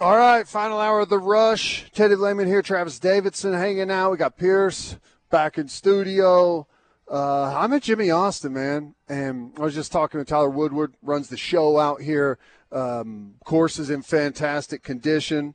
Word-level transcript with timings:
All 0.00 0.16
right, 0.16 0.46
final 0.46 0.80
hour 0.80 1.00
of 1.00 1.08
the 1.08 1.20
rush. 1.20 1.88
Teddy 1.92 2.16
Lehman 2.16 2.48
here, 2.48 2.62
Travis 2.62 2.98
Davidson 2.98 3.52
hanging 3.52 3.92
out. 3.92 4.10
We 4.10 4.16
got 4.16 4.36
Pierce 4.36 4.96
back 5.30 5.56
in 5.56 5.68
studio. 5.68 6.66
Uh, 7.08 7.54
I'm 7.56 7.72
at 7.72 7.84
Jimmy 7.84 8.10
Austin, 8.10 8.54
man, 8.54 8.96
and 9.08 9.52
I 9.56 9.60
was 9.62 9.72
just 9.72 9.92
talking 9.92 10.18
to 10.18 10.24
Tyler 10.24 10.50
Woodward, 10.50 10.94
runs 11.00 11.28
the 11.28 11.36
show 11.36 11.78
out 11.78 12.00
here. 12.00 12.40
Um, 12.72 13.34
course 13.44 13.78
is 13.78 13.88
in 13.88 14.02
fantastic 14.02 14.82
condition. 14.82 15.54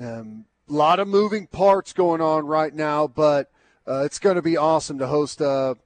Um, 0.00 0.46
a 0.68 0.72
lot 0.72 0.98
of 0.98 1.06
moving 1.06 1.46
parts 1.46 1.92
going 1.92 2.20
on 2.20 2.44
right 2.44 2.74
now, 2.74 3.06
but 3.06 3.52
uh, 3.86 4.02
it's 4.04 4.18
going 4.18 4.34
to 4.34 4.42
be 4.42 4.56
awesome 4.56 4.98
to 4.98 5.06
host 5.06 5.40
uh, 5.40 5.76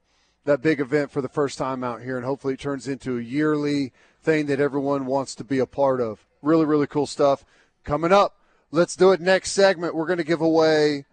that 0.45 0.63
big 0.63 0.79
event 0.79 1.11
for 1.11 1.21
the 1.21 1.29
first 1.29 1.59
time 1.59 1.83
out 1.83 2.01
here, 2.01 2.17
and 2.17 2.25
hopefully 2.25 2.55
it 2.55 2.59
turns 2.59 2.87
into 2.87 3.19
a 3.19 3.21
yearly 3.21 3.93
thing 4.23 4.47
that 4.47 4.59
everyone 4.59 5.05
wants 5.05 5.35
to 5.35 5.43
be 5.43 5.59
a 5.59 5.67
part 5.67 6.01
of. 6.01 6.25
Really, 6.41 6.65
really 6.65 6.87
cool 6.87 7.05
stuff 7.05 7.45
coming 7.83 8.11
up. 8.11 8.37
Let's 8.71 8.95
do 8.95 9.11
it 9.11 9.21
next 9.21 9.51
segment. 9.51 9.95
We're 9.95 10.05
going 10.05 10.17
to 10.17 10.23
give 10.23 10.41
away 10.41 11.05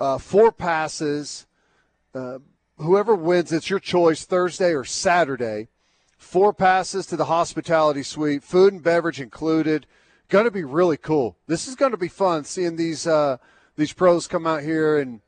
uh, 0.00 0.18
four 0.18 0.50
passes. 0.50 1.46
Uh, 2.14 2.38
whoever 2.78 3.14
wins, 3.14 3.52
it's 3.52 3.70
your 3.70 3.80
choice, 3.80 4.24
Thursday 4.24 4.72
or 4.72 4.84
Saturday. 4.84 5.68
Four 6.18 6.52
passes 6.52 7.06
to 7.06 7.16
the 7.16 7.26
hospitality 7.26 8.02
suite, 8.02 8.42
food 8.42 8.72
and 8.72 8.82
beverage 8.82 9.20
included. 9.20 9.86
Going 10.28 10.44
to 10.44 10.50
be 10.50 10.64
really 10.64 10.96
cool. 10.96 11.36
This 11.46 11.68
is 11.68 11.74
going 11.74 11.90
to 11.90 11.98
be 11.98 12.08
fun 12.08 12.44
seeing 12.44 12.76
these 12.76 13.06
uh, 13.06 13.36
these 13.76 13.92
pros 13.92 14.26
come 14.26 14.46
out 14.46 14.62
here 14.62 14.98
and 14.98 15.20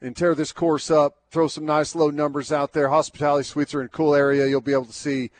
and 0.00 0.16
tear 0.16 0.34
this 0.34 0.50
course 0.50 0.90
up. 0.90 1.18
Throw 1.30 1.46
some 1.46 1.66
nice 1.66 1.94
low 1.94 2.10
numbers 2.10 2.50
out 2.50 2.72
there. 2.72 2.88
Hospitality 2.88 3.44
suites 3.44 3.74
are 3.74 3.80
in 3.80 3.86
a 3.86 3.90
cool 3.90 4.14
area. 4.14 4.46
You'll 4.46 4.60
be 4.60 4.72
able 4.72 4.86
to 4.86 4.92
see 4.92 5.30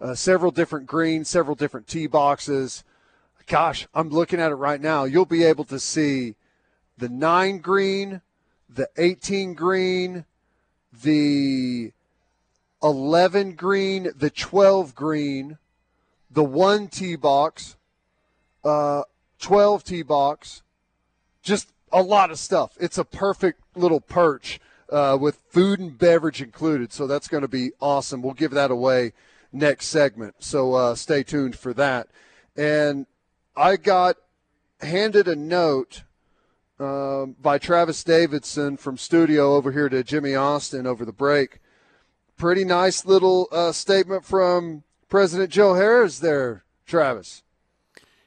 uh, 0.00 0.14
several 0.14 0.50
different 0.50 0.86
greens, 0.86 1.28
several 1.28 1.54
different 1.54 1.86
tee 1.86 2.06
boxes. 2.06 2.84
Gosh, 3.48 3.88
I'm 3.94 4.10
looking 4.10 4.40
at 4.40 4.52
it 4.52 4.56
right 4.56 4.80
now. 4.80 5.04
You'll 5.04 5.24
be 5.24 5.42
able 5.42 5.64
to 5.64 5.80
see 5.80 6.34
the 6.98 7.08
nine 7.08 7.58
green, 7.58 8.20
the 8.68 8.90
18 8.98 9.54
green, 9.54 10.26
the 11.02 11.92
11 12.82 13.54
green, 13.54 14.10
the 14.14 14.28
12 14.28 14.94
green, 14.94 15.56
the 16.30 16.44
one 16.44 16.88
tee 16.88 17.16
box, 17.16 17.76
uh, 18.64 19.04
12 19.40 19.82
tee 19.82 20.02
box, 20.02 20.62
just 21.42 21.72
a 21.90 22.02
lot 22.02 22.30
of 22.30 22.38
stuff. 22.38 22.76
It's 22.78 22.98
a 22.98 23.04
perfect 23.04 23.62
little 23.74 24.00
perch 24.00 24.60
uh, 24.92 25.16
with 25.18 25.36
food 25.48 25.80
and 25.80 25.96
beverage 25.96 26.42
included. 26.42 26.92
So 26.92 27.06
that's 27.06 27.28
going 27.28 27.42
to 27.42 27.48
be 27.48 27.70
awesome. 27.80 28.20
We'll 28.20 28.34
give 28.34 28.50
that 28.50 28.70
away 28.70 29.14
next 29.52 29.86
segment. 29.86 30.34
So 30.40 30.74
uh, 30.74 30.94
stay 30.94 31.22
tuned 31.22 31.56
for 31.56 31.72
that. 31.72 32.08
And 32.54 33.06
I 33.58 33.76
got 33.76 34.16
handed 34.80 35.26
a 35.26 35.34
note 35.34 36.04
um, 36.78 37.34
by 37.40 37.58
Travis 37.58 38.04
Davidson 38.04 38.76
from 38.76 38.96
studio 38.96 39.56
over 39.56 39.72
here 39.72 39.88
to 39.88 40.04
Jimmy 40.04 40.36
Austin 40.36 40.86
over 40.86 41.04
the 41.04 41.12
break. 41.12 41.58
Pretty 42.36 42.64
nice 42.64 43.04
little 43.04 43.48
uh, 43.50 43.72
statement 43.72 44.24
from 44.24 44.84
President 45.08 45.50
Joe 45.50 45.72
Harroz 45.72 46.20
there, 46.20 46.62
Travis. 46.86 47.42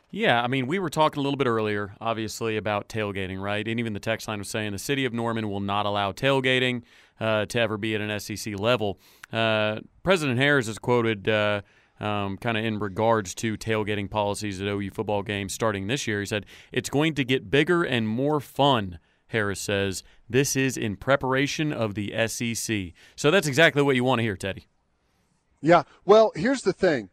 Yeah, 0.10 0.44
I 0.44 0.48
mean, 0.48 0.68
we 0.68 0.80
were 0.80 0.90
talking 0.90 1.22
a 1.22 1.24
little 1.24 1.38
bit 1.38 1.48
earlier, 1.48 1.96
obviously, 2.02 2.58
about 2.58 2.90
tailgating, 2.90 3.42
right? 3.42 3.66
And 3.66 3.80
even 3.80 3.94
the 3.94 4.02
text 4.02 4.28
line 4.28 4.40
was 4.40 4.50
saying 4.50 4.74
the 4.74 4.80
city 4.80 5.06
of 5.06 5.14
Norman 5.14 5.50
will 5.50 5.62
not 5.62 5.86
allow 5.86 6.12
tailgating 6.12 6.82
uh, 7.22 7.46
to 7.46 7.58
ever 7.58 7.78
be 7.78 7.96
at 7.96 8.02
an 8.02 8.20
SEC 8.20 8.60
level. 8.60 9.00
Uh, 9.32 9.80
President 10.04 10.38
Harroz 10.38 10.68
is 10.68 10.78
quoted 10.78 11.30
uh, 11.30 11.62
um, 12.02 12.38
kind 12.38 12.58
of 12.58 12.66
in 12.66 12.80
regards 12.80 13.36
to 13.36 13.56
tailgating 13.56 14.10
policies 14.10 14.60
at 14.60 14.68
OU 14.68 14.90
football 14.92 15.22
games 15.22 15.54
starting 15.54 15.88
this 15.88 16.08
year. 16.08 16.20
He 16.20 16.26
said, 16.26 16.46
It's 16.72 16.90
going 16.90 17.14
to 17.16 17.24
get 17.24 17.50
bigger 17.50 17.84
and 17.84 18.08
more 18.08 18.40
fun. 18.40 19.00
Harroz 19.32 19.58
says, 19.58 20.04
This 20.30 20.56
is 20.56 20.78
in 20.78 20.98
preparation 20.98 21.72
of 21.72 21.94
the 21.94 22.14
SEC. 22.28 22.94
So 23.16 23.30
that's 23.30 23.48
exactly 23.48 23.82
what 23.82 23.96
you 23.96 24.04
want 24.04 24.20
to 24.20 24.24
hear, 24.24 24.36
Teddy. 24.36 24.68
Yeah. 25.62 25.84
Well, 26.04 26.32
here's 26.36 26.64
the 26.64 26.74
thing 26.74 27.10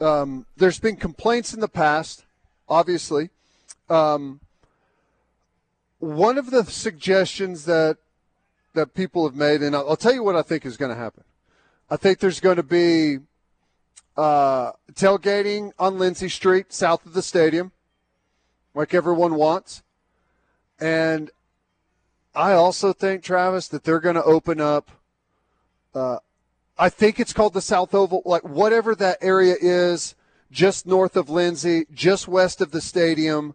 um, 0.00 0.46
there's 0.56 0.80
been 0.80 0.96
complaints 0.96 1.52
in 1.52 1.60
the 1.60 1.68
past, 1.68 2.24
obviously. 2.68 3.28
Um, 3.90 4.40
one 5.98 6.38
of 6.38 6.50
the 6.50 6.64
suggestions 6.64 7.66
that 7.66 7.98
that 8.74 8.94
people 8.94 9.28
have 9.28 9.36
made, 9.36 9.62
and 9.62 9.76
I'll, 9.76 9.90
I'll 9.90 9.96
tell 9.96 10.14
you 10.14 10.24
what 10.24 10.34
I 10.34 10.40
think 10.40 10.64
is 10.64 10.78
going 10.78 10.90
to 10.90 10.96
happen. 10.96 11.24
I 11.90 11.96
think 11.98 12.20
there's 12.20 12.40
going 12.40 12.56
to 12.56 12.62
be 12.62 13.18
uh, 14.16 14.72
tailgating 14.92 15.72
on 15.78 15.98
Lindsay 15.98 16.28
Street, 16.28 16.72
south 16.72 17.06
of 17.06 17.14
the 17.14 17.22
stadium, 17.22 17.72
like 18.74 18.94
everyone 18.94 19.34
wants. 19.34 19.82
And 20.80 21.30
I 22.34 22.52
also 22.52 22.92
think, 22.92 23.22
Travis, 23.22 23.68
that 23.68 23.84
they're 23.84 24.00
going 24.00 24.14
to 24.16 24.24
open 24.24 24.60
up. 24.60 24.90
Uh, 25.94 26.18
I 26.78 26.88
think 26.88 27.20
it's 27.20 27.32
called 27.32 27.54
the 27.54 27.60
South 27.60 27.94
Oval, 27.94 28.22
like 28.24 28.44
whatever 28.44 28.94
that 28.94 29.18
area 29.20 29.54
is, 29.60 30.14
just 30.50 30.86
north 30.86 31.16
of 31.16 31.28
Lindsay, 31.28 31.86
just 31.92 32.26
west 32.26 32.60
of 32.60 32.70
the 32.70 32.80
stadium, 32.80 33.54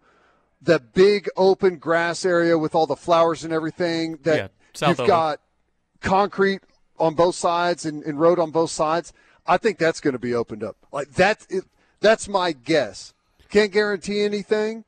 the 0.62 0.80
big 0.80 1.28
open 1.36 1.78
grass 1.78 2.26
area 2.26 2.58
with 2.58 2.74
all 2.76 2.88
the 2.88 2.96
flowers 2.96 3.44
and 3.44 3.52
everything. 3.52 4.20
That 4.24 4.52
yeah, 4.80 4.90
you've 4.90 5.00
Oval. 5.00 5.08
got 5.08 5.42
concrete 6.02 6.62
on 7.00 7.16
both 7.16 7.36
sides 7.36 7.86
and, 7.86 8.04
and 8.04 8.20
road 8.20 8.40
on 8.40 8.52
both 8.52 8.72
sides. 8.72 9.14
I 9.48 9.58
think 9.58 9.78
that's 9.78 10.00
going 10.02 10.14
to 10.14 10.20
be 10.20 10.34
opened 10.34 10.64
up. 10.64 10.76
Like 10.92 11.14
that, 11.14 11.46
it, 11.50 11.64
that's 12.02 12.28
my 12.28 12.52
guess. 12.52 13.14
Can't 13.50 13.72
guarantee 13.72 14.22
anything, 14.24 14.84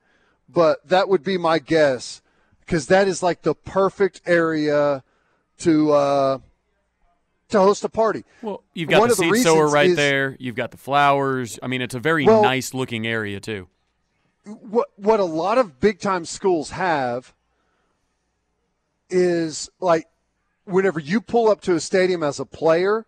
but 0.50 0.86
that 0.88 1.08
would 1.08 1.24
be 1.24 1.38
my 1.38 1.60
guess 1.60 2.22
because 2.60 2.88
that 2.88 3.08
is 3.08 3.24
like 3.24 3.42
the 3.44 3.56
perfect 3.56 4.22
area 4.26 5.04
to 5.60 5.92
uh, 5.94 6.38
to 7.50 7.60
host 7.60 7.84
a 7.86 7.90
party. 7.90 8.26
Well, 8.42 8.64
you've 8.74 8.90
got 8.90 9.00
One 9.00 9.10
the 9.10 9.16
the 9.16 9.36
sower 9.40 9.68
right 9.70 9.92
is- 9.92 9.96
there. 9.96 10.36
You've 10.40 10.56
got 10.56 10.72
the 10.72 10.78
flowers. 10.78 11.58
I 11.64 11.68
mean, 11.68 11.82
it's 11.82 11.96
a 11.96 12.00
very 12.00 12.26
Well- 12.26 12.44
nice 12.44 12.74
looking 12.74 13.08
area 13.08 13.40
too. 13.40 13.68
what 14.46 14.90
what 14.98 15.20
a 15.20 15.26
lot 15.26 15.58
of 15.58 15.80
big 15.80 16.00
time 16.00 16.26
schools 16.26 16.72
have 16.72 17.34
is 19.10 19.70
like 19.80 20.06
whenever 20.66 21.00
you 21.00 21.22
pull 21.22 21.50
up 21.50 21.62
to 21.62 21.76
a 21.76 21.80
stadium 21.80 22.24
as 22.24 22.40
a 22.40 22.46
player, 22.46 23.06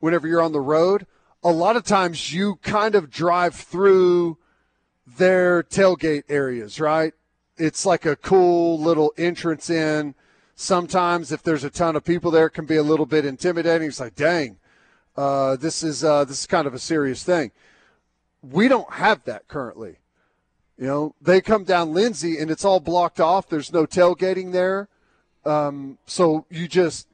whenever 0.00 0.26
you're 0.26 0.42
on 0.42 0.52
the 0.52 0.60
road, 0.60 1.06
a 1.42 1.50
lot 1.50 1.76
of 1.76 1.84
times 1.84 2.32
you 2.32 2.56
kind 2.56 2.94
of 2.94 3.10
drive 3.10 3.54
through 3.54 4.38
their 5.06 5.62
tailgate 5.62 6.24
areas, 6.28 6.80
right? 6.80 7.12
It's 7.56 7.86
like 7.86 8.04
a 8.04 8.16
cool 8.16 8.78
little 8.78 9.12
entrance 9.16 9.70
in. 9.70 10.14
Sometimes 10.54 11.32
if 11.32 11.42
there's 11.42 11.64
a 11.64 11.70
ton 11.70 11.96
of 11.96 12.04
people 12.04 12.30
there, 12.30 12.46
it 12.46 12.50
can 12.50 12.66
be 12.66 12.76
a 12.76 12.82
little 12.82 13.06
bit 13.06 13.24
intimidating. 13.24 13.88
It's 13.88 14.00
like, 14.00 14.14
dang, 14.14 14.58
uh, 15.16 15.56
this 15.56 15.82
is 15.82 16.02
uh, 16.02 16.24
this 16.24 16.40
is 16.40 16.46
kind 16.46 16.66
of 16.66 16.74
a 16.74 16.78
serious 16.78 17.22
thing. 17.22 17.52
We 18.42 18.68
don't 18.68 18.92
have 18.94 19.24
that 19.24 19.48
currently. 19.48 19.98
You 20.78 20.86
know, 20.86 21.14
they 21.20 21.40
come 21.40 21.64
down 21.64 21.94
Lindsay 21.94 22.38
and 22.38 22.50
it's 22.50 22.64
all 22.64 22.80
blocked 22.80 23.20
off. 23.20 23.48
There's 23.48 23.72
no 23.72 23.86
tailgating 23.86 24.52
there. 24.52 24.88
Um, 25.44 25.98
so 26.06 26.44
you 26.50 26.68
just 26.68 27.06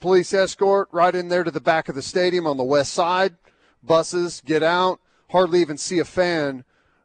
police 0.00 0.32
escort 0.32 0.88
right 0.92 1.14
in 1.14 1.28
there 1.28 1.44
to 1.44 1.50
the 1.50 1.60
back 1.60 1.88
of 1.88 1.94
the 1.94 2.02
stadium 2.02 2.46
on 2.46 2.56
the 2.56 2.64
west 2.64 2.92
side. 2.92 3.36
Buses 3.82 4.42
get 4.44 4.62
out. 4.62 5.00
Hardly 5.30 5.60
even 5.60 5.76
see 5.76 5.98
a 5.98 6.04
fan 6.04 6.64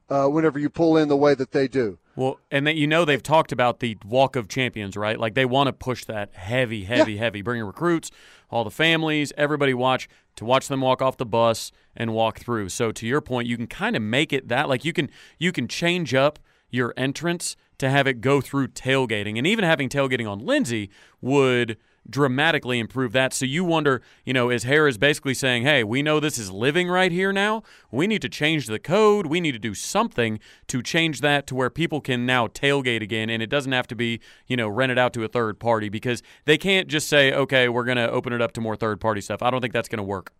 uh, 0.10 0.28
whenever 0.28 0.58
you 0.58 0.70
pull 0.70 0.98
in 0.98 1.08
the 1.08 1.18
way 1.18 1.36
that 1.36 1.52
they 1.52 1.68
do. 1.68 2.00
Well, 2.16 2.40
and 2.50 2.66
that 2.66 2.76
you 2.76 2.88
know 2.88 3.04
they've 3.04 3.22
talked 3.22 3.52
about 3.52 3.82
the 3.82 3.98
Walk 4.06 4.36
of 4.38 4.48
Champions, 4.48 4.96
right? 4.96 5.20
Like 5.20 5.34
they 5.34 5.46
want 5.46 5.68
to 5.68 5.74
push 5.74 6.06
that 6.06 6.34
heavy, 6.34 6.86
heavy, 6.86 7.18
heavy, 7.18 7.42
bringing 7.42 7.66
recruits, 7.66 8.10
all 8.50 8.64
the 8.64 8.72
families, 8.72 9.34
everybody 9.38 9.74
watch 9.74 10.08
to 10.38 10.46
watch 10.46 10.68
them 10.70 10.82
walk 10.82 11.02
off 11.02 11.18
the 11.18 11.26
bus 11.26 11.72
and 11.96 12.14
walk 12.14 12.40
through. 12.40 12.70
So 12.70 12.92
to 12.94 13.06
your 13.06 13.22
point, 13.22 13.48
you 13.48 13.58
can 13.58 13.68
kind 13.68 13.96
of 13.96 14.02
make 14.02 14.32
it 14.32 14.48
that 14.48 14.70
like 14.70 14.86
you 14.86 14.94
can 14.94 15.10
you 15.38 15.52
can 15.52 15.68
change 15.68 16.14
up 16.14 16.40
your 16.70 16.94
entrance 16.96 17.58
to 17.80 17.90
have 17.90 18.08
it 18.08 18.22
go 18.22 18.40
through 18.40 18.70
tailgating, 18.70 19.38
and 19.38 19.46
even 19.46 19.66
having 19.66 19.90
tailgating 19.90 20.30
on 20.30 20.40
Lindsay 20.40 20.90
would 21.22 21.78
dramatically 22.10 22.80
improve 22.80 23.12
that. 23.14 23.34
So 23.34 23.46
you 23.46 23.64
wonder, 23.64 24.02
you 24.24 24.34
know, 24.34 24.50
is 24.50 24.66
Harroz 24.66 25.00
basically 25.00 25.34
saying, 25.34 25.64
hey, 25.64 25.84
we 25.84 26.02
know 26.02 26.20
this 26.20 26.38
is 26.38 26.52
living 26.52 26.88
right 26.88 27.12
here 27.12 27.34
now. 27.34 27.64
We 27.92 28.08
need 28.08 28.22
to 28.22 28.30
change 28.30 28.68
the 28.68 28.80
code. 28.80 29.26
We 29.26 29.42
need 29.42 29.54
to 29.54 29.60
do 29.60 29.74
something 29.74 30.40
to 30.68 30.82
change 30.82 31.22
that 31.22 31.48
to 31.48 31.56
where 31.56 31.70
people 31.70 32.02
can 32.02 32.26
now 32.26 32.48
tailgate 32.48 33.02
again 33.02 33.30
and 33.30 33.42
it 33.42 33.50
doesn't 33.50 33.72
have 33.72 33.88
to 33.88 33.96
be, 33.96 34.20
you 34.48 34.58
know, 34.58 34.68
rented 34.68 34.98
out 34.98 35.14
to 35.14 35.24
a 35.24 35.28
third 35.28 35.60
party 35.60 35.90
because 35.90 36.22
they 36.46 36.58
can't 36.58 36.88
just 36.88 37.08
say, 37.08 37.34
okay, 37.34 37.70
we're 37.70 37.86
going 37.86 37.98
to 37.98 38.10
open 38.10 38.34
it 38.34 38.42
up 38.42 38.52
to 38.54 38.62
more 38.62 38.76
third 38.76 39.02
party 39.02 39.22
stuff. 39.22 39.42
I 39.42 39.50
don't 39.50 39.62
think 39.62 39.74
that's 39.74 39.90
going 39.90 39.98
to 39.98 40.04
work. 40.04 40.32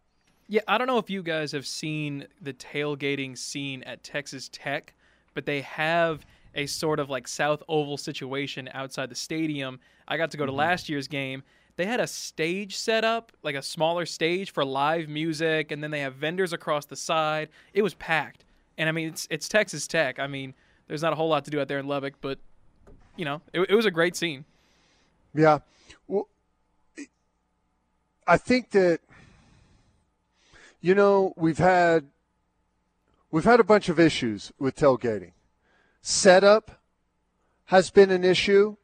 Yeah, 0.48 0.62
I 0.68 0.78
don't 0.78 0.88
know 0.88 1.00
if 1.00 1.10
you 1.10 1.24
guys 1.24 1.52
have 1.54 1.66
seen 1.66 2.28
the 2.40 2.54
tailgating 2.54 3.36
scene 3.36 3.82
at 3.84 4.04
Texas 4.04 4.48
Tech, 4.54 4.94
but 5.34 5.48
they 5.48 5.62
have 5.62 6.24
a 6.54 6.66
sort 6.66 7.00
of 7.00 7.10
like 7.10 7.28
South 7.28 7.62
Oval 7.68 7.98
situation 7.98 8.70
outside 8.74 9.10
the 9.10 9.16
stadium. 9.16 9.80
I 10.08 10.18
got 10.18 10.32
to 10.32 10.38
go 10.38 10.46
to 10.46 10.52
mm-hmm. 10.52 10.60
last 10.60 10.88
year's 10.88 11.08
game. 11.08 11.44
They 11.78 11.86
had 11.86 12.00
a 12.00 12.08
stage 12.08 12.78
set 12.78 13.04
up, 13.04 13.32
like 13.44 13.56
a 13.56 13.62
smaller 13.62 14.06
stage 14.06 14.52
for 14.52 14.64
live 14.64 15.10
music, 15.10 15.72
and 15.72 15.84
then 15.84 15.92
they 15.92 16.00
have 16.00 16.16
vendors 16.16 16.54
across 16.54 16.86
the 16.86 16.96
side. 16.96 17.50
It 17.74 17.82
was 17.82 17.94
packed. 17.96 18.46
And 18.78 18.88
I 18.88 18.92
mean, 18.92 19.10
it's 19.10 19.28
it's 19.30 19.50
Texas 19.50 19.88
Tech. 19.88 20.20
I 20.20 20.28
mean, 20.28 20.54
there's 20.88 21.02
not 21.02 21.14
a 21.14 21.16
whole 21.16 21.30
lot 21.30 21.46
to 21.46 21.52
do 21.52 21.60
out 21.60 21.68
there 21.68 21.80
in 21.80 21.88
Lubbock, 21.88 22.16
but 22.22 22.40
you 23.18 23.26
know, 23.26 23.42
it, 23.54 23.62
it 23.70 23.76
was 23.76 23.86
a 23.86 23.92
great 23.92 24.16
scene. 24.16 24.46
Yeah. 25.34 25.60
Well, 26.08 26.28
I 28.28 28.38
think 28.38 28.72
that 28.72 29.02
you 30.82 30.96
know 30.96 31.34
we've 31.36 31.58
had 31.58 32.06
we've 33.32 33.44
had 33.44 33.60
a 33.60 33.64
bunch 33.64 33.90
of 33.90 34.00
issues 34.00 34.52
with 34.60 34.76
tailgating. 34.76 35.32
Setup 36.02 36.80
has 37.66 37.90
been 37.90 38.12
an 38.12 38.24
issue. 38.24 38.78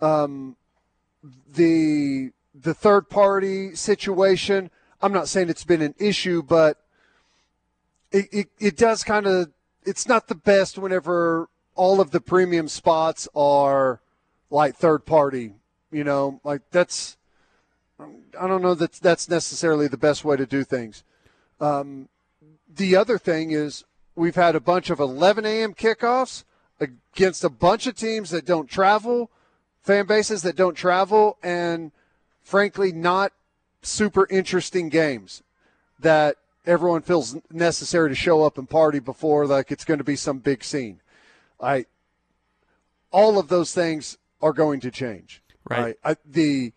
Um, 0.00 0.56
the 1.54 2.30
the 2.54 2.74
third 2.74 3.08
party 3.08 3.74
situation. 3.74 4.70
I'm 5.02 5.12
not 5.12 5.28
saying 5.28 5.50
it's 5.50 5.64
been 5.64 5.82
an 5.82 5.94
issue, 5.98 6.42
but 6.42 6.78
it, 8.10 8.28
it, 8.32 8.48
it 8.58 8.76
does 8.76 9.04
kind 9.04 9.26
of 9.26 9.50
it's 9.84 10.08
not 10.08 10.28
the 10.28 10.34
best 10.34 10.78
whenever 10.78 11.48
all 11.74 12.00
of 12.00 12.10
the 12.10 12.20
premium 12.20 12.68
spots 12.68 13.28
are 13.34 14.00
like 14.50 14.76
third 14.76 15.04
party. 15.04 15.54
You 15.92 16.04
know, 16.04 16.40
like 16.44 16.62
that's 16.70 17.16
I 18.00 18.46
don't 18.46 18.62
know 18.62 18.74
that 18.74 18.92
that's 18.94 19.28
necessarily 19.28 19.88
the 19.88 19.96
best 19.96 20.24
way 20.24 20.36
to 20.36 20.46
do 20.46 20.64
things. 20.64 21.04
Um, 21.60 22.08
the 22.68 22.96
other 22.96 23.18
thing 23.18 23.52
is 23.52 23.84
we've 24.14 24.34
had 24.34 24.54
a 24.54 24.60
bunch 24.60 24.90
of 24.90 25.00
11 25.00 25.46
a.m. 25.46 25.74
kickoffs 25.74 26.44
against 26.80 27.44
a 27.44 27.48
bunch 27.48 27.86
of 27.86 27.94
teams 27.94 28.30
that 28.30 28.44
don't 28.44 28.68
travel, 28.68 29.30
fan 29.86 30.04
bases 30.04 30.42
that 30.42 30.56
don't 30.56 30.74
travel, 30.74 31.38
and 31.42 31.92
frankly, 32.42 32.90
not 32.92 33.32
super 33.82 34.26
interesting 34.28 34.88
games 34.88 35.44
that 36.00 36.36
everyone 36.66 37.02
feels 37.02 37.36
necessary 37.52 38.08
to 38.08 38.14
show 38.14 38.42
up 38.42 38.58
and 38.58 38.68
party 38.68 38.98
before, 38.98 39.46
like 39.46 39.70
it's 39.70 39.84
going 39.84 39.98
to 39.98 40.04
be 40.04 40.16
some 40.16 40.38
big 40.38 40.64
scene. 40.64 41.00
I, 41.60 41.86
all 43.12 43.38
of 43.38 43.46
those 43.48 43.72
things 43.72 44.18
are 44.42 44.52
going 44.52 44.80
to 44.80 44.90
change. 44.90 45.40
Right. 45.70 45.96
I, 46.04 46.16
the 46.24 46.72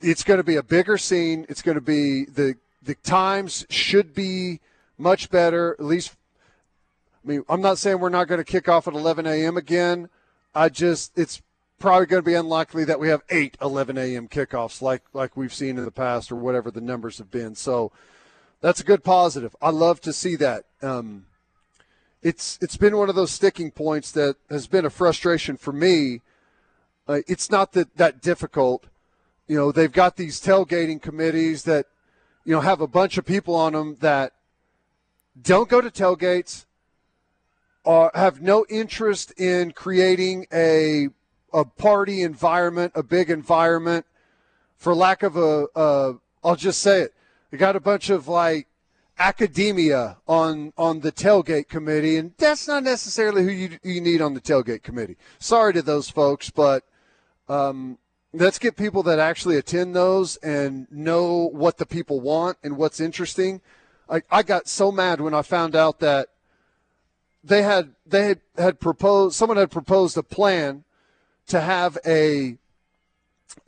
it's 0.00 0.24
going 0.24 0.38
to 0.38 0.44
be 0.44 0.56
a 0.56 0.62
bigger 0.62 0.98
scene. 0.98 1.46
It's 1.48 1.62
going 1.62 1.76
to 1.76 1.80
be 1.80 2.24
the 2.24 2.56
the 2.82 2.96
times 2.96 3.64
should 3.70 4.14
be 4.14 4.60
much 4.98 5.30
better. 5.30 5.76
At 5.78 5.84
least, 5.84 6.14
I 7.24 7.28
mean, 7.28 7.44
I'm 7.48 7.62
not 7.62 7.78
saying 7.78 8.00
we're 8.00 8.10
not 8.10 8.28
going 8.28 8.38
to 8.38 8.44
kick 8.44 8.68
off 8.68 8.86
at 8.86 8.94
11 8.94 9.26
a.m. 9.26 9.56
again. 9.56 10.10
I 10.54 10.68
just 10.68 11.16
it's 11.16 11.40
probably 11.84 12.06
going 12.06 12.22
to 12.22 12.26
be 12.26 12.32
unlikely 12.32 12.82
that 12.86 12.98
we 12.98 13.10
have 13.10 13.20
eight 13.28 13.58
11 13.60 13.98
a.m. 13.98 14.26
kickoffs 14.26 14.80
like 14.80 15.02
like 15.12 15.36
we've 15.36 15.52
seen 15.52 15.76
in 15.76 15.84
the 15.84 15.90
past 15.90 16.32
or 16.32 16.36
whatever 16.36 16.70
the 16.70 16.80
numbers 16.80 17.18
have 17.18 17.30
been. 17.30 17.54
So 17.54 17.92
that's 18.62 18.80
a 18.80 18.84
good 18.84 19.04
positive. 19.04 19.54
I 19.60 19.68
love 19.68 20.00
to 20.00 20.12
see 20.14 20.34
that. 20.36 20.64
Um, 20.80 21.26
it's 22.22 22.58
it's 22.62 22.78
been 22.78 22.96
one 22.96 23.10
of 23.10 23.14
those 23.14 23.32
sticking 23.32 23.70
points 23.70 24.12
that 24.12 24.36
has 24.48 24.66
been 24.66 24.86
a 24.86 24.90
frustration 24.90 25.58
for 25.58 25.74
me. 25.74 26.22
Uh, 27.06 27.20
it's 27.28 27.50
not 27.50 27.72
that 27.72 27.94
that 27.98 28.22
difficult. 28.22 28.86
You 29.46 29.56
know, 29.56 29.70
they've 29.70 29.92
got 29.92 30.16
these 30.16 30.40
tailgating 30.40 31.02
committees 31.02 31.64
that 31.64 31.84
you 32.46 32.54
know 32.54 32.62
have 32.62 32.80
a 32.80 32.86
bunch 32.86 33.18
of 33.18 33.26
people 33.26 33.54
on 33.54 33.74
them 33.74 33.98
that 34.00 34.32
don't 35.38 35.68
go 35.68 35.82
to 35.82 35.90
tailgates 35.90 36.64
or 37.84 38.10
have 38.14 38.40
no 38.40 38.64
interest 38.70 39.38
in 39.38 39.72
creating 39.72 40.46
a 40.50 41.08
a 41.54 41.64
party 41.64 42.22
environment, 42.22 42.92
a 42.94 43.02
big 43.02 43.30
environment. 43.30 44.04
For 44.76 44.94
lack 44.94 45.22
of 45.22 45.36
a, 45.36 45.66
a 45.74 46.14
I'll 46.42 46.56
just 46.56 46.82
say 46.82 47.02
it. 47.02 47.14
They 47.50 47.56
got 47.56 47.76
a 47.76 47.80
bunch 47.80 48.10
of 48.10 48.28
like 48.28 48.66
academia 49.18 50.18
on 50.26 50.72
on 50.76 51.00
the 51.00 51.12
tailgate 51.12 51.68
committee, 51.68 52.16
and 52.16 52.32
that's 52.36 52.66
not 52.66 52.82
necessarily 52.82 53.44
who 53.44 53.50
you 53.50 53.78
you 53.82 54.00
need 54.00 54.20
on 54.20 54.34
the 54.34 54.40
tailgate 54.40 54.82
committee. 54.82 55.16
Sorry 55.38 55.72
to 55.72 55.80
those 55.82 56.10
folks, 56.10 56.50
but 56.50 56.84
um, 57.48 57.98
let's 58.32 58.58
get 58.58 58.76
people 58.76 59.04
that 59.04 59.18
actually 59.18 59.56
attend 59.56 59.94
those 59.94 60.36
and 60.38 60.88
know 60.90 61.48
what 61.52 61.78
the 61.78 61.86
people 61.86 62.20
want 62.20 62.58
and 62.64 62.76
what's 62.76 63.00
interesting. 63.00 63.60
I, 64.10 64.22
I 64.30 64.42
got 64.42 64.68
so 64.68 64.90
mad 64.90 65.20
when 65.20 65.32
I 65.32 65.42
found 65.42 65.76
out 65.76 66.00
that 66.00 66.28
they 67.42 67.62
had 67.62 67.94
they 68.04 68.26
had, 68.26 68.40
had 68.58 68.80
proposed 68.80 69.36
someone 69.36 69.56
had 69.56 69.70
proposed 69.70 70.16
a 70.18 70.22
plan 70.22 70.84
to 71.48 71.60
have 71.60 71.98
a 72.06 72.56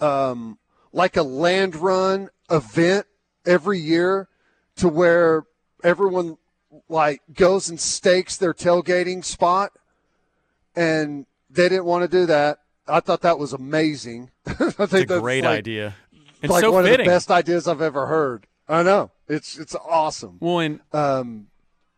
um, 0.00 0.58
like 0.93 1.17
a 1.17 1.23
land 1.23 1.76
run 1.76 2.31
event 2.50 3.06
every 3.44 3.78
year 3.78 4.28
to 4.76 4.88
where 4.88 5.44
everyone 5.84 6.37
like 6.88 7.23
goes 7.32 7.69
and 7.69 7.81
stakes 7.81 8.37
their 8.37 8.52
tailgating 8.52 9.25
spot 9.25 9.73
and 10.75 11.26
they 11.50 11.69
didn't 11.69 11.84
want 11.84 12.02
to 12.02 12.08
do 12.08 12.26
that. 12.26 12.58
I 12.88 13.00
thought 13.00 13.23
that 13.23 13.38
was 13.38 13.52
amazing. 13.52 14.31
I 14.46 14.52
think 14.55 14.70
It's 14.79 14.93
a 14.93 15.05
that's 15.06 15.20
great 15.20 15.44
like, 15.44 15.58
idea. 15.58 15.94
It's 16.43 16.50
like 16.52 16.61
so 16.61 16.72
one 16.72 16.84
fitting. 16.84 17.00
of 17.00 17.06
the 17.06 17.11
best 17.17 17.31
ideas 17.31 17.67
I've 17.67 17.81
ever 17.82 18.06
heard. 18.06 18.46
I 18.69 18.82
know. 18.82 19.11
It's 19.29 19.58
it's 19.58 19.75
awesome. 19.75 20.37
Well, 20.40 20.58
and 20.61 20.81
Um, 20.93 21.46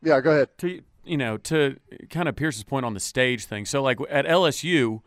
yeah, 0.02 0.20
go 0.20 0.30
ahead. 0.30 0.48
to 0.58 0.80
you 1.04 1.16
know 1.16 1.36
to 1.38 1.76
kind 2.10 2.28
of 2.28 2.36
Pierce's 2.36 2.62
point 2.64 2.86
on 2.86 2.94
the 2.94 3.00
stage 3.00 3.46
thing. 3.46 3.64
So 3.66 3.82
like 3.82 3.98
at 4.08 4.26
LSU, 4.26 5.02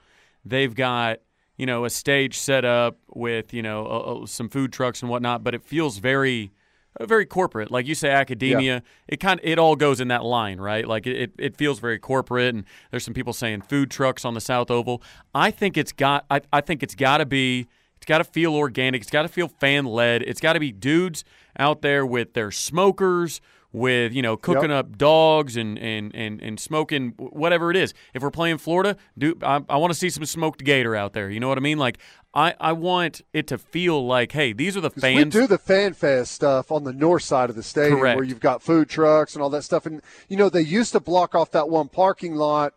they've 0.45 0.73
got 0.73 1.19
you 1.57 1.65
know 1.65 1.85
a 1.85 1.89
stage 1.89 2.37
set 2.37 2.65
up 2.65 2.97
with 3.13 3.53
you 3.53 3.61
know 3.61 3.85
uh, 3.85 3.99
uh, 3.99 4.25
some 4.25 4.49
food 4.49 4.73
trucks 4.73 5.01
and 5.01 5.09
whatnot, 5.09 5.43
but 5.43 5.53
it 5.53 5.63
feels 5.63 5.97
very 5.97 6.51
uh, 6.99 7.05
very 7.05 7.25
corporate. 7.25 7.71
Like 7.71 7.87
you 7.87 7.95
say, 7.95 8.09
academia. 8.09 8.83
It 9.07 9.17
kind 9.19 9.39
of 9.39 9.45
it 9.45 9.57
all 9.57 9.75
goes 9.75 10.01
in 10.01 10.09
that 10.09 10.23
line, 10.23 10.59
right? 10.59 10.87
Like 10.87 11.07
it, 11.07 11.17
it, 11.17 11.31
it 11.37 11.55
feels 11.57 11.79
very 11.79 11.99
corporate. 11.99 12.53
And 12.53 12.65
there's 12.89 13.03
some 13.03 13.13
people 13.13 13.33
saying 13.33 13.61
food 13.61 13.91
trucks 13.91 14.25
on 14.25 14.33
the 14.33 14.41
South 14.41 14.69
Oval. 14.69 15.01
I 15.33 15.51
think 15.51 15.77
it's 15.77 15.91
got. 15.91 16.25
I, 16.29 16.41
I 16.51 16.61
think 16.61 16.83
it's 16.83 16.95
got 16.95 17.17
to 17.17 17.25
be. 17.25 17.67
It's 17.97 18.07
got 18.07 18.17
to 18.17 18.23
feel 18.23 18.55
organic. 18.55 19.01
It's 19.01 19.11
got 19.11 19.21
to 19.21 19.27
feel 19.27 19.47
fan 19.47 19.85
led. 19.85 20.23
It's 20.23 20.41
got 20.41 20.53
to 20.53 20.59
be 20.59 20.71
dudes 20.71 21.23
out 21.59 21.81
there 21.83 22.05
with 22.05 22.33
their 22.33 22.49
smokers, 22.49 23.41
with 23.73 24.11
you 24.13 24.21
know 24.21 24.35
cooking 24.37 24.69
Yep. 24.69 24.79
up 24.85 24.97
dogs 24.97 25.55
and 25.55 25.77
and 25.79 26.13
and 26.15 26.41
and 26.41 26.59
smoking 26.59 27.13
whatever 27.17 27.71
it 27.71 27.77
is. 27.77 27.93
If 28.13 28.21
we're 28.21 28.31
playing 28.31 28.57
Florida, 28.57 28.97
do 29.17 29.37
I, 29.41 29.61
I 29.69 29.77
want 29.77 29.93
to 29.93 29.97
see 29.99 30.09
some 30.09 30.25
smoked 30.25 30.63
gator 30.63 30.95
out 30.95 31.13
there? 31.13 31.29
You 31.29 31.39
know 31.39 31.47
what 31.47 31.57
I 31.57 31.61
mean? 31.61 31.77
Like 31.77 31.97
I 32.33 32.53
I 32.59 32.73
want 32.73 33.21
it 33.33 33.47
to 33.47 33.57
feel 33.57 34.05
like 34.05 34.33
hey, 34.33 34.51
these 34.53 34.75
are 34.75 34.81
the 34.81 34.89
'Cause 34.89 35.03
We 35.03 35.15
fans. 35.15 35.33
do 35.33 35.47
the 35.47 35.57
fan 35.57 35.93
fest 35.93 36.33
stuff 36.33 36.71
on 36.71 36.83
the 36.83 36.93
north 36.93 37.23
side 37.23 37.49
of 37.49 37.55
the 37.55 37.63
stadium 37.63 37.99
Correct. 37.99 38.17
where 38.17 38.25
you've 38.25 38.39
got 38.41 38.61
food 38.61 38.89
trucks 38.89 39.35
and 39.35 39.41
all 39.43 39.49
that 39.51 39.63
stuff. 39.63 39.85
And, 39.85 40.01
you 40.27 40.35
know, 40.37 40.49
they 40.49 40.61
used 40.61 40.91
to 40.93 40.99
block 40.99 41.33
off 41.35 41.51
that 41.51 41.69
one 41.69 41.87
parking 41.87 42.35
lot 42.35 42.73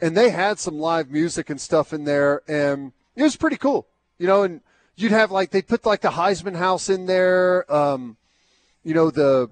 and 0.00 0.16
they 0.16 0.30
had 0.30 0.58
some 0.58 0.78
live 0.78 1.10
music 1.10 1.50
and 1.50 1.60
stuff 1.60 1.92
in 1.92 2.04
there. 2.04 2.42
And 2.48 2.92
it 3.16 3.22
was 3.22 3.36
pretty 3.36 3.56
cool, 3.56 3.86
you 4.18 4.26
know, 4.26 4.42
and 4.44 4.60
you'd 4.96 5.12
have 5.12 5.30
like, 5.30 5.50
they 5.50 5.60
put 5.62 5.84
like 5.84 6.00
the 6.02 6.10
Heisman 6.10 6.56
house 6.56 6.88
in 6.88 7.06
there. 7.06 7.70
Um, 7.72 8.16
you 8.84 8.94
know, 8.94 9.10
the 9.10 9.50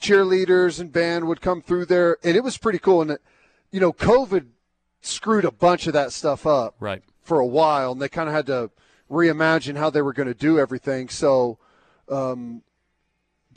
cheerleaders 0.00 0.80
and 0.80 0.92
band 0.92 1.26
would 1.26 1.40
come 1.40 1.62
through 1.62 1.86
there 1.86 2.18
and 2.22 2.36
it 2.36 2.44
was 2.44 2.58
pretty 2.58 2.78
cool. 2.78 3.02
And, 3.02 3.18
you 3.70 3.80
know, 3.80 3.92
COVID 3.92 4.46
screwed 5.00 5.44
a 5.44 5.50
bunch 5.50 5.86
of 5.86 5.92
that 5.92 6.12
stuff 6.12 6.46
up 6.46 6.74
right. 6.80 7.02
for 7.22 7.38
a 7.38 7.46
while, 7.46 7.92
and 7.92 8.02
they 8.02 8.08
kind 8.08 8.28
of 8.28 8.34
had 8.34 8.46
to 8.46 8.70
reimagine 9.10 9.76
how 9.76 9.90
they 9.90 10.02
were 10.02 10.12
going 10.12 10.28
to 10.28 10.34
do 10.34 10.58
everything. 10.58 11.08
So, 11.08 11.58
um, 12.10 12.62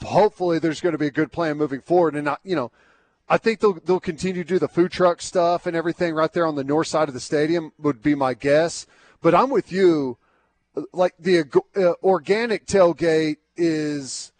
hopefully, 0.02 0.58
there's 0.58 0.80
going 0.80 0.92
to 0.92 0.98
be 0.98 1.06
a 1.06 1.12
good 1.12 1.32
plan 1.32 1.56
moving 1.56 1.80
forward. 1.80 2.14
And 2.14 2.28
I, 2.28 2.36
you 2.44 2.56
know, 2.56 2.70
I 3.28 3.38
think 3.38 3.60
they'll 3.60 3.74
they'll 3.74 4.00
continue 4.00 4.42
to 4.42 4.48
do 4.48 4.58
the 4.58 4.68
food 4.68 4.90
truck 4.90 5.20
stuff 5.20 5.66
and 5.66 5.76
everything 5.76 6.14
right 6.14 6.32
there 6.32 6.46
on 6.46 6.56
the 6.56 6.64
north 6.64 6.88
side 6.88 7.08
of 7.08 7.14
the 7.14 7.20
stadium 7.20 7.72
would 7.78 8.02
be 8.02 8.14
my 8.14 8.34
guess. 8.34 8.86
But 9.22 9.34
I'm 9.34 9.50
with 9.50 9.72
you. 9.72 10.18
Like 10.92 11.14
the 11.18 11.40
uh, 11.76 11.94
organic 12.02 12.64
tailgate 12.64 13.38
is 13.56 14.32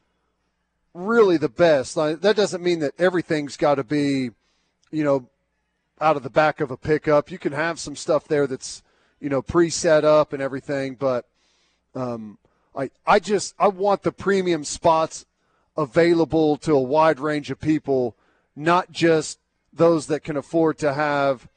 really 0.95 1.37
the 1.37 1.49
best. 1.49 1.95
That 1.95 2.37
doesn't 2.37 2.63
mean 2.63 2.81
that 2.81 2.95
everything's 2.99 3.57
got 3.57 3.77
to 3.77 3.85
be, 3.85 4.31
you 4.91 5.05
know, 5.05 5.27
out 6.01 6.17
of 6.17 6.23
the 6.23 6.31
back 6.31 6.61
of 6.61 6.71
a 6.71 6.77
pickup. 6.77 7.31
You 7.31 7.39
can 7.39 7.53
have 7.53 7.79
some 7.79 7.97
stuff 7.97 8.27
there 8.27 8.47
that's, 8.47 8.83
you 9.21 9.29
know, 9.29 9.43
pre-set 9.43 10.05
up 10.05 10.33
and 10.33 10.43
everything, 10.43 10.95
but 10.95 11.27
um, 11.95 12.39
I 12.75 12.91
I 13.07 13.19
just 13.19 13.55
I 13.59 13.69
want 13.69 14.03
the 14.03 14.13
premium 14.13 14.65
spots 14.65 15.27
available 15.77 16.57
to 16.59 16.73
a 16.73 16.81
wide 16.81 17.21
range 17.21 17.51
of 17.51 17.61
people, 17.61 18.17
not 18.57 18.91
just 18.91 19.39
those 19.73 20.07
that 20.07 20.25
can 20.25 20.37
afford 20.37 20.79
to 20.79 20.95
have 20.95 21.49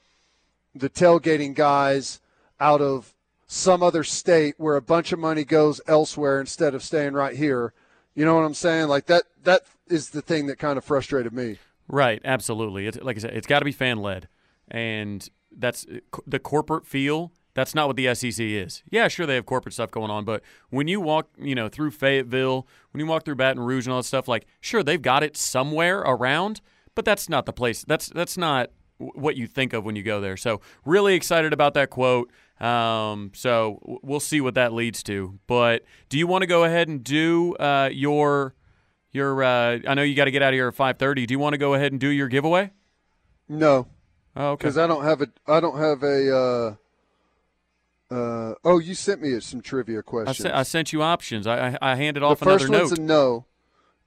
the 0.76 0.90
tailgating 0.90 1.54
guys 1.54 2.20
out 2.60 2.82
of 2.82 3.14
some 3.48 3.84
other 3.84 4.04
state 4.04 4.56
where 4.58 4.76
a 4.76 4.82
bunch 4.82 5.12
of 5.12 5.20
money 5.20 5.44
goes 5.44 5.80
elsewhere 5.88 6.40
instead 6.40 6.74
of 6.74 6.84
staying 6.84 7.14
right 7.14 7.36
here. 7.36 7.74
You 8.16 8.26
know 8.26 8.36
what 8.36 8.44
I'm 8.44 8.54
saying? 8.54 8.88
Like 8.88 9.08
that 9.08 9.24
that 9.44 9.62
is 9.88 10.12
the 10.12 10.22
thing 10.22 10.48
that 10.48 10.60
kind 10.60 10.78
of 10.78 10.86
frustrated 10.86 11.34
me. 11.34 11.58
Right, 11.88 12.22
absolutely. 12.24 12.88
It's 12.88 12.98
like 13.02 13.18
I 13.18 13.20
said, 13.20 13.34
it's 13.34 13.48
got 13.48 13.60
to 13.60 13.66
be 13.66 13.72
fan 13.72 13.98
led, 13.98 14.28
and 14.70 15.28
that's 15.52 15.86
the 16.26 16.40
corporate 16.40 16.86
feel. 16.86 17.32
That's 17.56 17.76
not 17.76 17.88
what 17.88 17.98
the 17.98 18.14
SEC 18.16 18.40
is. 18.40 18.82
Yeah, 18.90 19.08
sure 19.08 19.28
they 19.28 19.36
have 19.36 19.46
corporate 19.46 19.74
stuff 19.74 19.92
going 19.92 20.10
on, 20.10 20.26
but 20.26 20.42
when 20.70 20.88
you 20.88 21.00
walk, 21.00 21.30
you 21.38 21.54
know, 21.54 21.70
through 21.70 21.92
Fayetteville, 21.92 22.68
when 22.92 23.00
you 23.00 23.06
walk 23.06 23.26
through 23.26 23.36
Baton 23.36 23.62
Rouge 23.62 23.86
and 23.86 23.94
all 23.94 24.00
that 24.00 24.08
stuff, 24.08 24.28
like 24.28 24.48
sure 24.60 24.82
they've 24.82 25.02
got 25.02 25.22
it 25.22 25.38
somewhere 25.38 26.00
around, 26.00 26.62
but 26.96 27.06
that's 27.06 27.30
not 27.30 27.46
the 27.46 27.54
place. 27.54 27.84
That's 27.84 28.08
that's 28.10 28.38
not 28.38 28.72
what 28.98 29.36
you 29.36 29.48
think 29.48 29.74
of 29.74 29.84
when 29.84 29.96
you 29.96 30.04
go 30.04 30.22
there. 30.22 30.38
So 30.38 30.62
really 30.86 31.16
excited 31.16 31.54
about 31.54 31.74
that 31.76 31.90
quote. 31.90 32.32
Um, 32.60 33.32
so 33.34 34.00
we'll 34.04 34.20
see 34.20 34.42
what 34.42 34.56
that 34.56 34.74
leads 34.74 35.04
to. 35.04 35.40
But 35.48 35.84
do 36.10 36.18
you 36.18 36.28
want 36.28 36.44
to 36.44 36.48
go 36.48 36.64
ahead 36.64 36.88
and 36.88 37.04
do 37.04 37.56
uh, 37.56 37.90
your 37.92 38.56
your? 39.12 39.44
Uh, 39.44 39.80
I 39.88 39.94
know 39.94 40.04
you 40.04 40.16
got 40.16 40.26
to 40.26 40.32
get 40.32 40.42
out 40.42 40.54
of 40.54 40.58
here 40.58 40.68
at 40.68 40.76
five 40.76 40.98
thirty. 40.98 41.26
Do 41.26 41.34
you 41.34 41.40
want 41.40 41.54
to 41.54 41.58
go 41.58 41.74
ahead 41.74 41.92
and 41.92 42.00
do 42.00 42.08
your 42.08 42.28
giveaway? 42.28 42.72
No. 43.50 43.88
Oh, 44.36 44.52
okay. 44.52 44.64
Because 44.64 44.78
I 44.78 44.88
don't 44.88 45.04
have 45.04 45.22
a. 45.22 45.28
I 45.48 45.60
don't 45.60 45.78
have 45.78 46.04
a. 46.04 46.36
Uh, 46.36 46.76
uh, 48.14 48.54
oh, 48.64 48.80
you 48.80 48.94
sent 48.94 49.22
me 49.22 49.40
some 49.40 49.62
trivia 49.62 50.00
I, 50.00 50.02
questions. 50.02 50.38
se- 50.38 50.52
I 50.52 50.64
sent 50.64 50.94
you 50.94 51.02
options. 51.02 51.48
I, 51.48 51.70
I, 51.70 51.94
I 51.94 51.96
handed 51.96 52.22
off 52.24 52.40
the 52.40 52.46
first 52.46 52.66
another 52.66 52.86
one's 52.86 53.00
note. 53.00 53.46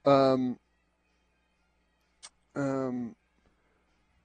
a 0.05 0.07
no. 0.07 0.13
Um, 0.13 0.59
um, 2.55 3.17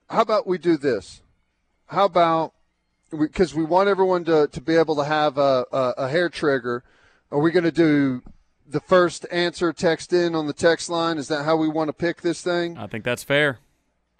how 0.08 0.22
about 0.22 0.46
we 0.46 0.58
do 0.58 0.76
this? 0.76 1.22
How 1.86 2.04
about 2.04 2.54
because 3.18 3.54
we, 3.54 3.64
want 3.64 3.88
everyone 3.88 4.24
to, 4.24 4.48
to 4.48 4.60
be 4.60 4.76
able 4.76 4.96
to 4.96 5.04
have 5.04 5.38
a, 5.38 5.66
a, 5.72 5.94
a 5.98 6.08
hair 6.08 6.28
trigger? 6.28 6.84
Are 7.30 7.40
we 7.40 7.50
going 7.50 7.64
to 7.64 7.72
do 7.72 8.22
the 8.66 8.80
first 8.80 9.26
answer 9.30 9.72
text 9.72 10.12
in 10.12 10.34
on 10.34 10.46
the 10.46 10.52
text 10.52 10.88
line? 10.88 11.18
Is 11.18 11.28
that 11.28 11.44
how 11.44 11.56
we 11.56 11.68
want 11.68 11.88
to 11.88 11.92
pick 11.92 12.22
this 12.22 12.42
thing? 12.42 12.78
I 12.78 12.86
think 12.86 13.04
that's 13.04 13.22
fair. 13.22 13.58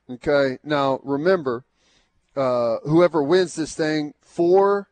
Okay. 0.08 0.58
Now 0.62 1.00
remember, 1.02 1.64
uh, 2.36 2.76
whoever 2.84 3.22
wins 3.22 3.54
this 3.54 3.74
thing, 3.74 4.14
four 4.20 4.88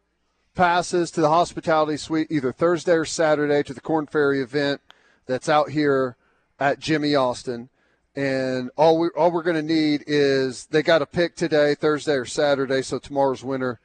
passes 0.54 1.11
to 1.12 1.21
the 1.21 1.28
hospitality 1.28 1.97
suite 1.97 2.28
either 2.30 2.52
Thursday 2.52 2.92
or 2.92 3.04
Saturday 3.04 3.62
to 3.62 3.75
the 3.75 3.80
Korn 3.80 4.07
Ferry 4.07 4.42
event 4.42 4.80
that's 5.26 5.49
out 5.49 5.71
here 5.71 6.16
at 6.59 6.78
Jimmy 6.78 7.14
Austin. 7.14 7.69
And 8.16 8.71
all 8.76 8.99
we 8.99 9.09
all 9.16 9.30
we're 9.30 9.45
going 9.45 9.57
to 9.57 9.62
need 9.62 10.04
is 10.07 10.66
they 10.66 10.83
got 10.83 10.99
to 10.99 11.07
pick 11.07 11.37
today, 11.37 11.75
Thursday 11.75 12.14
or 12.14 12.25
Saturday. 12.25 12.83
So 12.83 12.99
tomorrow's 12.99 13.45
winner, 13.45 13.80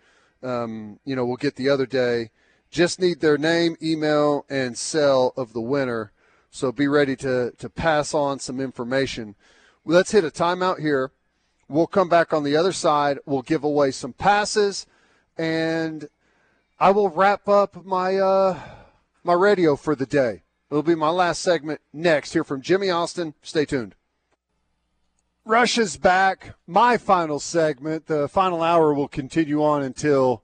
um, 0.46 1.00
you 1.04 1.16
know, 1.16 1.26
we'll 1.26 1.38
get 1.38 1.56
the 1.56 1.70
other 1.70 1.86
day. 1.86 2.30
Just 2.70 3.00
need 3.00 3.20
their 3.20 3.38
name, 3.38 3.78
email, 3.82 4.46
and 4.50 4.78
cell 4.78 5.34
of 5.36 5.54
the 5.54 5.62
winner. 5.62 6.12
So 6.52 6.72
be 6.72 6.88
ready 6.88 7.16
to 7.18 7.52
to 7.58 7.70
pass 7.70 8.14
on 8.14 8.40
some 8.40 8.60
information. 8.60 9.36
Let's 9.84 10.12
hit 10.12 10.24
a 10.24 10.32
timeout 10.32 10.80
here. 10.80 11.12
We'll 11.68 11.88
come 11.88 12.10
back 12.10 12.32
on 12.32 12.44
the 12.44 12.56
other 12.56 12.72
side. 12.72 13.20
We'll 13.26 13.42
give 13.42 13.64
away 13.64 13.92
some 13.92 14.14
passes, 14.14 14.86
and 15.38 16.10
I 16.80 16.92
will 16.92 17.10
wrap 17.10 17.48
up 17.48 17.84
my 17.86 18.18
uh, 18.18 18.60
my 19.24 19.34
radio 19.34 19.76
for 19.76 19.96
the 19.96 20.06
day. 20.06 20.44
It'll 20.70 20.84
be 20.84 20.96
my 20.96 21.10
last 21.10 21.42
segment 21.42 21.82
next. 21.94 22.34
Here 22.34 22.44
from 22.44 22.62
Jimmy 22.62 22.90
Austin. 22.90 23.34
Stay 23.42 23.66
tuned. 23.66 23.96
Rush 25.48 25.78
is 25.78 25.96
back. 25.96 26.56
My 26.66 26.98
final 26.98 27.40
segment. 27.40 28.08
The 28.08 28.28
final 28.28 28.64
hour 28.64 28.96
will 28.96 29.08
continue 29.08 29.64
on 29.64 29.84
until 29.84 30.42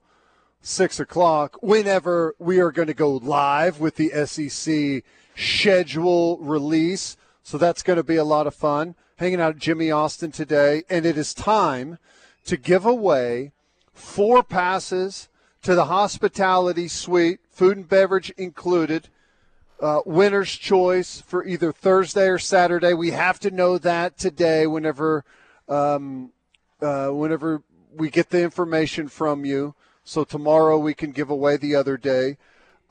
six 0.60 1.00
o'clock. 1.00 1.60
Whenever 1.60 2.36
we 2.38 2.60
are 2.60 2.70
going 2.70 2.86
to 2.86 2.94
go 2.94 3.16
live 3.16 3.80
with 3.80 3.96
the 3.96 4.10
SEC 4.26 5.02
schedule 5.34 6.38
release, 6.38 7.16
so 7.42 7.58
that's 7.58 7.82
going 7.82 7.96
to 7.96 8.04
be 8.04 8.14
a 8.14 8.22
lot 8.22 8.46
of 8.46 8.54
fun. 8.54 8.94
Hanging 9.16 9.40
out 9.40 9.56
at 9.56 9.60
Jimmy 9.60 9.90
Austin 9.90 10.30
today, 10.30 10.84
and 10.88 11.04
it 11.04 11.18
is 11.18 11.34
time 11.34 11.98
to 12.44 12.56
give 12.56 12.86
away 12.86 13.50
four 13.92 14.44
passes 14.44 15.28
to 15.62 15.74
the 15.74 15.86
hospitality 15.86 16.86
suite, 16.86 17.40
food 17.50 17.76
and 17.76 17.88
beverage 17.88 18.30
included. 18.38 19.08
Uh, 19.82 20.00
winner's 20.06 20.56
choice 20.56 21.20
for 21.20 21.44
either 21.44 21.72
Thursday 21.72 22.28
or 22.28 22.38
Saturday. 22.38 22.94
We 22.94 23.10
have 23.10 23.40
to 23.40 23.50
know 23.50 23.78
that 23.78 24.16
today. 24.16 24.64
Whenever, 24.64 25.24
um, 25.68 26.30
uh, 26.80 27.08
whenever 27.08 27.64
we 27.92 28.08
get 28.08 28.30
the 28.30 28.40
information 28.40 29.08
from 29.08 29.44
you, 29.44 29.74
so 30.04 30.22
tomorrow 30.22 30.78
we 30.78 30.94
can 30.94 31.10
give 31.10 31.30
away 31.30 31.56
the 31.56 31.74
other 31.74 31.96
day. 31.96 32.38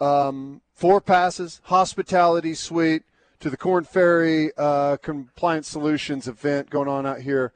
Um, 0.02 0.60
four 0.74 1.00
passes, 1.00 1.62
hospitality 1.66 2.54
suite 2.54 3.04
to 3.40 3.50
the 3.50 3.56
Korn 3.56 3.86
Ferry 3.86 4.52
uh, 4.58 4.98
Compliance 4.98 5.70
Solutions 5.70 6.28
event 6.28 6.70
going 6.70 6.90
on 6.90 7.06
out 7.06 7.22
here 7.22 7.54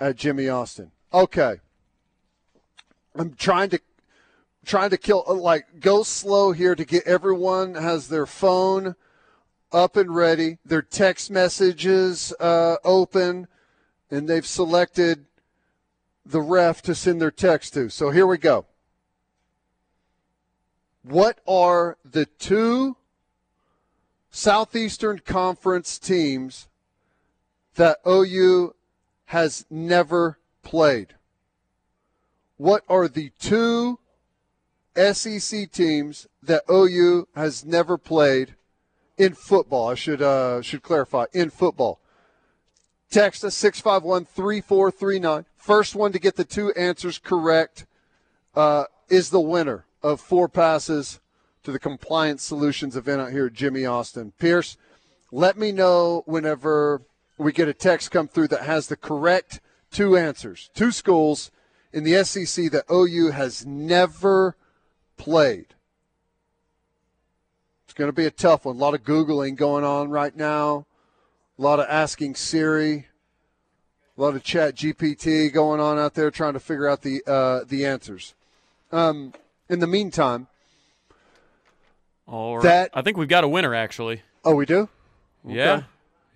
at 0.00 0.16
Jimmy 0.16 0.48
Austin. 0.48 0.90
Okay. 1.14 1.60
I'm 3.14 3.34
trying 3.34 3.70
to 3.70 3.80
trying 4.64 4.90
to 4.90 4.96
kill 4.96 5.24
like 5.28 5.80
go 5.80 6.02
slow 6.02 6.52
here 6.52 6.74
to 6.74 6.84
get 6.84 7.06
everyone 7.06 7.74
has 7.74 8.08
their 8.08 8.26
phone 8.26 8.94
up 9.72 9.96
and 9.96 10.14
ready, 10.14 10.58
their 10.64 10.82
text 10.82 11.30
messages 11.30 12.32
uh, 12.38 12.76
open, 12.84 13.48
and 14.10 14.28
they've 14.28 14.46
selected 14.46 15.24
the 16.24 16.40
ref 16.40 16.82
to 16.82 16.94
send 16.94 17.20
their 17.20 17.30
text 17.30 17.74
to. 17.74 17.88
So 17.88 18.10
here 18.10 18.26
we 18.26 18.38
go. 18.38 18.66
What 21.02 21.40
are 21.48 21.96
the 22.04 22.26
two 22.26 22.96
Southeastern 24.30 25.18
Conference 25.18 25.98
teams 25.98 26.68
that 27.74 27.98
OU 28.06 28.74
has 29.26 29.66
never 29.68 30.38
played? 30.62 31.14
What 32.56 32.84
are 32.88 33.08
the 33.08 33.30
two 33.40 33.98
SEC 34.96 35.70
teams 35.70 36.26
that 36.42 36.62
OU 36.70 37.28
has 37.34 37.64
never 37.64 37.96
played 37.96 38.54
in 39.16 39.34
football? 39.34 39.88
I 39.90 39.94
should 39.94 40.22
uh, 40.22 40.62
should 40.62 40.82
clarify 40.82 41.26
in 41.32 41.50
football. 41.50 42.00
Text 43.10 43.44
us 43.44 43.54
651-3439. 43.62 45.44
First 45.56 45.94
one 45.94 46.12
to 46.12 46.18
get 46.18 46.36
the 46.36 46.44
two 46.44 46.72
answers 46.72 47.18
correct 47.18 47.84
uh, 48.54 48.84
is 49.10 49.28
the 49.28 49.40
winner 49.40 49.84
of 50.02 50.20
four 50.20 50.48
passes 50.48 51.20
to 51.62 51.72
the 51.72 51.78
Compliance 51.78 52.42
Solutions 52.42 52.96
event 52.96 53.20
out 53.20 53.30
here 53.30 53.46
at 53.46 53.52
Jimmy 53.52 53.84
Austin. 53.84 54.32
Pierce, 54.38 54.78
let 55.30 55.58
me 55.58 55.72
know 55.72 56.22
whenever 56.26 57.02
we 57.38 57.52
get 57.52 57.68
a 57.68 57.74
text 57.74 58.10
come 58.10 58.28
through 58.28 58.48
that 58.48 58.62
has 58.62 58.88
the 58.88 58.96
correct 58.96 59.60
two 59.90 60.16
answers. 60.16 60.70
Two 60.74 60.90
schools 60.90 61.50
in 61.92 62.04
the 62.04 62.24
SEC 62.24 62.70
that 62.70 62.84
OU 62.90 63.30
has 63.32 63.66
never 63.66 64.56
played. 65.16 65.66
It's 67.84 67.94
going 67.94 68.08
to 68.08 68.12
be 68.14 68.26
a 68.26 68.30
tough 68.30 68.64
one. 68.64 68.76
A 68.76 68.78
lot 68.78 68.94
of 68.94 69.02
Googling 69.04 69.56
going 69.56 69.84
on 69.84 70.10
right 70.10 70.34
now, 70.34 70.86
a 71.58 71.62
lot 71.62 71.78
of 71.78 71.86
asking 71.88 72.36
Siri, 72.36 73.06
a 74.16 74.20
lot 74.20 74.34
of 74.34 74.42
chat 74.42 74.74
GPT 74.76 75.52
going 75.52 75.80
on 75.80 75.98
out 75.98 76.14
there 76.14 76.30
trying 76.30 76.54
to 76.54 76.60
figure 76.60 76.88
out 76.88 77.02
the, 77.02 77.22
uh, 77.26 77.64
the 77.66 77.84
answers. 77.84 78.34
Um, 78.90 79.32
in 79.68 79.80
the 79.80 79.86
meantime, 79.86 80.48
All 82.26 82.56
right. 82.56 82.62
That- 82.62 82.90
I 82.94 83.02
think 83.02 83.16
we've 83.16 83.28
got 83.28 83.44
a 83.44 83.48
winner 83.48 83.74
actually. 83.74 84.22
oh, 84.44 84.54
we 84.54 84.64
do? 84.66 84.88
Yeah, 85.44 85.82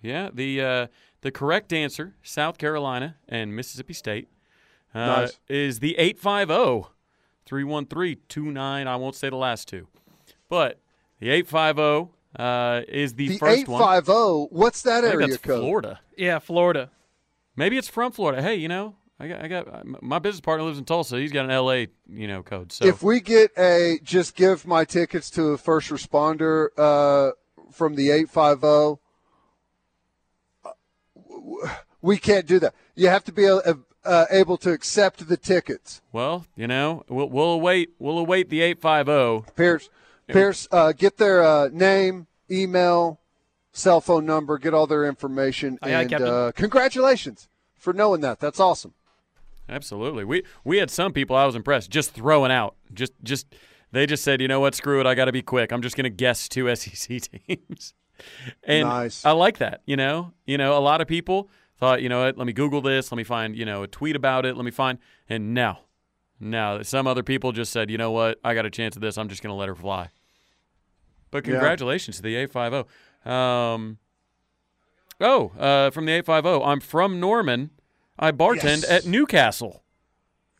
yeah. 0.01 0.29
The 0.33 0.61
uh, 0.61 0.87
the 1.21 1.31
correct 1.31 1.71
answer, 1.71 2.13
South 2.21 2.57
Carolina 2.57 3.15
and 3.29 3.55
Mississippi 3.55 3.93
State, 3.93 4.27
uh, 4.93 4.99
Nice. 4.99 5.39
is 5.47 5.79
the 5.79 5.97
850 5.97 6.89
313 7.47 8.17
29. 8.29 8.87
I 8.87 8.95
won't 8.97 9.15
say 9.15 9.29
the 9.29 9.35
last 9.37 9.67
two, 9.67 9.87
but 10.49 10.79
the 11.19 11.29
850 11.31 12.13
uh, 12.37 12.81
is 12.87 13.13
the, 13.15 13.29
The 13.29 13.37
first 13.39 13.59
eight 13.59 13.67
one. 13.67 13.81
five 13.81 14.05
zero. 14.05 14.47
What's 14.51 14.83
that 14.83 14.99
I 14.99 15.01
think 15.01 15.13
area 15.15 15.27
that's 15.27 15.41
code? 15.41 15.59
Florida. 15.61 15.99
Yeah, 16.15 16.39
Florida. 16.39 16.91
Maybe 17.55 17.77
it's 17.77 17.87
from 17.87 18.11
Florida. 18.11 18.41
Hey, 18.43 18.55
you 18.55 18.67
know, 18.67 18.95
I 19.19 19.27
got, 19.27 19.41
I 19.43 19.47
got 19.47 20.03
my 20.03 20.19
business 20.19 20.41
partner 20.41 20.63
lives 20.65 20.77
in 20.77 20.85
Tulsa. 20.85 21.17
He's 21.17 21.31
got 21.31 21.49
an 21.49 21.55
LA, 21.55 21.85
you 22.07 22.27
know, 22.27 22.43
code. 22.43 22.71
So 22.71 22.85
If 22.85 23.01
we 23.01 23.19
get 23.19 23.51
a 23.57 23.99
just 24.03 24.35
give 24.35 24.67
my 24.67 24.85
tickets 24.85 25.31
to 25.31 25.43
a 25.53 25.57
first 25.57 25.89
responder 25.89 26.67
uh, 26.77 27.31
from 27.71 27.95
the 27.95 28.11
eight 28.11 28.29
five 28.29 28.59
zero, 28.59 28.99
we 32.01 32.17
can't 32.17 32.45
do 32.45 32.59
that. 32.59 32.75
You 32.95 33.07
have 33.09 33.23
to 33.23 33.31
be 33.31 33.47
uh, 33.47 33.59
uh, 34.07 34.25
able 34.31 34.57
to 34.57 34.71
accept 34.71 35.27
the 35.27 35.37
tickets. 35.37 36.01
well, 36.11 36.45
you 36.55 36.67
know, 36.67 37.03
we'll, 37.09 37.29
we'll 37.29 37.51
await 37.51 37.89
we'll 37.99 38.17
await 38.17 38.49
the 38.49 38.61
850. 38.61 39.51
Pierce, 39.55 39.89
Pierce, 40.27 40.67
uh, 40.71 40.91
get 40.93 41.17
their 41.17 41.43
uh, 41.43 41.69
name, 41.71 42.27
email, 42.49 43.19
cell 43.71 44.01
phone 44.01 44.25
number, 44.25 44.57
get 44.57 44.73
all 44.73 44.87
their 44.87 45.05
information, 45.05 45.77
Aye, 45.81 45.93
aye, 45.93 46.01
and 46.01 46.09
Captain. 46.09 46.27
uh, 46.27 46.51
congratulations 46.55 47.47
for 47.75 47.93
knowing 47.93 48.21
that. 48.21 48.39
That's 48.39 48.59
awesome. 48.59 48.93
Absolutely. 49.69 50.23
We 50.23 50.43
we 50.63 50.77
had 50.77 50.89
some 50.89 51.11
people 51.13 51.35
I 51.35 51.45
was 51.45 51.55
impressed 51.55 51.89
just 51.91 52.13
throwing 52.13 52.51
out. 52.51 52.75
Just 52.93 53.13
just 53.23 53.47
they 53.91 54.05
just 54.05 54.23
said, 54.23 54.41
"You 54.41 54.47
know 54.47 54.59
what? 54.61 54.75
Screw 54.75 54.99
it. 55.01 55.05
I 55.05 55.13
got 55.13 55.25
to 55.25 55.31
be 55.33 55.41
quick. 55.41 55.71
I'm 55.73 55.81
just 55.81 55.95
going 55.97 56.05
to 56.05 56.09
guess 56.09 56.47
two 56.47 56.73
SEC 56.75 57.21
teams." 57.21 57.93
and 58.63 58.87
Nice. 58.87 59.23
I 59.25 59.31
like 59.31 59.57
that, 59.59 59.81
you 59.85 59.95
know. 59.97 60.31
You 60.45 60.57
know, 60.57 60.77
a 60.77 60.79
lot 60.79 61.01
of 61.01 61.07
people 61.07 61.49
thought, 61.79 62.01
"You 62.01 62.09
know 62.09 62.23
what? 62.25 62.37
Let 62.37 62.47
me 62.47 62.53
google 62.53 62.81
this. 62.81 63.11
Let 63.11 63.17
me 63.17 63.23
find, 63.23 63.55
you 63.55 63.65
know, 63.65 63.83
a 63.83 63.87
tweet 63.87 64.15
about 64.15 64.45
it. 64.45 64.55
Let 64.55 64.65
me 64.65 64.71
find." 64.71 64.99
And 65.29 65.53
now, 65.53 65.79
now 66.39 66.81
some 66.83 67.07
other 67.07 67.23
people 67.23 67.51
just 67.51 67.71
said, 67.71 67.89
"You 67.89 67.97
know 67.97 68.11
what? 68.11 68.39
I 68.43 68.53
got 68.53 68.65
a 68.65 68.69
chance 68.69 68.95
at 68.95 69.01
this. 69.01 69.17
I'm 69.17 69.29
just 69.29 69.41
going 69.43 69.51
to 69.51 69.57
let 69.57 69.69
her 69.69 69.75
fly." 69.75 70.09
But 71.31 71.45
Yeah. 71.45 71.53
congratulations 71.53 72.17
to 72.17 72.21
the 72.21 72.35
850. 72.35 72.89
Um 73.29 73.97
Oh, 75.19 75.51
uh, 75.57 75.89
from 75.89 76.05
the 76.05 76.11
850. 76.13 76.63
I'm 76.63 76.79
from 76.79 77.19
Norman. 77.19 77.71
I 78.19 78.31
bartend 78.31 78.83
Yes. 78.83 78.89
at 78.89 79.05
Newcastle. 79.07 79.83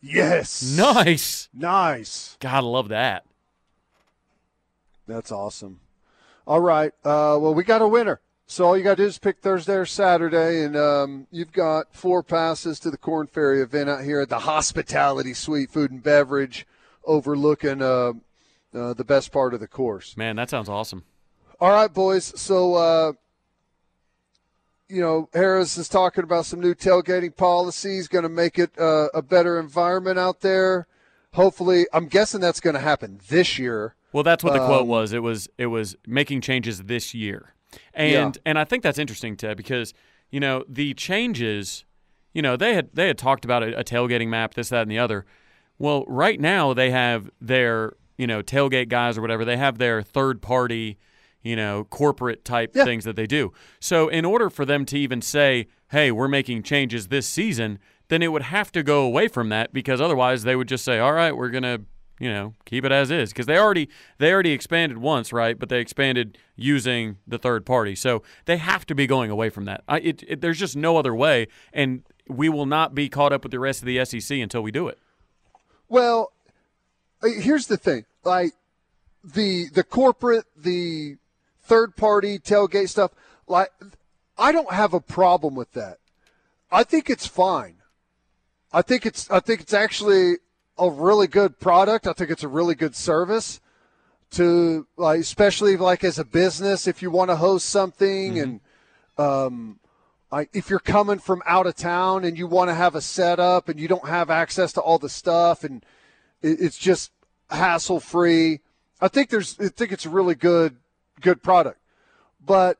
Yes. 0.02 0.62
Nice. 0.76 1.48
Nice. 1.54 2.36
God, 2.40 2.64
love 2.64 2.88
that. 2.88 3.24
That's 5.06 5.32
awesome. 5.32 5.80
All 6.46 6.60
right. 6.60 6.92
Uh, 7.04 7.38
well, 7.40 7.54
we 7.54 7.62
got 7.64 7.82
a 7.82 7.88
winner. 7.88 8.20
So 8.50 8.64
all 8.64 8.78
you 8.78 8.82
got 8.82 8.96
to 8.96 9.02
do 9.02 9.06
is 9.06 9.18
pick 9.18 9.40
Thursday 9.40 9.74
or 9.74 9.84
Saturday, 9.84 10.64
and 10.64 10.74
um, 10.74 11.26
you've 11.30 11.52
got 11.52 11.94
four 11.94 12.22
passes 12.22 12.80
to 12.80 12.90
the 12.90 12.96
Korn 12.96 13.26
Ferry 13.26 13.60
event 13.60 13.90
out 13.90 14.02
here 14.02 14.22
at 14.22 14.30
the 14.30 14.38
Hospitality 14.38 15.34
Suite 15.34 15.70
Food 15.70 15.90
and 15.90 16.02
Beverage, 16.02 16.66
overlooking 17.04 17.82
uh, 17.82 18.12
uh, 18.74 18.94
the 18.94 19.04
best 19.04 19.32
part 19.32 19.52
of 19.52 19.60
the 19.60 19.68
course. 19.68 20.16
Man, 20.16 20.36
that 20.36 20.48
sounds 20.48 20.70
awesome. 20.70 21.04
All 21.60 21.70
right, 21.70 21.92
boys. 21.92 22.32
So, 22.40 22.74
uh, 22.74 23.12
you 24.88 25.02
know, 25.02 25.28
Harroz 25.34 25.76
is 25.76 25.90
talking 25.90 26.24
about 26.24 26.46
some 26.46 26.58
new 26.60 26.74
tailgating 26.74 27.36
policies, 27.36 28.08
going 28.08 28.22
to 28.22 28.30
make 28.30 28.58
it 28.58 28.70
uh, 28.78 29.08
a 29.12 29.20
better 29.20 29.60
environment 29.60 30.18
out 30.18 30.40
there. 30.40 30.86
Hopefully, 31.34 31.86
I'm 31.92 32.06
guessing 32.06 32.40
that's 32.40 32.60
going 32.60 32.74
to 32.74 32.80
happen 32.80 33.20
this 33.28 33.58
year. 33.58 33.94
Well, 34.10 34.22
that's 34.22 34.42
what 34.42 34.54
the 34.54 34.64
quote 34.64 34.82
Um, 34.82 34.88
was. 34.88 35.12
It 35.12 35.22
was 35.22 35.50
it 35.58 35.66
was 35.66 35.96
making 36.06 36.40
changes 36.40 36.84
this 36.84 37.12
year, 37.12 37.52
and 37.94 38.38
and 38.46 38.58
I 38.58 38.64
think 38.64 38.82
that's 38.82 38.98
interesting, 38.98 39.36
Ted, 39.36 39.56
because 39.56 39.94
you 40.30 40.40
know 40.40 40.64
the 40.68 40.94
changes. 40.94 41.84
You 42.34 42.42
know 42.42 42.56
they 42.56 42.74
had 42.74 42.90
they 42.94 43.06
had 43.08 43.18
talked 43.18 43.44
about 43.44 43.62
a, 43.62 43.78
a 43.80 43.84
tailgating 43.84 44.28
map, 44.28 44.54
this, 44.54 44.68
that, 44.68 44.82
and 44.82 44.90
the 44.90 44.98
other. 44.98 45.24
Well, 45.78 46.04
right 46.06 46.40
now 46.40 46.74
they 46.74 46.90
have 46.90 47.30
their 47.40 47.94
you 48.16 48.26
know 48.26 48.42
tailgate 48.42 48.88
guys 48.88 49.16
or 49.18 49.22
whatever. 49.22 49.44
They 49.44 49.56
have 49.56 49.78
their 49.78 50.02
third 50.02 50.42
party, 50.42 50.98
you 51.42 51.56
know, 51.56 51.84
corporate 51.84 52.44
type 52.44 52.72
Yeah. 52.74 52.84
things 52.84 53.04
that 53.04 53.16
they 53.16 53.26
do. 53.26 53.52
So 53.80 54.08
in 54.08 54.24
order 54.24 54.50
for 54.50 54.64
them 54.64 54.84
to 54.86 54.98
even 54.98 55.22
say, 55.22 55.66
"Hey, 55.90 56.10
we're 56.12 56.28
making 56.28 56.62
changes 56.64 57.08
this 57.08 57.26
season," 57.26 57.78
then 58.08 58.22
it 58.22 58.30
would 58.32 58.42
have 58.42 58.70
to 58.72 58.82
go 58.82 59.02
away 59.04 59.28
from 59.28 59.48
that 59.50 59.72
because 59.72 60.00
otherwise 60.00 60.42
they 60.44 60.54
would 60.56 60.68
just 60.68 60.84
say, 60.84 60.98
"All 60.98 61.12
right, 61.12 61.36
we're 61.36 61.50
gonna." 61.50 61.80
You 62.18 62.28
know 62.28 62.54
keep 62.64 62.84
it 62.84 62.92
as 62.92 63.10
is 63.10 63.30
because 63.30 63.46
they 63.46 63.56
already 63.56 63.88
they 64.18 64.32
already 64.32 64.52
expanded 64.52 64.98
once 64.98 65.32
right 65.32 65.58
but 65.58 65.68
they 65.68 65.80
expanded 65.80 66.38
using 66.56 67.16
the 67.26 67.38
third 67.38 67.64
party 67.64 67.94
so 67.94 68.22
they 68.46 68.56
have 68.56 68.84
to 68.86 68.94
be 68.94 69.06
going 69.06 69.30
away 69.30 69.50
from 69.50 69.64
that 69.64 69.82
I, 69.88 69.98
it, 70.00 70.24
it, 70.26 70.40
there's 70.40 70.58
just 70.58 70.76
no 70.76 70.96
other 70.96 71.14
way 71.14 71.48
and 71.72 72.02
we 72.28 72.48
will 72.48 72.66
not 72.66 72.94
be 72.94 73.08
caught 73.08 73.32
up 73.32 73.42
with 73.42 73.52
the 73.52 73.60
rest 73.60 73.80
of 73.80 73.86
the 73.86 74.04
sec 74.04 74.38
until 74.38 74.62
we 74.62 74.70
do 74.70 74.88
it 74.88 74.98
Well, 75.88 76.32
uh, 77.22 77.28
here's 77.28 77.66
the 77.66 77.76
thing: 77.76 78.04
like 78.24 78.52
the 79.24 79.68
the 79.72 79.84
corporate, 79.84 80.44
the 80.56 81.16
third 81.62 81.96
party 81.96 82.38
tailgate 82.38 82.88
stuff. 82.88 83.12
Like, 83.46 83.70
I 84.36 84.52
don't 84.52 84.72
have 84.72 84.94
a 84.94 85.00
problem 85.00 85.54
with 85.54 85.72
that. 85.72 85.98
I 86.70 86.84
think 86.84 87.08
it's 87.10 87.26
fine. 87.26 87.76
I 88.72 88.82
think 88.82 89.06
it's 89.06 89.30
I 89.30 89.40
think 89.40 89.60
it's 89.60 89.72
actually 89.74 90.36
a 90.78 90.90
really 90.90 91.26
good 91.26 91.58
product. 91.58 92.06
I 92.06 92.12
think 92.12 92.30
it's 92.30 92.44
a 92.44 92.48
really 92.48 92.74
good 92.74 92.94
service 92.94 93.60
to 94.32 94.86
like, 94.96 95.20
especially 95.20 95.76
like 95.76 96.04
as 96.04 96.18
a 96.18 96.24
business, 96.24 96.86
if 96.86 97.02
you 97.02 97.10
want 97.10 97.30
to 97.30 97.36
host 97.36 97.68
something 97.68 98.38
and 98.38 98.60
um, 99.16 99.78
like 100.30 100.50
if 100.52 100.68
you're 100.70 100.78
coming 100.78 101.18
from 101.18 101.42
out 101.46 101.66
of 101.66 101.74
town 101.76 102.24
and 102.24 102.38
you 102.38 102.46
want 102.46 102.68
to 102.68 102.74
have 102.74 102.94
a 102.94 103.00
setup 103.00 103.68
and 103.68 103.80
you 103.80 103.88
don't 103.88 104.08
have 104.08 104.30
access 104.30 104.72
to 104.74 104.80
all 104.80 104.98
the 104.98 105.08
stuff 105.08 105.64
and 105.64 105.84
it's 106.42 106.78
just 106.78 107.10
hassle 107.50 108.00
free. 108.00 108.60
I 109.00 109.08
think 109.08 109.30
there's 109.30 109.58
I 109.58 109.68
think 109.68 109.92
it's 109.92 110.06
a 110.06 110.10
really 110.10 110.34
good 110.34 110.76
good 111.20 111.42
product, 111.42 111.80
but 112.44 112.78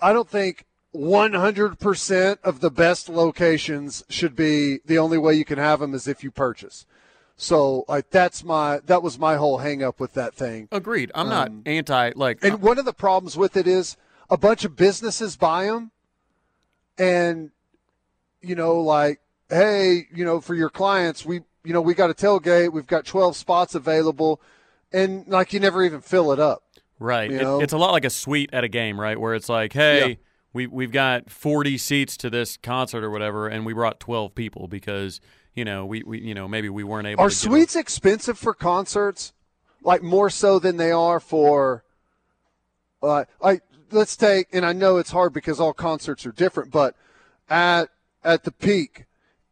I 0.00 0.12
don't 0.12 0.28
think 0.28 0.64
100% 0.94 2.38
of 2.42 2.60
the 2.60 2.70
best 2.70 3.08
locations 3.08 4.04
should 4.08 4.34
be 4.34 4.80
the 4.86 4.98
only 4.98 5.18
way 5.18 5.34
you 5.34 5.44
can 5.44 5.58
have 5.58 5.80
them 5.80 5.94
is 5.94 6.08
if 6.08 6.24
you 6.24 6.30
purchase. 6.30 6.86
So 7.40 7.84
like 7.88 8.10
that's 8.10 8.42
my 8.42 8.80
that 8.86 9.00
was 9.02 9.16
my 9.18 9.36
whole 9.36 9.58
hang 9.58 9.82
up 9.82 10.00
with 10.00 10.14
that 10.14 10.34
thing. 10.34 10.66
agreed 10.72 11.12
i'm 11.14 11.28
not 11.28 11.48
um, 11.48 11.62
anti 11.66 12.10
like 12.16 12.42
And 12.42 12.54
uh, 12.54 12.56
one 12.58 12.78
of 12.80 12.84
the 12.84 12.92
problems 12.92 13.36
with 13.36 13.56
it 13.56 13.68
is 13.68 13.96
a 14.28 14.36
bunch 14.36 14.64
of 14.64 14.74
businesses 14.74 15.36
buy 15.36 15.66
them, 15.66 15.92
and 16.98 17.50
you 18.42 18.54
know, 18.54 18.80
like, 18.80 19.20
hey, 19.48 20.06
you 20.14 20.24
know, 20.24 20.40
for 20.40 20.54
your 20.54 20.68
clients, 20.70 21.24
we, 21.24 21.40
you 21.64 21.72
know, 21.72 21.80
we 21.80 21.94
got 21.94 22.10
a 22.10 22.14
tailgate, 22.14 22.72
we've 22.72 22.86
got 22.86 23.04
twelve 23.04 23.36
spots 23.36 23.74
available, 23.74 24.40
and 24.92 25.26
like 25.28 25.52
you 25.52 25.60
never 25.60 25.82
even 25.84 26.00
fill 26.00 26.32
it 26.32 26.40
up. 26.40 26.62
Right. 26.98 27.30
It- 27.30 27.42
it's 27.62 27.72
a 27.72 27.78
lot 27.78 27.92
like 27.92 28.04
a 28.04 28.10
suite 28.10 28.50
at 28.52 28.64
a 28.64 28.68
game, 28.68 29.00
right? 29.00 29.18
Where 29.18 29.34
it's 29.34 29.48
like, 29.48 29.72
hey, 29.72 30.08
Yeah. 30.08 30.14
we 30.52 30.66
we've 30.66 30.90
got 30.92 31.30
40 31.30 31.78
seats 31.78 32.16
to 32.18 32.30
this 32.30 32.56
concert 32.56 33.04
or 33.04 33.10
whatever, 33.10 33.46
and 33.48 33.64
we 33.64 33.72
brought 33.72 34.00
12 34.00 34.34
people 34.34 34.66
because 34.68 35.20
you 35.58 35.64
know 35.64 35.84
we, 35.84 36.02
we 36.04 36.20
you 36.20 36.34
know 36.34 36.46
maybe 36.46 36.68
we 36.68 36.84
weren't 36.84 37.08
able. 37.08 37.22
Are 37.22 37.30
suites 37.30 37.74
expensive 37.74 38.38
for 38.38 38.54
concerts? 38.54 39.32
Like 39.82 40.02
more 40.02 40.30
so 40.30 40.58
than 40.58 40.76
they 40.76 40.90
are 40.90 41.20
for, 41.20 41.84
uh, 43.02 43.24
like 43.40 43.62
let's 43.90 44.16
take, 44.16 44.48
and 44.52 44.64
I 44.66 44.72
know 44.72 44.96
it's 44.98 45.10
hard 45.10 45.32
because 45.32 45.60
all 45.60 45.72
concerts 45.72 46.26
are 46.26 46.32
different, 46.32 46.70
but 46.70 46.94
at 47.48 47.86
at 48.24 48.44
the 48.44 48.52
peak, 48.52 49.04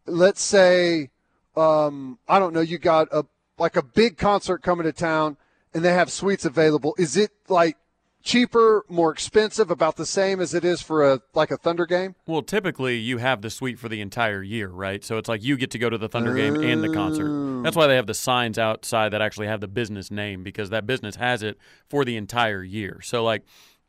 let's 0.06 0.42
say, 0.42 1.10
um, 1.56 2.18
I 2.28 2.38
don't 2.38 2.52
know, 2.52 2.60
you 2.60 2.78
got 2.78 3.08
a 3.12 3.24
like 3.58 3.76
a 3.76 3.82
big 3.82 4.16
concert 4.16 4.62
coming 4.62 4.84
to 4.84 4.92
town, 4.92 5.36
and 5.74 5.84
they 5.84 5.92
have 5.92 6.10
suites 6.10 6.44
available. 6.44 6.94
Is 6.98 7.16
it 7.16 7.30
like 7.48 7.76
cheaper, 8.26 8.84
more 8.88 9.10
expensive, 9.12 9.70
about 9.70 9.96
the 9.96 10.04
same 10.04 10.40
as 10.40 10.52
it 10.52 10.64
is 10.64 10.82
for 10.82 11.10
a 11.10 11.20
like 11.32 11.50
a 11.50 11.56
Thunder 11.56 11.86
game? 11.86 12.14
Well, 12.26 12.42
typically 12.42 12.96
you 12.98 13.18
have 13.18 13.40
the 13.40 13.48
suite 13.48 13.78
for 13.78 13.88
the 13.88 14.00
entire 14.02 14.42
year, 14.42 14.68
right? 14.68 15.02
So 15.02 15.16
it's 15.16 15.28
like 15.28 15.42
you 15.42 15.56
get 15.56 15.70
to 15.70 15.78
go 15.78 15.88
to 15.88 15.96
the 15.96 16.08
Thunder 16.08 16.34
game 16.34 16.56
and 16.56 16.82
the 16.82 16.92
concert. 16.92 17.62
That's 17.62 17.76
why 17.76 17.86
they 17.86 17.96
have 17.96 18.06
the 18.06 18.14
signs 18.14 18.58
outside 18.58 19.10
that 19.10 19.22
actually 19.22 19.46
have 19.46 19.60
the 19.60 19.68
business 19.68 20.10
name 20.10 20.42
because 20.42 20.68
that 20.70 20.86
business 20.86 21.16
has 21.16 21.42
it 21.42 21.56
for 21.88 22.04
the 22.04 22.16
entire 22.16 22.62
year. 22.62 23.00
So 23.02 23.24
like 23.24 23.44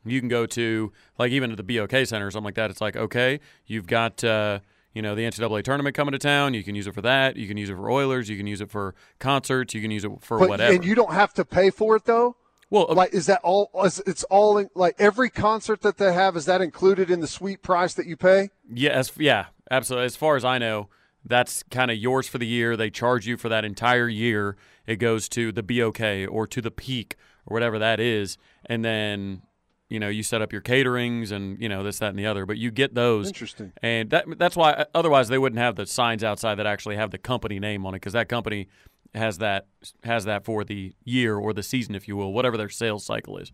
you 0.05 0.19
can 0.21 0.29
go 0.29 0.45
to 0.45 0.93
like 1.17 1.31
even 1.31 1.51
at 1.51 1.57
the 1.57 1.63
BOK 1.63 2.05
Center 2.05 2.27
or 2.27 2.31
something 2.31 2.45
like 2.45 2.55
that. 2.55 2.69
It's 2.69 2.79
like 2.81 2.95
okay, 2.95 3.41
you've 3.65 3.87
got. 3.87 4.23
Uh, 4.23 4.59
you 4.93 5.03
know 5.03 5.13
the 5.13 5.21
NCAA 5.21 5.63
tournament 5.63 5.95
coming 5.95 6.13
to 6.13 6.17
town. 6.17 6.55
You 6.55 6.63
can 6.63 6.73
use 6.73 6.87
it 6.87 6.93
for 6.95 7.03
that. 7.03 7.35
You 7.35 7.47
can 7.47 7.55
use 7.55 7.69
it 7.69 7.75
for 7.75 7.91
Oilers. 7.91 8.29
You 8.29 8.35
can 8.37 8.47
use 8.47 8.61
it 8.61 8.71
for 8.71 8.95
concerts. 9.19 9.75
You 9.75 9.81
can 9.81 9.91
use 9.91 10.03
it 10.03 10.11
for 10.21 10.39
But 10.39 10.49
whatever. 10.49 10.73
and 10.73 10.83
you 10.83 10.95
don't 10.95 11.13
have 11.13 11.33
to 11.35 11.45
pay 11.45 11.69
for 11.69 11.95
it 11.97 12.05
though. 12.05 12.35
Well, 12.69 12.87
um, 12.89 12.97
like 12.97 13.13
is 13.13 13.25
that 13.27 13.39
all 13.43 13.69
is- 13.85 14.01
it's 14.05 14.23
all 14.25 14.57
in, 14.57 14.69
like 14.75 14.95
every 14.99 15.29
concert 15.29 15.81
that 15.81 15.97
they 15.97 16.13
have 16.13 16.35
is 16.35 16.45
that 16.45 16.61
included 16.61 17.09
in 17.09 17.19
the 17.21 17.27
suite 17.27 17.61
price 17.61 17.93
that 17.93 18.05
you 18.05 18.17
pay 18.17 18.49
Yes, 18.69 19.11
yeah, 19.17 19.45
absolutely. 19.71 20.05
As 20.05 20.15
far 20.15 20.35
as 20.35 20.43
I 20.45 20.57
know, 20.57 20.89
that's 21.25 21.63
kind 21.71 21.89
of 21.91 21.97
yours 21.97 22.27
for 22.27 22.37
the 22.37 22.47
year. 22.47 22.75
They 22.77 22.89
charge 22.89 23.25
you 23.27 23.37
for 23.37 23.49
that 23.49 23.63
entire 23.65 24.07
year. 24.09 24.55
It 24.85 24.97
goes 24.97 25.27
to 25.29 25.51
the 25.51 25.63
BOK 25.63 26.01
or 26.29 26.47
to 26.47 26.61
the 26.61 26.71
Peak 26.71 27.15
or 27.45 27.53
whatever 27.53 27.79
that 27.79 27.99
is, 27.99 28.37
and 28.65 28.83
then 28.83 29.41
you 29.89 29.99
know 29.99 30.09
you 30.09 30.21
set 30.23 30.41
up 30.41 30.51
your 30.51 30.61
caterings 30.61 31.31
and 31.31 31.61
you 31.61 31.69
know 31.69 31.83
this, 31.83 31.99
that, 31.99 32.09
and 32.09 32.19
the 32.19 32.25
other. 32.25 32.45
But 32.45 32.57
you 32.57 32.71
get 32.71 32.93
those. 32.93 33.27
Interesting. 33.27 33.71
And 33.81 34.09
that 34.09 34.25
that's 34.37 34.55
why 34.55 34.85
otherwise 34.93 35.29
they 35.29 35.37
wouldn't 35.37 35.59
have 35.59 35.75
the 35.75 35.85
signs 35.85 36.23
outside 36.23 36.55
that 36.55 36.65
actually 36.67 36.97
have 36.97 37.11
the 37.11 37.17
company 37.17 37.59
name 37.59 37.85
on 37.85 37.93
it 37.93 37.97
because 37.97 38.13
that 38.13 38.27
company 38.29 38.67
has 39.15 39.37
that 39.39 39.67
has 40.03 40.25
that 40.25 40.45
for 40.45 40.63
the 40.63 40.93
year 41.03 41.37
or 41.37 41.53
the 41.53 41.63
season, 41.63 41.95
if 41.95 42.07
you 42.07 42.15
will, 42.15 42.33
whatever 42.33 42.57
their 42.57 42.69
sales 42.69 43.05
cycle 43.05 43.37
is. 43.37 43.51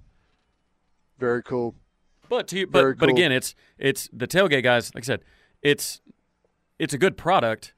very 1.20 1.44
cool 1.44 1.76
But 2.30 2.48
to 2.50 2.60
you, 2.60 2.68
Very 2.68 2.94
but 2.94 3.00
but 3.00 3.10
again, 3.10 3.32
it's 3.32 3.56
it's 3.78 4.10
the 4.12 4.28
tailgate 4.28 4.64
guys. 4.64 4.94
Like 4.94 5.04
I 5.04 5.08
said, 5.08 5.22
it's 5.62 6.02
it's 6.80 6.94
a 6.94 6.98
good 6.98 7.18
product. 7.18 7.74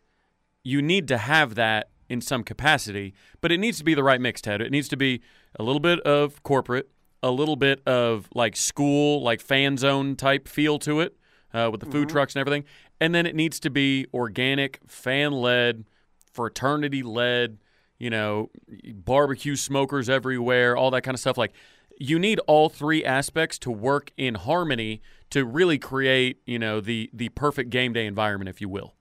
You 0.63 0.81
need 0.81 1.07
to 1.09 1.17
have 1.17 1.55
that 1.55 1.89
in 2.09 2.21
some 2.21 2.43
capacity, 2.43 3.13
but 3.41 3.51
it 3.51 3.59
needs 3.59 3.77
to 3.79 3.83
be 3.83 3.93
the 3.93 4.03
right 4.03 4.21
mix, 4.21 4.41
Ted. 4.41 4.61
It 4.61 4.71
needs 4.71 4.87
to 4.89 4.97
be 4.97 5.21
a 5.59 5.63
little 5.63 5.79
bit 5.79 5.99
of 6.01 6.41
corporate, 6.43 6.89
a 7.21 7.31
little 7.31 7.55
bit 7.55 7.81
of 7.87 8.29
like 8.33 8.55
school, 8.55 9.21
like 9.21 9.41
fan 9.41 9.77
zone 9.77 10.15
type 10.15 10.47
feel 10.47 10.79
to 10.79 11.01
it, 11.01 11.15
uh, 11.53 11.69
with 11.71 11.81
the 11.81 11.87
food 11.87 12.09
trucks 12.09 12.35
and 12.35 12.41
everything, 12.41 12.63
and 13.01 13.13
then 13.13 13.25
it 13.25 13.35
needs 13.35 13.59
to 13.59 13.69
be 13.69 14.05
organic, 14.13 14.79
fan 14.87 15.31
led, 15.31 15.85
fraternity 16.31 17.03
led. 17.03 17.57
You 17.97 18.09
know, 18.09 18.49
barbecue 18.93 19.55
smokers 19.55 20.09
everywhere, 20.09 20.75
all 20.75 20.91
that 20.91 21.01
kind 21.01 21.15
of 21.15 21.19
stuff. 21.19 21.37
Like, 21.37 21.53
you 21.99 22.19
need 22.19 22.39
all 22.47 22.67
three 22.69 23.05
aspects 23.05 23.57
to 23.59 23.71
work 23.71 24.11
in 24.17 24.35
harmony 24.35 25.01
to 25.29 25.45
really 25.45 25.79
create, 25.79 26.41
you 26.45 26.59
know, 26.59 26.81
the 26.81 27.09
the 27.13 27.29
perfect 27.29 27.69
game 27.69 27.93
day 27.93 28.05
environment, 28.05 28.49
if 28.49 28.59
you 28.61 28.67
will. 28.69 28.93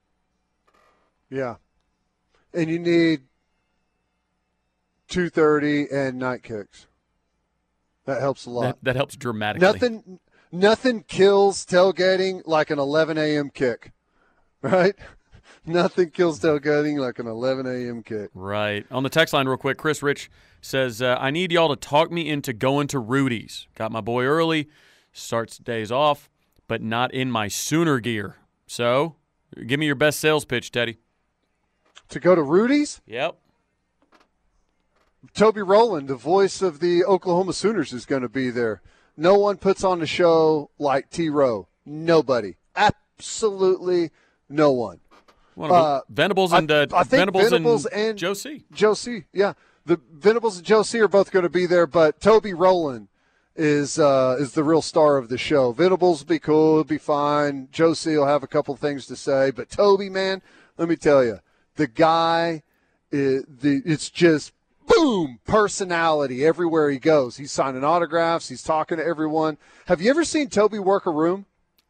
yeah 1.31 1.57
and 2.53 2.71
you 2.71 2.79
need 2.79 3.23
230 5.09 5.87
and 5.93 6.19
night 6.19 6.43
kicks 6.43 6.87
that 8.05 8.21
helps 8.21 8.47
a 8.47 8.51
lot 8.51 8.65
That, 8.65 8.79
that 8.85 8.97
helps 8.97 9.17
dramatically. 9.17 9.67
nothing 9.67 10.21
nothing 10.53 11.03
kills 11.03 11.65
tailgating 11.67 12.43
like 12.47 12.71
an 12.71 12.79
11 12.79 13.19
a.m 13.19 13.51
kick 13.51 13.93
right 14.63 14.95
nothing 15.73 16.11
kills 16.11 16.41
tailgating 16.41 16.99
like 16.99 17.19
an 17.19 17.27
11 17.27 17.67
a.m 17.67 18.03
kick 18.03 18.31
Right. 18.35 18.87
On 18.91 19.03
the 19.03 19.09
text 19.09 19.33
line, 19.35 19.47
real 19.47 19.57
quick, 19.57 19.79
Chris 19.79 20.03
Rich 20.03 20.31
says, 20.61 21.03
uh, 21.03 21.17
I 21.21 21.31
need 21.31 21.53
y'all 21.53 21.69
to 21.69 21.77
talk 21.77 22.11
me 22.11 22.29
into 22.29 22.53
going 22.53 22.89
to 22.89 22.99
Rudy's. 22.99 23.67
Got 23.75 23.93
my 23.93 24.01
boy 24.01 24.25
early, 24.25 24.69
starts 25.13 25.59
days 25.59 25.93
off, 25.93 26.29
but 26.69 26.83
not 26.83 27.13
in 27.13 27.31
my 27.31 27.49
Sooner 27.49 28.01
gear. 28.01 28.37
So, 28.67 29.17
Give 29.67 29.79
me 29.79 29.87
your 29.87 29.95
best 29.95 30.21
sales 30.21 30.45
pitch, 30.45 30.71
Teddy. 30.73 30.99
To 32.11 32.21
go 32.21 32.35
to 32.35 32.43
Rudy's? 32.43 33.01
Yep. 33.07 33.37
Toby 35.33 35.63
Rowland, 35.63 36.09
the 36.09 36.17
voice 36.17 36.61
of 36.61 36.81
the 36.81 37.05
Oklahoma 37.05 37.53
Sooners, 37.53 37.93
is 37.93 38.05
going 38.05 38.23
to 38.23 38.29
be 38.29 38.51
there. 38.51 38.83
No 39.17 39.39
one 39.39 39.57
puts 39.57 39.85
on 39.85 40.03
a 40.03 40.07
show 40.07 40.71
like 40.79 41.09
T. 41.11 41.29
Rowe. 41.29 41.69
Nobody. 41.87 42.57
Absolutely 42.77 44.11
no 44.49 44.73
one. 44.73 45.01
One 45.55 45.71
of 45.71 45.77
Uh, 45.77 46.01
Venables 46.09 46.53
and 46.53 46.71
uh, 46.71 46.87
I 46.93 47.05
think 47.05 47.21
Venables, 47.21 47.51
Venables 47.51 47.87
and, 47.87 48.03
and- 48.11 48.19
Joe 48.19 48.35
C. 48.35 48.65
Joe 48.73 48.95
C. 48.95 49.25
Yeah, 49.33 49.55
the 49.87 50.01
Venables 50.13 50.57
and 50.59 50.67
Joe 50.67 50.83
C. 50.83 51.01
are 51.01 51.09
both 51.09 51.31
going 51.31 51.45
to 51.45 51.49
be 51.49 51.67
there, 51.67 51.87
but 51.87 52.21
Toby 52.21 52.53
Rowland 52.55 53.09
is 53.57 53.99
uh, 53.99 54.37
is 54.41 54.53
the 54.53 54.65
real 54.65 54.83
star 54.83 55.17
of 55.17 55.29
the 55.29 55.39
show. 55.39 55.73
Venables 55.73 56.21
will 56.21 56.29
be 56.29 56.39
cool, 56.41 56.75
he'll 56.77 56.85
be 56.85 56.99
fine. 56.99 57.69
Joe 57.71 57.95
C. 57.95 58.17
will 58.17 58.27
have 58.27 58.43
a 58.43 58.49
couple 58.49 58.75
things 58.77 59.07
to 59.07 59.17
say, 59.17 59.51
but 59.53 59.71
Toby, 59.71 60.11
man, 60.11 60.43
let 60.77 60.89
me 60.89 60.97
tell 60.97 61.23
you, 61.25 61.39
the 61.77 61.87
guy, 61.87 62.63
is, 63.13 63.45
the 63.49 63.81
it's 63.85 64.11
just 64.11 64.53
boom 64.87 65.39
personality 65.47 66.45
everywhere 66.45 66.91
he 66.91 66.99
goes. 66.99 67.37
He's 67.37 67.53
signing 67.53 67.85
autographs. 67.85 68.49
He's 68.49 68.63
talking 68.63 68.99
to 68.99 69.05
everyone. 69.07 69.57
Have 69.87 70.01
you 70.03 70.11
ever 70.11 70.25
seen 70.25 70.49
Toby 70.49 70.79
work 70.81 71.07
a 71.07 71.11
room? 71.11 71.47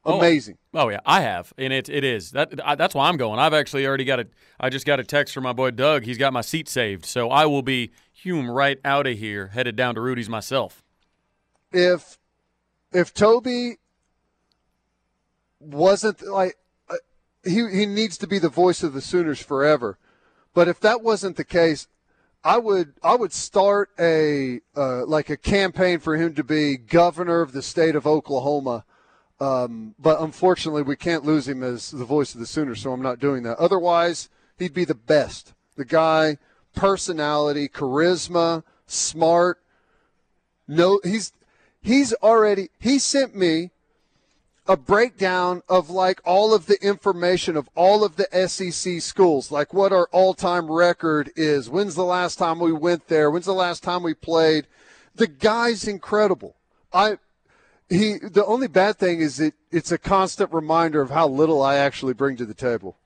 Oh. 0.07 0.19
Amazing. 0.19 0.59
Oh 0.75 0.89
yeah, 0.91 1.01
I 1.07 1.23
have, 1.23 1.53
and 1.57 1.73
it 1.73 1.89
it 1.89 2.05
is 2.05 2.33
that 2.33 2.61
I, 2.63 2.75
that's 2.75 2.95
why 2.95 3.09
I'm 3.09 3.17
going. 3.17 3.39
I've 3.39 3.55
actually 3.55 3.87
already 3.87 4.05
got 4.05 4.21
a. 4.21 4.27
I 4.61 4.69
just 4.69 4.85
got 4.85 5.01
a 5.01 5.05
text 5.05 5.33
from 5.33 5.45
my 5.45 5.55
boy 5.55 5.71
Doug. 5.71 6.05
He's 6.05 6.19
got 6.19 6.33
my 6.33 6.43
seat 6.43 6.69
saved, 6.69 7.07
so 7.07 7.31
I 7.31 7.47
will 7.47 7.63
be 7.63 7.91
Hume 8.13 8.51
right 8.51 8.79
out 8.85 9.07
of 9.07 9.17
here, 9.17 9.49
headed 9.49 9.77
down 9.77 9.95
to 9.95 10.03
Rudy's 10.03 10.29
myself. 10.29 10.85
if 11.73 12.19
if 12.93 13.15
Toby 13.15 13.79
wasn't 15.59 16.21
like 16.23 16.57
uh, 16.91 16.97
he 17.43 17.67
he 17.71 17.87
needs 17.87 18.19
to 18.19 18.27
be 18.27 18.39
the 18.39 18.51
voice 18.51 18.83
of 18.83 18.93
the 18.93 19.01
Sooners 19.01 19.41
forever, 19.41 19.97
but 20.53 20.69
if 20.69 20.81
that 20.81 21.03
wasn't 21.03 21.37
the 21.37 21.45
case, 21.45 21.89
I 22.45 22.59
would 22.59 22.93
I 23.03 23.15
would 23.15 23.33
start 23.33 23.89
a 23.99 24.61
uh, 24.77 25.07
like 25.07 25.31
a 25.31 25.37
campaign 25.39 25.99
for 25.99 26.17
him 26.17 26.35
to 26.35 26.45
be 26.45 26.77
governor 26.77 27.41
of 27.41 27.53
the 27.53 27.63
state 27.63 27.97
of 27.97 28.07
Oklahoma. 28.07 28.85
Um, 29.45 29.95
but 29.99 30.21
unfortunately, 30.21 30.83
we 30.83 30.97
can't 30.97 31.25
lose 31.25 31.47
him 31.47 31.63
as 31.63 31.91
the 31.91 32.05
voice 32.07 32.33
of 32.35 32.41
the 32.41 32.47
Sooners, 32.47 32.81
so 32.81 32.93
I'm 32.93 33.03
not 33.03 33.19
doing 33.19 33.43
that. 33.43 33.59
Otherwise, 33.59 34.31
he'd 34.59 34.73
be 34.73 34.87
the 34.87 34.95
best. 34.95 35.53
The 35.77 35.85
guy, 35.85 36.39
personality, 36.75 37.69
charisma, 37.69 38.63
smart. 38.87 39.61
No, 40.67 40.99
he's 41.05 41.33
he's 41.83 42.15
already 42.15 42.71
he 42.81 42.99
sent 42.99 43.37
me 43.37 43.71
a 44.67 44.79
breakdown 44.79 45.61
of 45.69 45.91
like 45.91 46.23
all 46.25 46.55
of 46.55 46.65
the 46.65 46.83
information 46.83 47.55
of 47.55 47.69
all 47.75 48.03
of 48.03 48.17
the 48.17 48.49
SEC 48.49 49.03
schools, 49.03 49.51
like 49.51 49.75
what 49.75 49.93
our 49.93 50.09
all-time 50.11 50.71
record 50.71 51.31
is. 51.37 51.69
When's 51.69 51.95
the 51.95 52.05
last 52.05 52.39
time 52.39 52.61
we 52.61 52.73
went 52.73 53.09
there? 53.09 53.31
When's 53.31 53.45
the 53.45 53.53
last 53.53 53.83
time 53.83 54.03
we 54.03 54.15
played? 54.15 54.67
The 55.15 55.27
guy's 55.27 55.87
incredible. 55.87 56.57
I 56.95 57.19
he 57.89 58.19
the 58.19 58.45
only 58.47 58.67
bad 58.69 58.99
thing 58.99 59.21
is 59.21 59.41
it 59.41 59.55
it's 59.71 59.93
a 59.93 59.99
constant 59.99 60.53
reminder 60.53 61.01
of 61.01 61.11
how 61.11 61.29
little 61.29 61.63
I 61.63 61.77
actually 61.77 62.15
bring 62.15 62.37
to 62.37 62.45
the 62.47 62.55
table. 62.55 62.97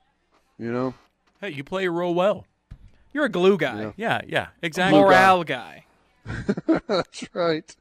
You 0.58 0.72
know? 0.72 0.94
Hey, 1.40 1.50
you 1.50 1.62
play 1.64 1.84
your 1.84 1.92
role 1.92 2.14
well. 2.14 2.46
You're 3.12 3.24
a 3.26 3.28
glue 3.30 3.56
guy, 3.56 3.92
Yeah, 3.96 4.20
yeah, 4.26 4.48
exactly. 4.60 5.00
morale 5.00 5.44
guy. 5.44 5.84
That's 6.86 7.34
right. 7.34 7.74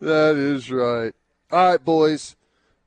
That 0.00 0.36
is 0.36 0.70
right. 0.70 1.12
All 1.52 1.70
right, 1.70 1.84
boys. 1.84 2.36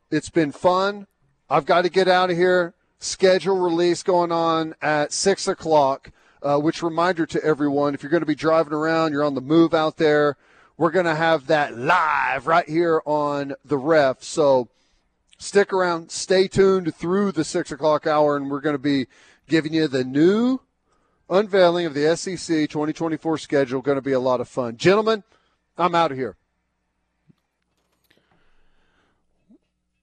It's 0.09 0.29
been 0.29 0.51
fun. 0.51 1.07
I've 1.49 1.65
got 1.65 1.83
to 1.83 1.89
get 1.89 2.07
out 2.07 2.29
of 2.31 2.37
here. 2.37 2.73
Schedule 2.99 3.59
release 3.59 4.01
going 4.01 4.31
on 4.31 4.73
at 4.81 5.13
6 5.13 5.47
o'clock, 5.47 6.11
uh, 6.41 6.57
which 6.57 6.81
reminder 6.81 7.25
to 7.27 7.43
everyone 7.43 7.93
if 7.93 8.01
you're 8.01 8.09
going 8.09 8.21
to 8.21 8.25
be 8.25 8.35
driving 8.35 8.73
around, 8.73 9.11
you're 9.11 9.23
on 9.23 9.35
the 9.35 9.41
move 9.41 9.73
out 9.73 9.97
there, 9.97 10.35
we're 10.77 10.91
going 10.91 11.05
to 11.05 11.15
have 11.15 11.47
that 11.47 11.77
live 11.77 12.47
right 12.47 12.67
here 12.67 13.01
on 13.05 13.53
the 13.65 13.77
ref. 13.77 14.23
So 14.23 14.69
stick 15.37 15.73
around, 15.73 16.11
stay 16.11 16.47
tuned 16.47 16.95
through 16.95 17.31
the 17.31 17.43
6 17.43 17.71
o'clock 17.71 18.07
hour, 18.07 18.37
and 18.37 18.49
we're 18.49 18.61
going 18.61 18.75
to 18.75 18.79
be 18.79 19.07
giving 19.47 19.73
you 19.73 19.87
the 19.87 20.03
new 20.03 20.59
unveiling 21.29 21.85
of 21.85 21.93
the 21.93 22.15
SEC 22.15 22.69
2024 22.69 23.37
schedule. 23.37 23.81
Going 23.81 23.97
to 23.97 24.01
be 24.01 24.13
a 24.13 24.19
lot 24.19 24.41
of 24.41 24.47
fun. 24.47 24.77
Gentlemen, 24.77 25.23
I'm 25.77 25.95
out 25.95 26.11
of 26.11 26.17
here. 26.17 26.35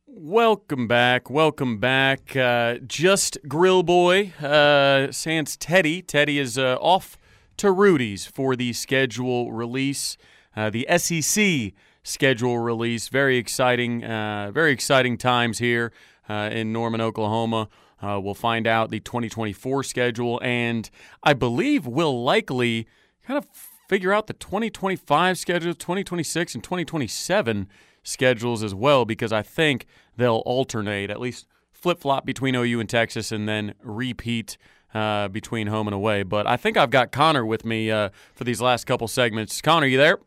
Welcome 0.06 0.86
back. 0.86 1.28
Welcome 1.28 1.78
back. 1.78 2.36
Uh, 2.36 2.76
just 2.86 3.36
Grill 3.48 3.82
Boy, 3.82 4.32
uh, 4.40 5.10
sans 5.10 5.56
Teddy. 5.56 6.02
Teddy 6.02 6.38
is 6.38 6.56
uh, 6.56 6.76
off 6.80 7.18
to 7.56 7.72
Rudy's 7.72 8.24
for 8.24 8.54
the 8.54 8.72
schedule 8.74 9.50
release, 9.52 10.16
uh, 10.56 10.70
the 10.70 10.86
SEC 10.96 11.72
schedule 12.02 12.58
release. 12.58 13.08
Very 13.08 13.36
exciting, 13.36 14.04
uh, 14.04 14.50
very 14.52 14.72
exciting 14.72 15.16
times 15.16 15.58
here 15.58 15.92
uh, 16.28 16.50
in 16.52 16.72
Norman, 16.72 17.00
Oklahoma. 17.00 17.68
We'll 18.02 18.34
find 18.34 18.66
out 18.66 18.90
the 18.90 19.00
2024 19.00 19.82
schedule, 19.82 20.38
and 20.42 20.90
I 21.22 21.32
believe 21.32 21.86
we'll 21.86 22.22
likely 22.22 22.86
kind 23.26 23.38
of 23.38 23.46
figure 23.88 24.12
out 24.12 24.26
the 24.26 24.34
2025 24.34 25.38
schedule, 25.38 25.72
2026, 25.72 26.54
and 26.54 26.62
2027 26.62 27.68
schedules 28.02 28.62
as 28.62 28.74
well, 28.74 29.04
because 29.04 29.32
I 29.32 29.40
think 29.40 29.86
they'll 30.16 30.42
alternate, 30.44 31.10
at 31.10 31.18
least 31.18 31.46
flip 31.72 32.00
flop 32.00 32.26
between 32.26 32.54
OU 32.54 32.80
and 32.80 32.88
Texas, 32.88 33.32
and 33.32 33.48
then 33.48 33.74
repeat 33.82 34.56
uh, 34.94 35.28
between 35.28 35.66
home 35.66 35.88
and 35.88 35.94
away. 35.94 36.22
But 36.22 36.46
I 36.46 36.56
think 36.56 36.76
I've 36.76 36.90
got 36.90 37.10
Connor 37.10 37.44
with 37.44 37.64
me 37.64 37.90
uh, 37.90 38.10
for 38.34 38.44
these 38.44 38.60
last 38.60 38.86
couple 38.86 39.08
segments. 39.08 39.60
Connor, 39.60 39.86
you 39.86 39.98
there? 39.98 40.18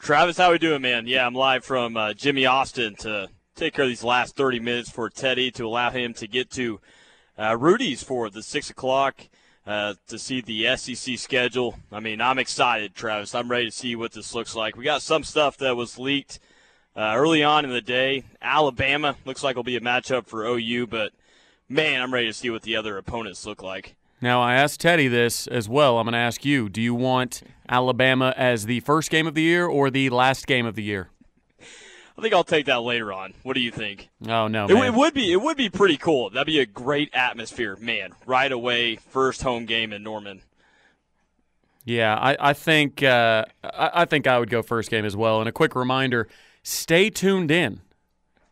Travis, 0.00 0.38
how 0.38 0.50
we 0.50 0.56
doing, 0.56 0.80
man? 0.80 1.06
Yeah, 1.06 1.26
I'm 1.26 1.34
live 1.34 1.62
from 1.62 1.94
uh, 1.94 2.14
Jimmy 2.14 2.46
Austin 2.46 2.94
to 3.00 3.28
take 3.54 3.74
care 3.74 3.84
of 3.84 3.90
these 3.90 4.02
last 4.02 4.34
30 4.34 4.58
minutes 4.58 4.88
for 4.88 5.10
Teddy 5.10 5.50
to 5.50 5.66
allow 5.66 5.90
him 5.90 6.14
to 6.14 6.26
get 6.26 6.50
to 6.52 6.80
uh, 7.38 7.54
Rudy's 7.58 8.02
for 8.02 8.30
the 8.30 8.42
six 8.42 8.70
o'clock 8.70 9.20
uh, 9.66 9.94
to 10.08 10.18
see 10.18 10.40
the 10.40 10.74
SEC 10.78 11.18
schedule. 11.18 11.78
I 11.92 12.00
mean, 12.00 12.22
I'm 12.22 12.38
excited, 12.38 12.94
Travis. 12.94 13.34
I'm 13.34 13.50
ready 13.50 13.66
to 13.66 13.70
see 13.70 13.94
what 13.94 14.12
this 14.12 14.34
looks 14.34 14.54
like. 14.54 14.74
We 14.74 14.84
got 14.84 15.02
some 15.02 15.22
stuff 15.22 15.58
that 15.58 15.76
was 15.76 15.98
leaked 15.98 16.40
uh, 16.96 17.12
early 17.14 17.44
on 17.44 17.66
in 17.66 17.70
the 17.70 17.82
day. 17.82 18.24
Alabama 18.40 19.16
looks 19.26 19.44
like 19.44 19.54
will 19.54 19.64
be 19.64 19.76
a 19.76 19.80
matchup 19.80 20.26
for 20.26 20.46
OU, 20.46 20.86
but 20.86 21.12
man, 21.68 22.00
I'm 22.00 22.12
ready 22.12 22.26
to 22.26 22.32
see 22.32 22.48
what 22.48 22.62
the 22.62 22.74
other 22.74 22.96
opponents 22.96 23.44
look 23.44 23.62
like. 23.62 23.96
Now, 24.22 24.42
I 24.42 24.54
asked 24.54 24.80
Teddy 24.80 25.08
this 25.08 25.46
as 25.46 25.68
well. 25.68 25.98
I'm 25.98 26.04
going 26.04 26.12
to 26.12 26.18
ask 26.18 26.44
you 26.44 26.68
do 26.68 26.82
you 26.82 26.94
want 26.94 27.42
Alabama 27.68 28.34
as 28.36 28.66
the 28.66 28.80
first 28.80 29.10
game 29.10 29.26
of 29.26 29.34
the 29.34 29.42
year 29.42 29.66
or 29.66 29.90
the 29.90 30.10
last 30.10 30.46
game 30.46 30.66
of 30.66 30.74
the 30.74 30.82
year? 30.82 31.08
I 32.18 32.22
think 32.22 32.34
I'll 32.34 32.44
take 32.44 32.66
that 32.66 32.82
later 32.82 33.14
on. 33.14 33.32
What 33.44 33.54
do 33.54 33.60
you 33.60 33.70
think? 33.70 34.10
Oh, 34.28 34.46
no. 34.46 34.66
It, 34.66 34.76
it 34.76 34.92
would 34.92 35.14
be 35.14 35.32
it 35.32 35.40
would 35.40 35.56
be 35.56 35.70
pretty 35.70 35.96
cool. 35.96 36.28
That'd 36.28 36.46
be 36.46 36.60
a 36.60 36.66
great 36.66 37.08
atmosphere, 37.14 37.76
man. 37.76 38.12
Right 38.26 38.52
away, 38.52 38.96
first 38.96 39.42
home 39.42 39.64
game 39.64 39.90
in 39.92 40.02
Norman. 40.02 40.42
Yeah, 41.86 42.14
I, 42.14 42.50
I 42.50 42.52
think 42.52 43.02
uh, 43.02 43.46
I, 43.64 43.90
I 43.94 44.04
think 44.04 44.26
I 44.26 44.38
would 44.38 44.50
go 44.50 44.62
first 44.62 44.90
game 44.90 45.06
as 45.06 45.16
well. 45.16 45.40
And 45.40 45.48
a 45.48 45.52
quick 45.52 45.74
reminder: 45.74 46.28
stay 46.62 47.08
tuned 47.08 47.50
in 47.50 47.80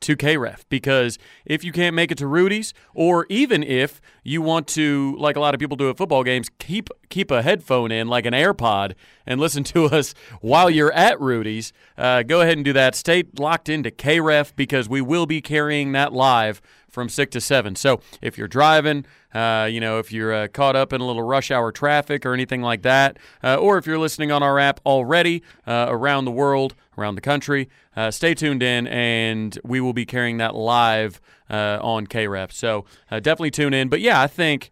to 0.01 0.17
KREF 0.17 0.65
because 0.69 1.19
if 1.45 1.65
you 1.65 1.73
can't 1.73 1.95
make 1.95 2.11
it 2.11 2.19
to 2.19 2.27
Rudy's, 2.27 2.75
or 2.95 3.27
even 3.29 3.63
if 3.63 4.01
you 4.23 4.43
want 4.43 4.67
to, 4.69 5.17
like 5.19 5.37
a 5.37 5.41
lot 5.41 5.55
of 5.55 5.61
people 5.61 5.77
do 5.77 5.91
at 5.91 5.97
football 5.97 6.25
games, 6.25 6.49
keep 6.59 6.89
keep 7.09 7.31
a 7.31 7.43
headphone 7.43 7.91
in, 7.91 8.09
like 8.09 8.27
an 8.27 8.35
AirPod, 8.35 8.95
and 9.27 9.41
listen 9.41 9.65
to 9.75 9.87
us 9.87 10.15
while 10.41 10.71
you're 10.71 10.93
at 10.93 11.21
Rudy's. 11.21 11.73
Uh, 11.97 12.23
go 12.23 12.41
ahead 12.41 12.57
and 12.57 12.65
do 12.65 12.73
that. 12.73 12.95
Stay 12.95 13.25
locked 13.39 13.69
into 13.69 13.91
KREF 13.91 14.55
because 14.57 14.89
we 14.89 15.01
will 15.01 15.27
be 15.27 15.41
carrying 15.41 15.93
that 15.93 16.13
live 16.13 16.61
from 16.89 17.09
six 17.09 17.33
to 17.33 17.41
seven. 17.41 17.77
So 17.77 18.01
if 18.21 18.39
you're 18.39 18.49
driving, 18.49 19.05
uh, 19.35 19.69
you 19.71 19.81
know, 19.81 19.99
if 19.99 20.11
you're 20.11 20.33
uh, 20.33 20.49
caught 20.49 20.75
up 20.75 20.93
in 20.93 21.01
a 21.01 21.07
little 21.07 21.23
rush 21.23 21.51
hour 21.51 21.71
traffic 21.71 22.25
or 22.25 22.33
anything 22.33 22.63
like 22.63 22.83
that, 22.83 23.19
uh, 23.45 23.57
or 23.57 23.79
if 23.79 23.87
you're 23.87 23.99
listening 23.99 24.33
on 24.33 24.43
our 24.43 24.59
app 24.59 24.81
already 24.87 25.43
uh, 25.67 25.87
around 25.89 26.25
the 26.25 26.31
world, 26.31 26.75
around 26.99 27.15
the 27.15 27.21
country, 27.21 27.69
uh, 27.97 28.11
stay 28.11 28.35
tuned 28.35 28.63
in, 28.63 28.87
and 28.89 29.59
we 29.65 29.81
will 29.81 29.93
be 29.93 30.05
carrying 30.05 30.39
that 30.39 30.55
live 30.55 31.21
uh, 31.49 31.79
on 31.81 32.07
KREF. 32.07 32.53
So 32.53 32.85
uh, 33.11 33.21
definitely 33.21 33.51
tune 33.53 33.73
in. 33.73 33.89
But 33.89 34.01
yeah, 34.01 34.21
I 34.21 34.27
think 34.27 34.71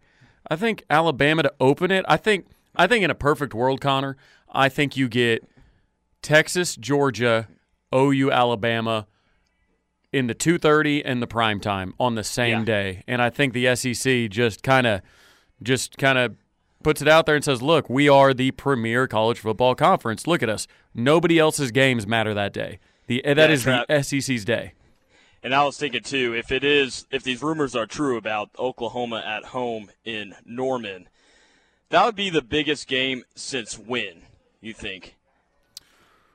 I 0.49 0.55
think 0.55 0.83
Alabama 0.89 1.43
to 1.43 1.53
open 1.59 1.91
it. 1.91 2.05
I 2.07 2.17
think 2.17 2.47
I 2.75 2.87
think 2.87 3.03
in 3.03 3.09
a 3.09 3.15
perfect 3.15 3.53
world, 3.53 3.81
Connor, 3.81 4.17
I 4.51 4.69
think 4.69 4.95
you 4.97 5.07
get 5.07 5.43
Texas, 6.21 6.75
Georgia, 6.75 7.47
OU, 7.95 8.31
Alabama 8.31 9.07
in 10.13 10.27
the 10.27 10.35
2:30 10.35 11.01
and 11.05 11.21
the 11.21 11.27
prime 11.27 11.59
time 11.59 11.93
on 11.99 12.15
the 12.15 12.23
same 12.23 12.59
Yeah. 12.59 12.65
day. 12.65 13.03
And 13.07 13.21
I 13.21 13.29
think 13.29 13.53
the 13.53 13.67
SEC 13.67 14.27
just 14.29 14.63
kind 14.63 14.87
of 14.87 15.01
just 15.63 15.97
kind 15.97 16.17
of 16.17 16.35
puts 16.87 17.01
it 17.01 17.07
out 17.09 17.25
there 17.25 17.35
and 17.35 17.43
says, 17.43 17.61
"Look, 17.61 17.89
we 17.89 18.07
are 18.07 18.33
the 18.33 18.51
premier 18.51 19.07
college 19.07 19.39
football 19.39 19.75
conference. 19.75 20.25
Look 20.25 20.41
at 20.41 20.47
us. 20.47 20.67
Nobody 20.95 21.37
else's 21.37 21.69
games 21.71 22.07
matter 22.07 22.33
that 22.33 22.53
day. 22.53 22.79
The 23.07 23.25
eh, 23.25 23.33
that 23.33 23.49
Yeah, 23.49 23.53
is 23.53 23.65
the 23.65 24.21
SEC's 24.21 24.45
day." 24.45 24.71
And 25.43 25.53
I 25.53 25.65
was 25.65 25.75
thinking 25.77 26.01
too, 26.01 26.33
if 26.33 26.49
it 26.49 26.63
is, 26.63 27.05
if 27.11 27.23
these 27.23 27.43
rumors 27.43 27.75
are 27.75 27.85
true 27.85 28.15
about 28.15 28.51
Oklahoma 28.57 29.21
at 29.25 29.47
home 29.47 29.91
in 30.05 30.33
Norman, 30.45 31.09
that 31.89 32.05
would 32.05 32.15
be 32.15 32.29
the 32.29 32.41
biggest 32.41 32.87
game 32.87 33.25
since 33.35 33.77
when? 33.77 34.21
You 34.61 34.73
think? 34.73 35.17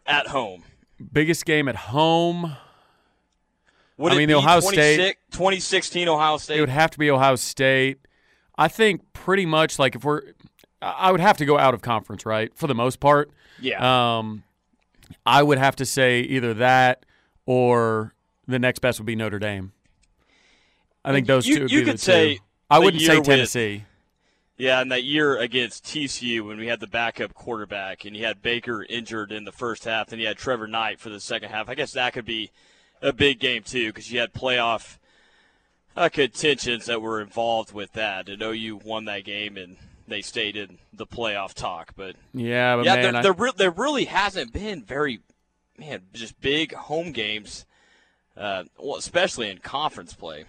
At 0.07 0.27
home. 0.27 0.65
Biggest 1.15 1.47
game 1.47 1.67
at 1.67 1.77
home. 1.77 2.57
Would 3.97 4.13
I 4.13 4.17
it 4.17 4.19
mean, 4.19 4.29
the 4.29 4.35
Ohio 4.35 4.61
26 4.61 4.95
State- 4.95 5.17
2016 5.31 6.09
Ohio 6.09 6.37
State. 6.37 6.59
It 6.59 6.61
would 6.61 6.69
have 6.69 6.91
to 6.91 6.99
be 6.99 7.11
Ohio 7.11 7.37
State. 7.37 8.01
I 8.59 8.69
think 8.69 9.12
pretty 9.23 9.47
much 9.47 9.79
like 9.79 9.95
if 9.95 10.05
we're, 10.05 10.23
I 10.81 11.13
would 11.13 11.21
have 11.21 11.37
to 11.39 11.45
go 11.45 11.59
out 11.59 11.75
of 11.75 11.83
conference, 11.83 12.27
right? 12.27 12.53
For 12.57 12.67
the 12.67 12.75
most 12.75 12.99
part. 13.01 13.31
yeah. 13.61 14.19
Um, 14.19 14.43
I 15.25 15.43
would 15.43 15.59
have 15.59 15.77
to 15.77 15.87
say 15.87 16.21
either 16.23 16.55
that 16.55 17.05
or 17.47 18.15
the 18.49 18.59
next 18.59 18.81
best 18.81 18.99
would 18.99 19.07
be 19.07 19.15
Notre 19.15 19.39
Dame. 19.39 19.73
I 21.05 21.13
think 21.13 21.27
those 21.27 21.47
You- 21.47 21.57
two 21.57 21.63
would 21.63 21.71
you 21.71 21.81
be 21.81 21.85
could 21.87 21.95
the 21.95 21.99
say 21.99 22.35
two. 22.37 22.41
I 22.71 22.79
wouldn't 22.79 23.03
say 23.03 23.13
year 23.13 23.21
with- 23.21 23.27
Tennessee. 23.27 23.85
Yeah, 24.57 24.81
and 24.81 24.91
that 24.93 25.03
year 25.05 25.37
against 25.39 25.85
TCU 25.85 26.43
when 26.47 26.59
we 26.59 26.67
had 26.69 26.79
the 26.81 26.87
backup 26.87 27.35
quarterback 27.35 28.05
and 28.05 28.17
you 28.17 28.25
had 28.25 28.43
Baker 28.43 28.85
injured 28.89 29.33
in 29.33 29.45
the 29.45 29.53
first 29.53 29.85
half, 29.85 30.13
and 30.13 30.21
you 30.21 30.27
had 30.29 30.37
Trevor 30.37 30.67
Knight 30.69 31.01
for 31.01 31.09
the 31.11 31.21
second 31.21 31.51
half. 31.51 31.69
I 31.69 31.75
guess 31.75 31.93
that 31.93 32.13
could 32.13 32.25
be 32.27 32.51
a 33.01 33.13
big 33.13 33.39
game 33.41 33.63
too 33.63 33.89
because 33.89 34.11
you 34.13 34.21
had 34.21 34.33
playoff 34.33 34.99
uh, 35.97 36.09
contentions 36.09 36.87
that 36.87 37.01
were 37.03 37.21
involved 37.21 37.73
with 37.73 37.93
that. 37.93 38.29
And 38.29 38.43
OU 38.43 38.81
won 38.85 39.05
that 39.07 39.25
game 39.25 39.57
and 39.57 39.77
they 40.09 40.21
stayed 40.23 40.57
in 40.57 40.79
the 40.93 41.07
playoff 41.07 41.55
talk. 41.55 41.93
But 41.97 42.17
Yeah, 42.35 42.77
but 42.77 42.85
yeah, 42.85 42.95
man, 42.97 43.03
there, 43.03 43.17
I- 43.17 43.23
there, 43.23 43.33
re- 43.33 43.53
there 43.57 43.71
really 43.71 44.05
hasn't 44.07 44.53
been 44.53 44.83
very 44.83 45.21
man 45.79 46.03
just 46.13 46.41
big 46.41 46.75
home 46.75 47.13
games, 47.13 47.65
uh, 48.37 48.65
well, 48.79 48.97
especially 48.97 49.51
in 49.51 49.59
conference 49.59 50.15
play. 50.15 50.45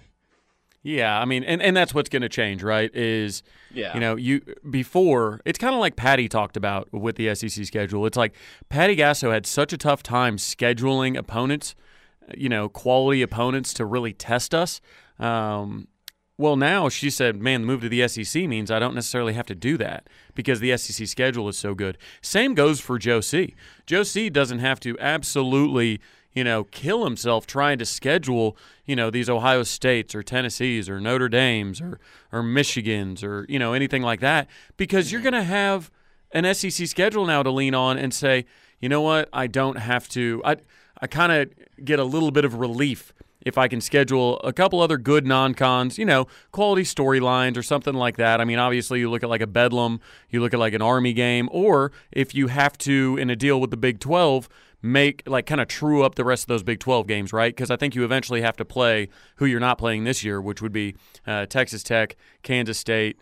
Yeah, 0.85 1.17
I 1.17 1.23
mean, 1.23 1.45
and, 1.45 1.61
and 1.61 1.77
that's 1.77 1.93
what's 1.93 2.09
going 2.09 2.23
to 2.23 2.29
change, 2.29 2.61
right? 2.61 2.93
Is 2.93 3.41
Yeah. 3.73 3.93
you 3.93 4.01
know, 4.01 4.17
you 4.17 4.41
before 4.69 5.39
it's 5.45 5.57
kind 5.57 5.73
of 5.73 5.79
like 5.79 5.95
Patty 5.95 6.27
talked 6.27 6.57
about 6.57 6.91
with 6.91 7.15
the 7.15 7.33
SEC 7.35 7.65
schedule. 7.65 8.05
It's 8.05 8.17
like 8.17 8.33
Patty 8.67 8.97
Gasso 8.97 9.31
had 9.31 9.45
such 9.45 9.71
a 9.71 9.77
tough 9.77 10.03
time 10.03 10.35
scheduling 10.35 11.17
opponents, 11.17 11.73
you 12.37 12.49
know, 12.49 12.67
quality 12.67 13.21
opponents 13.21 13.73
to 13.75 13.85
really 13.85 14.11
test 14.11 14.53
us. 14.53 14.81
Um, 15.19 15.87
well, 16.37 16.55
now 16.55 16.89
she 16.89 17.09
said, 17.09 17.39
man, 17.41 17.61
the 17.61 17.67
move 17.67 17.81
to 17.81 17.89
the 17.89 18.07
SEC 18.07 18.47
means 18.47 18.71
I 18.71 18.79
don't 18.79 18.95
necessarily 18.95 19.33
have 19.33 19.45
to 19.47 19.55
do 19.55 19.77
that 19.77 20.07
because 20.33 20.59
the 20.59 20.75
SEC 20.77 21.07
schedule 21.07 21.47
is 21.47 21.57
so 21.57 21.75
good. 21.75 21.97
Same 22.21 22.55
goes 22.55 22.79
for 22.79 22.97
Joe 22.97 23.21
C. 23.21 23.53
Joe 23.85 24.03
C 24.03 24.29
doesn't 24.29 24.59
have 24.59 24.79
to 24.81 24.97
absolutely, 24.99 26.01
you 26.33 26.43
know, 26.43 26.63
kill 26.63 27.03
himself 27.03 27.45
trying 27.45 27.77
to 27.77 27.85
schedule, 27.85 28.57
you 28.85 28.95
know, 28.95 29.11
these 29.11 29.29
Ohio 29.29 29.61
States 29.61 30.15
or 30.15 30.23
Tennessees 30.23 30.89
or 30.89 30.99
Notre 30.99 31.29
Dames 31.29 31.79
or, 31.79 31.99
or 32.31 32.41
Michigans 32.41 33.23
or, 33.23 33.45
you 33.47 33.59
know, 33.59 33.73
anything 33.73 34.01
like 34.01 34.19
that 34.21 34.49
because 34.75 35.11
you're 35.11 35.21
going 35.21 35.33
to 35.33 35.43
have 35.43 35.91
an 36.31 36.51
SEC 36.55 36.87
schedule 36.87 37.27
now 37.27 37.43
to 37.43 37.51
lean 37.51 37.75
on 37.75 37.99
and 37.99 38.11
say, 38.11 38.45
you 38.79 38.89
know 38.89 39.01
what, 39.01 39.29
I 39.31 39.45
don't 39.45 39.77
have 39.77 40.09
to. 40.09 40.41
I, 40.43 40.57
I 40.99 41.05
kind 41.05 41.31
of 41.31 41.85
get 41.85 41.99
a 41.99 42.03
little 42.03 42.31
bit 42.31 42.43
of 42.43 42.55
relief 42.55 43.13
if 43.45 43.57
I 43.57 43.67
can 43.67 43.81
schedule 43.81 44.39
a 44.39 44.53
couple 44.53 44.81
other 44.81 44.97
good 44.97 45.25
non-cons, 45.25 45.97
you 45.97 46.05
know, 46.05 46.27
quality 46.51 46.83
storylines 46.83 47.57
or 47.57 47.63
something 47.63 47.93
like 47.93 48.17
that. 48.17 48.41
I 48.41 48.45
mean, 48.45 48.59
obviously 48.59 48.99
you 48.99 49.09
look 49.09 49.23
at 49.23 49.29
like 49.29 49.41
a 49.41 49.47
Bedlam, 49.47 49.99
you 50.29 50.41
look 50.41 50.53
at 50.53 50.59
like 50.59 50.73
an 50.73 50.81
Army 50.81 51.13
game, 51.13 51.49
or 51.51 51.91
if 52.11 52.33
you 52.33 52.47
have 52.47 52.77
to 52.79 53.17
in 53.17 53.29
a 53.29 53.35
deal 53.35 53.59
with 53.59 53.71
the 53.71 53.77
Big 53.77 53.99
12, 53.99 54.49
make 54.81 55.23
like 55.25 55.45
kind 55.45 55.61
of 55.61 55.67
true 55.67 56.03
up 56.03 56.15
the 56.15 56.25
rest 56.25 56.43
of 56.43 56.47
those 56.47 56.63
Big 56.63 56.79
12 56.79 57.07
games, 57.07 57.33
right? 57.33 57.55
Because 57.55 57.71
I 57.71 57.77
think 57.77 57.95
you 57.95 58.03
eventually 58.03 58.41
have 58.41 58.57
to 58.57 58.65
play 58.65 59.09
who 59.37 59.45
you're 59.45 59.59
not 59.59 59.77
playing 59.77 60.03
this 60.03 60.23
year, 60.23 60.41
which 60.41 60.61
would 60.61 60.73
be 60.73 60.95
uh, 61.25 61.45
Texas 61.45 61.83
Tech, 61.83 62.15
Kansas 62.43 62.77
State, 62.77 63.17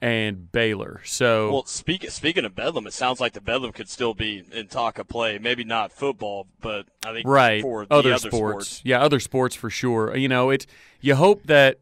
and 0.00 0.50
Baylor. 0.52 1.00
So 1.04 1.52
Well, 1.52 1.64
speak, 1.66 2.08
speaking 2.10 2.44
of 2.44 2.54
Bedlam, 2.54 2.86
it 2.86 2.92
sounds 2.92 3.20
like 3.20 3.32
the 3.32 3.40
Bedlam 3.40 3.72
could 3.72 3.88
still 3.88 4.14
be 4.14 4.44
in 4.52 4.68
talk 4.68 4.98
of 4.98 5.08
play. 5.08 5.38
Maybe 5.38 5.64
not 5.64 5.92
football, 5.92 6.46
but 6.60 6.86
I 7.04 7.12
think 7.12 7.26
right 7.26 7.62
for 7.62 7.86
the 7.86 7.94
other, 7.94 8.12
other, 8.14 8.30
sports. 8.30 8.80
yeah 8.84 9.00
other 9.00 9.20
sports 9.20 9.54
for 9.54 9.70
sure 9.70 10.16
you 10.16 10.28
know 10.28 10.50
it's 10.50 10.66
you 11.00 11.14
hope 11.14 11.44
that 11.46 11.78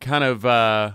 kind 0.00 0.24
of 0.24 0.44
uh 0.44 0.92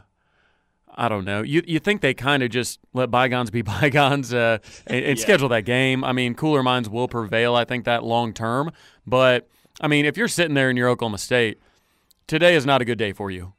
I 1.01 1.08
don't 1.08 1.23
know. 1.23 1.43
You 1.43 1.63
you 1.65 1.79
think 1.79 2.01
they 2.01 2.13
kind 2.13 2.43
of 2.43 2.49
just 2.49 2.77
let 2.93 3.10
bygones 3.10 3.51
be 3.51 3.62
bygones 3.79 4.34
uh, 4.34 4.58
and, 4.86 5.05
and 5.05 5.17
Yeah. 5.17 5.23
schedule 5.23 5.47
that 5.49 5.63
game? 5.63 6.03
I 6.03 6.12
mean, 6.12 6.34
cooler 6.36 6.62
minds 6.62 6.89
will 6.89 7.08
prevail. 7.08 7.55
I 7.55 7.63
think 7.63 7.86
that 7.86 8.03
long 8.03 8.34
term. 8.34 8.71
But 9.08 9.47
I 9.79 9.88
mean, 9.88 10.03
if 10.03 10.17
you're 10.17 10.27
sitting 10.27 10.55
there 10.55 10.69
in 10.69 10.75
your 10.75 10.89
Oklahoma 10.89 11.17
State, 11.19 11.60
today 12.27 12.53
is 12.53 12.65
not 12.65 12.82
a 12.82 12.86
good 12.86 12.97
day 12.97 13.13
for 13.13 13.32
you. 13.32 13.53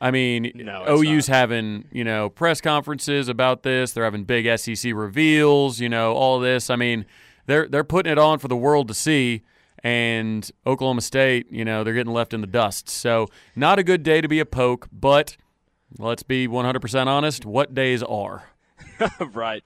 I 0.00 0.10
mean, 0.10 0.52
No, 0.54 0.84
OU's 0.88 1.28
not. 1.28 1.36
having 1.36 1.86
you 1.92 2.04
know 2.04 2.28
press 2.28 2.60
conferences 2.60 3.28
about 3.28 3.62
this. 3.62 3.92
They're 3.92 4.04
having 4.04 4.24
big 4.24 4.46
SEC 4.58 4.92
reveals. 4.94 5.80
You 5.80 5.88
know 5.88 6.12
all 6.14 6.38
this. 6.40 6.70
I 6.70 6.76
mean, 6.76 7.04
they're 7.46 7.68
they're 7.68 7.84
putting 7.84 8.12
it 8.12 8.18
on 8.18 8.38
for 8.38 8.48
the 8.48 8.56
world 8.56 8.88
to 8.88 8.94
see. 8.94 9.42
And 9.84 10.50
Oklahoma 10.66 11.00
State, 11.02 11.52
you 11.52 11.64
know, 11.64 11.84
they're 11.84 11.94
getting 11.94 12.12
left 12.12 12.34
in 12.34 12.40
the 12.40 12.48
dust. 12.48 12.88
So 12.88 13.28
not 13.54 13.78
a 13.78 13.84
good 13.84 14.02
day 14.02 14.20
to 14.20 14.26
be 14.26 14.40
a 14.40 14.44
poke. 14.44 14.88
But 14.90 15.36
let's 15.98 16.24
be 16.24 16.48
100% 16.48 17.06
honest. 17.06 17.46
What 17.46 17.74
days 17.74 18.02
are? 18.02 18.50
right. 19.32 19.62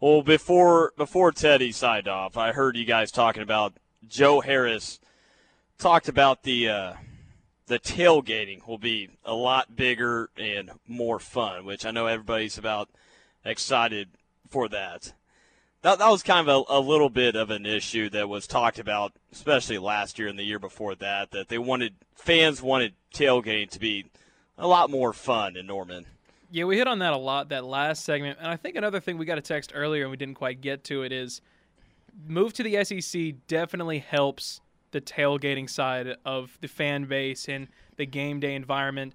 Well, 0.00 0.22
before 0.22 0.92
before 0.96 1.32
Teddy 1.32 1.70
signed 1.70 2.08
off, 2.08 2.36
I 2.36 2.52
heard 2.52 2.76
you 2.76 2.84
guys 2.86 3.12
talking 3.12 3.42
about 3.42 3.74
Joe 4.08 4.40
Harroz 4.44 4.98
talked 5.78 6.08
about 6.08 6.42
the 6.44 6.68
uh, 6.68 6.92
the 7.66 7.78
tailgating 7.78 8.66
will 8.66 8.78
be 8.78 9.10
a 9.24 9.34
lot 9.34 9.76
bigger 9.76 10.30
and 10.36 10.70
more 10.86 11.18
fun, 11.18 11.64
which 11.64 11.86
I 11.86 11.90
know 11.90 12.06
everybody's 12.06 12.58
about 12.58 12.88
excited 13.44 14.08
for 14.48 14.68
that. 14.68 15.12
That, 15.82 15.98
that 15.98 16.08
was 16.08 16.22
kind 16.22 16.48
of 16.48 16.66
a, 16.68 16.78
a 16.78 16.80
little 16.80 17.10
bit 17.10 17.34
of 17.34 17.50
an 17.50 17.66
issue 17.66 18.08
that 18.10 18.28
was 18.28 18.46
talked 18.46 18.78
about, 18.78 19.12
especially 19.32 19.78
last 19.78 20.18
year 20.18 20.28
and 20.28 20.38
the 20.38 20.44
year 20.44 20.60
before 20.60 20.94
that, 20.96 21.32
that 21.32 21.48
they 21.48 21.58
wanted 21.58 21.94
fans 22.14 22.62
wanted 22.62 22.94
tailgating 23.12 23.70
to 23.70 23.80
be 23.80 24.06
a 24.58 24.66
lot 24.66 24.90
more 24.90 25.12
fun 25.12 25.56
in 25.56 25.66
Norman. 25.66 26.06
Yeah, 26.50 26.64
we 26.64 26.76
hit 26.76 26.86
on 26.86 26.98
that 27.00 27.14
a 27.14 27.18
lot 27.18 27.48
that 27.48 27.64
last 27.64 28.04
segment, 28.04 28.38
and 28.38 28.48
I 28.48 28.56
think 28.56 28.76
another 28.76 29.00
thing 29.00 29.18
we 29.18 29.24
got 29.24 29.38
a 29.38 29.42
text 29.42 29.72
earlier 29.74 30.02
and 30.02 30.10
we 30.10 30.16
didn't 30.16 30.34
quite 30.34 30.60
get 30.60 30.84
to 30.84 31.02
it 31.02 31.10
is 31.10 31.40
move 32.26 32.52
to 32.54 32.62
the 32.62 32.84
SEC 32.84 33.34
definitely 33.48 33.98
helps 34.00 34.60
the 34.92 35.00
tailgating 35.00 35.68
side 35.68 36.16
of 36.24 36.56
the 36.60 36.68
fan 36.68 37.04
base 37.04 37.48
and 37.48 37.68
the 37.96 38.06
game 38.06 38.40
day 38.40 38.54
environment, 38.54 39.14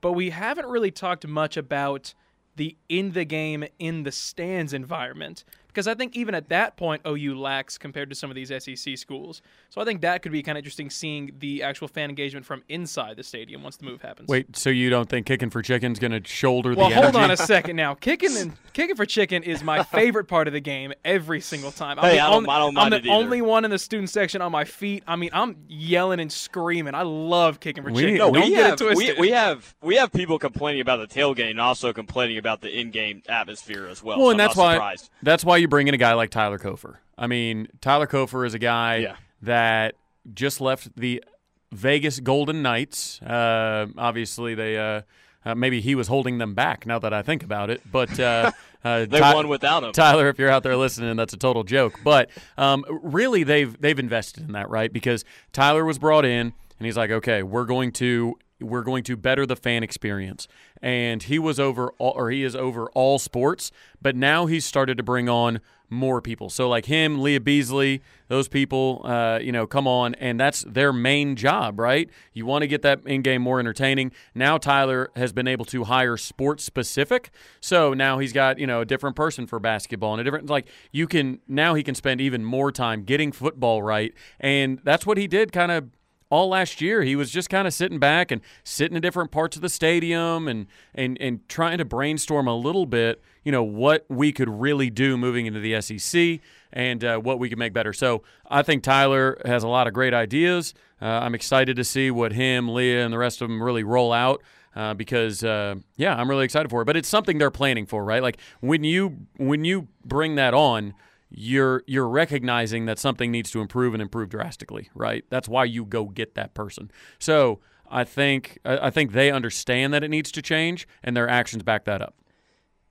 but 0.00 0.12
we 0.12 0.30
haven't 0.30 0.66
really 0.66 0.90
talked 0.90 1.26
much 1.26 1.56
about 1.56 2.14
the 2.56 2.76
in 2.88 3.12
the 3.12 3.24
game 3.24 3.64
in 3.78 4.04
the 4.04 4.12
stands 4.12 4.72
environment 4.72 5.44
because 5.74 5.88
I 5.88 5.94
think 5.94 6.14
even 6.16 6.34
at 6.36 6.48
that 6.50 6.76
point 6.76 7.02
OU 7.04 7.36
lacks 7.38 7.76
compared 7.78 8.08
to 8.10 8.14
some 8.14 8.30
of 8.30 8.36
these 8.36 8.48
SEC 8.62 8.96
schools. 8.96 9.42
So 9.70 9.80
I 9.80 9.84
think 9.84 10.02
that 10.02 10.22
could 10.22 10.30
be 10.30 10.40
kind 10.42 10.56
of 10.56 10.60
interesting 10.60 10.88
seeing 10.88 11.32
the 11.40 11.64
actual 11.64 11.88
fan 11.88 12.10
engagement 12.10 12.46
from 12.46 12.62
inside 12.68 13.16
the 13.16 13.24
stadium 13.24 13.62
once 13.64 13.76
the 13.76 13.84
move 13.86 14.00
happens. 14.02 14.28
Wait, 14.28 14.56
so 14.56 14.70
you 14.70 14.88
don't 14.88 15.08
think 15.08 15.26
Kicking 15.26 15.50
for 15.50 15.62
Chicken's 15.62 15.98
going 15.98 16.12
to 16.12 16.26
shoulder 16.28 16.74
Well, 16.74 16.88
the 16.90 16.94
hold 16.94 17.06
energy? 17.08 17.18
on 17.24 17.30
a 17.32 17.36
second 17.54 17.74
now. 17.74 17.94
Kicking 17.94 18.36
and 18.36 18.52
kicking 18.72 18.94
for 18.94 19.04
chicken 19.04 19.42
is 19.42 19.64
my 19.64 19.82
favorite 19.94 20.26
part 20.28 20.46
of 20.46 20.52
the 20.54 20.60
game 20.60 20.92
every 21.04 21.40
single 21.40 21.72
time. 21.72 21.98
I'm 21.98 22.04
Hey, 22.10 22.16
the, 22.16 22.20
I 22.22 22.26
don't- 22.30 22.36
only, 22.36 22.48
I 22.50 22.58
don't 22.60 22.78
I'm 22.78 22.90
the 22.90 22.96
it 22.98 23.08
only 23.08 23.42
one 23.42 23.64
in 23.64 23.70
the 23.72 23.78
student 23.78 24.10
section 24.10 24.40
on 24.40 24.52
my 24.52 24.64
feet. 24.64 25.02
I 25.08 25.16
mean, 25.16 25.30
I'm 25.32 25.56
yelling 25.68 26.20
and 26.20 26.30
screaming. 26.30 26.94
I 26.94 27.02
love 27.02 27.58
kicking 27.58 27.82
for 27.82 27.90
We- 27.90 28.02
chicken. 28.02 28.18
no, 28.18 28.30
Don't 28.30 28.44
we 28.44 28.50
get 28.50 28.78
have, 28.80 28.80
it. 28.80 28.96
We, 28.96 29.12
we 29.18 29.30
have 29.30 29.74
we 29.82 29.96
have 29.96 30.12
people 30.12 30.38
complaining 30.38 30.80
about 30.82 30.98
the 30.98 31.12
tailgate 31.12 31.50
and 31.50 31.60
also 31.60 31.92
complaining 31.92 32.38
about 32.38 32.60
the 32.60 32.70
in-game 32.70 33.22
atmosphere 33.28 33.86
as 33.88 34.02
well. 34.02 34.18
Well, 34.18 34.26
so 34.28 34.30
and 34.32 34.40
I'm 34.42 34.46
that's 34.48 34.56
not 34.56 34.62
why 34.62 34.72
surprised. 34.74 35.10
that's 35.22 35.44
why 35.44 35.58
you 35.64 35.68
bring 35.68 35.88
in 35.88 35.94
a 35.94 35.98
guy 35.98 36.12
like 36.12 36.28
Tyler 36.30 36.58
Kofer. 36.58 36.96
I 37.16 37.26
mean, 37.26 37.68
Tyler 37.80 38.06
Kofer 38.06 38.46
is 38.46 38.52
a 38.54 38.58
guy 38.58 38.96
Yeah. 38.98 39.16
that 39.42 39.94
just 40.34 40.60
left 40.60 40.94
the 40.96 41.24
Vegas 41.72 42.20
Golden 42.20 42.62
Knights. 42.62 43.20
Uh, 43.22 43.86
obviously, 43.96 44.54
they 44.54 44.76
uh, 44.78 45.02
uh, 45.44 45.54
maybe 45.54 45.80
he 45.80 45.94
was 45.94 46.08
holding 46.08 46.38
them 46.38 46.54
back. 46.54 46.86
Now 46.86 46.98
that 46.98 47.12
I 47.14 47.22
think 47.22 47.42
about 47.42 47.70
it, 47.70 47.80
but 47.90 48.18
uh, 48.20 48.52
uh, 48.84 49.06
They 49.06 49.18
Ty- 49.20 49.34
won 49.34 49.48
without 49.48 49.82
him. 49.84 49.92
Tyler, 49.92 50.28
if 50.28 50.38
you're 50.38 50.50
out 50.50 50.62
there 50.62 50.76
listening, 50.76 51.16
that's 51.16 51.32
a 51.34 51.38
total 51.38 51.64
joke. 51.64 51.98
But 52.04 52.30
um, 52.58 52.84
really, 53.02 53.42
they've 53.42 53.78
they've 53.80 53.98
invested 53.98 54.44
in 54.44 54.52
that, 54.52 54.68
right? 54.70 54.92
Because 54.92 55.24
Tyler 55.52 55.84
was 55.84 55.98
brought 55.98 56.24
in, 56.24 56.52
and 56.78 56.86
he's 56.86 56.96
like, 56.96 57.10
okay, 57.10 57.42
we're 57.42 57.64
going 57.66 57.90
to 57.92 58.36
we're 58.60 58.82
going 58.82 59.02
to 59.04 59.16
better 59.16 59.46
the 59.46 59.56
fan 59.56 59.82
experience, 59.82 60.48
and 60.80 61.22
he 61.24 61.38
was 61.38 61.58
over 61.58 61.92
all, 61.98 62.12
or 62.16 62.30
he 62.30 62.42
is 62.42 62.54
over 62.54 62.88
all 62.90 63.18
sports, 63.18 63.70
but 64.00 64.14
now 64.16 64.46
he's 64.46 64.64
started 64.64 64.96
to 64.96 65.02
bring 65.02 65.28
on 65.28 65.60
more 65.90 66.20
people. 66.20 66.50
So 66.50 66.68
like 66.68 66.86
him, 66.86 67.20
Leah 67.20 67.40
Beasley, 67.40 68.02
those 68.28 68.48
people, 68.48 69.02
uh, 69.04 69.38
you 69.40 69.52
know, 69.52 69.66
come 69.66 69.86
on, 69.86 70.14
and 70.16 70.38
that's 70.38 70.62
their 70.62 70.92
main 70.92 71.36
job, 71.36 71.78
right? 71.78 72.08
You 72.32 72.46
want 72.46 72.62
to 72.62 72.66
get 72.66 72.82
that 72.82 73.06
in 73.06 73.22
game 73.22 73.42
more 73.42 73.60
entertaining. 73.60 74.12
Now 74.34 74.58
Tyler 74.58 75.10
has 75.14 75.32
been 75.32 75.46
able 75.46 75.64
to 75.66 75.84
hire 75.84 76.16
sports 76.16 76.64
specific, 76.64 77.30
so 77.60 77.94
now 77.94 78.18
he's 78.18 78.32
got 78.32 78.58
you 78.58 78.66
know 78.66 78.80
a 78.80 78.84
different 78.84 79.16
person 79.16 79.46
for 79.46 79.58
basketball 79.58 80.12
and 80.12 80.20
a 80.20 80.24
different 80.24 80.48
like 80.48 80.66
you 80.90 81.06
can 81.06 81.40
now 81.46 81.74
he 81.74 81.82
can 81.82 81.94
spend 81.94 82.20
even 82.20 82.44
more 82.44 82.72
time 82.72 83.04
getting 83.04 83.30
football 83.32 83.82
right, 83.82 84.12
and 84.40 84.80
that's 84.84 85.06
what 85.06 85.18
he 85.18 85.26
did 85.26 85.52
kind 85.52 85.70
of 85.70 85.90
all 86.30 86.48
last 86.48 86.80
year 86.80 87.02
he 87.02 87.16
was 87.16 87.30
just 87.30 87.50
kind 87.50 87.66
of 87.66 87.74
sitting 87.74 87.98
back 87.98 88.30
and 88.30 88.40
sitting 88.64 88.96
in 88.96 89.02
different 89.02 89.30
parts 89.30 89.56
of 89.56 89.62
the 89.62 89.68
stadium 89.68 90.48
and 90.48 90.66
and 90.94 91.20
and 91.20 91.48
trying 91.48 91.78
to 91.78 91.84
brainstorm 91.84 92.46
a 92.46 92.56
little 92.56 92.86
bit, 92.86 93.22
you 93.44 93.52
know, 93.52 93.62
what 93.62 94.04
we 94.08 94.32
could 94.32 94.48
really 94.48 94.90
do 94.90 95.16
moving 95.16 95.46
into 95.46 95.60
the 95.60 95.80
SEC 95.80 96.40
and 96.72 97.04
uh, 97.04 97.18
what 97.18 97.38
we 97.38 97.48
could 97.48 97.58
make 97.58 97.72
better. 97.72 97.92
So 97.92 98.22
I 98.48 98.62
think 98.62 98.82
Tyler 98.82 99.40
has 99.44 99.62
a 99.62 99.68
lot 99.68 99.86
of 99.86 99.94
great 99.94 100.12
ideas. 100.12 100.74
Uh, 101.00 101.06
I'm 101.06 101.34
excited 101.34 101.76
to 101.76 101.84
see 101.84 102.10
what 102.10 102.32
him, 102.32 102.68
Leah, 102.68 103.04
and 103.04 103.12
the 103.12 103.18
rest 103.18 103.40
of 103.40 103.48
them 103.48 103.62
really 103.62 103.84
roll 103.84 104.12
out. 104.12 104.42
Uh, 104.76 104.92
because 104.92 105.44
uh, 105.44 105.76
yeah, 105.96 106.16
I'm 106.16 106.28
really 106.28 106.44
excited 106.44 106.68
for 106.68 106.82
it. 106.82 106.84
But 106.84 106.96
it's 106.96 107.08
something 107.08 107.38
they're 107.38 107.52
planning 107.52 107.86
for, 107.86 108.04
right? 108.04 108.20
Like 108.20 108.38
when 108.58 108.82
you 108.82 109.18
when 109.36 109.64
you 109.64 109.86
bring 110.04 110.34
that 110.34 110.52
on, 110.52 110.94
you're 111.36 111.82
you're 111.86 112.08
recognizing 112.08 112.86
that 112.86 112.98
something 112.98 113.30
needs 113.30 113.50
to 113.52 113.60
improve 113.60 113.94
and 113.94 114.02
improve 114.02 114.28
drastically, 114.28 114.90
right? 114.94 115.24
That's 115.30 115.48
why 115.48 115.64
you 115.64 115.84
go 115.84 116.06
get 116.06 116.34
that 116.34 116.54
person. 116.54 116.90
So 117.18 117.60
I 117.90 118.04
think 118.04 118.58
I 118.64 118.90
think 118.90 119.12
they 119.12 119.30
understand 119.30 119.92
that 119.94 120.02
it 120.02 120.08
needs 120.08 120.30
to 120.32 120.42
change, 120.42 120.86
and 121.02 121.16
their 121.16 121.28
actions 121.28 121.62
back 121.62 121.84
that 121.84 122.00
up. 122.02 122.14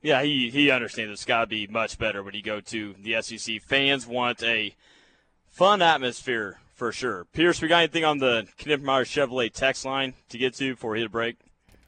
Yeah, 0.01 0.21
he 0.23 0.49
he 0.49 0.69
understands 0.69 1.11
it's 1.11 1.25
got 1.25 1.41
to 1.41 1.47
be 1.47 1.67
much 1.67 1.97
better 1.97 2.21
when 2.21 2.33
you 2.33 2.41
go 2.41 2.59
to 2.59 2.95
the 3.01 3.21
SEC. 3.21 3.61
Fans 3.61 4.05
want 4.05 4.43
a 4.43 4.75
fun 5.47 5.81
atmosphere 5.81 6.59
for 6.73 6.91
sure. 6.91 7.25
Pierce, 7.31 7.61
we 7.61 7.67
got 7.67 7.79
anything 7.79 8.03
on 8.03 8.17
the 8.17 8.47
Knippelmeyer 8.57 9.05
Chevrolet 9.05 9.51
text 9.51 9.85
line 9.85 10.13
to 10.29 10.37
get 10.37 10.55
to 10.55 10.73
before 10.73 10.91
we 10.91 10.99
hit 10.99 11.05
a 11.05 11.09
break? 11.09 11.37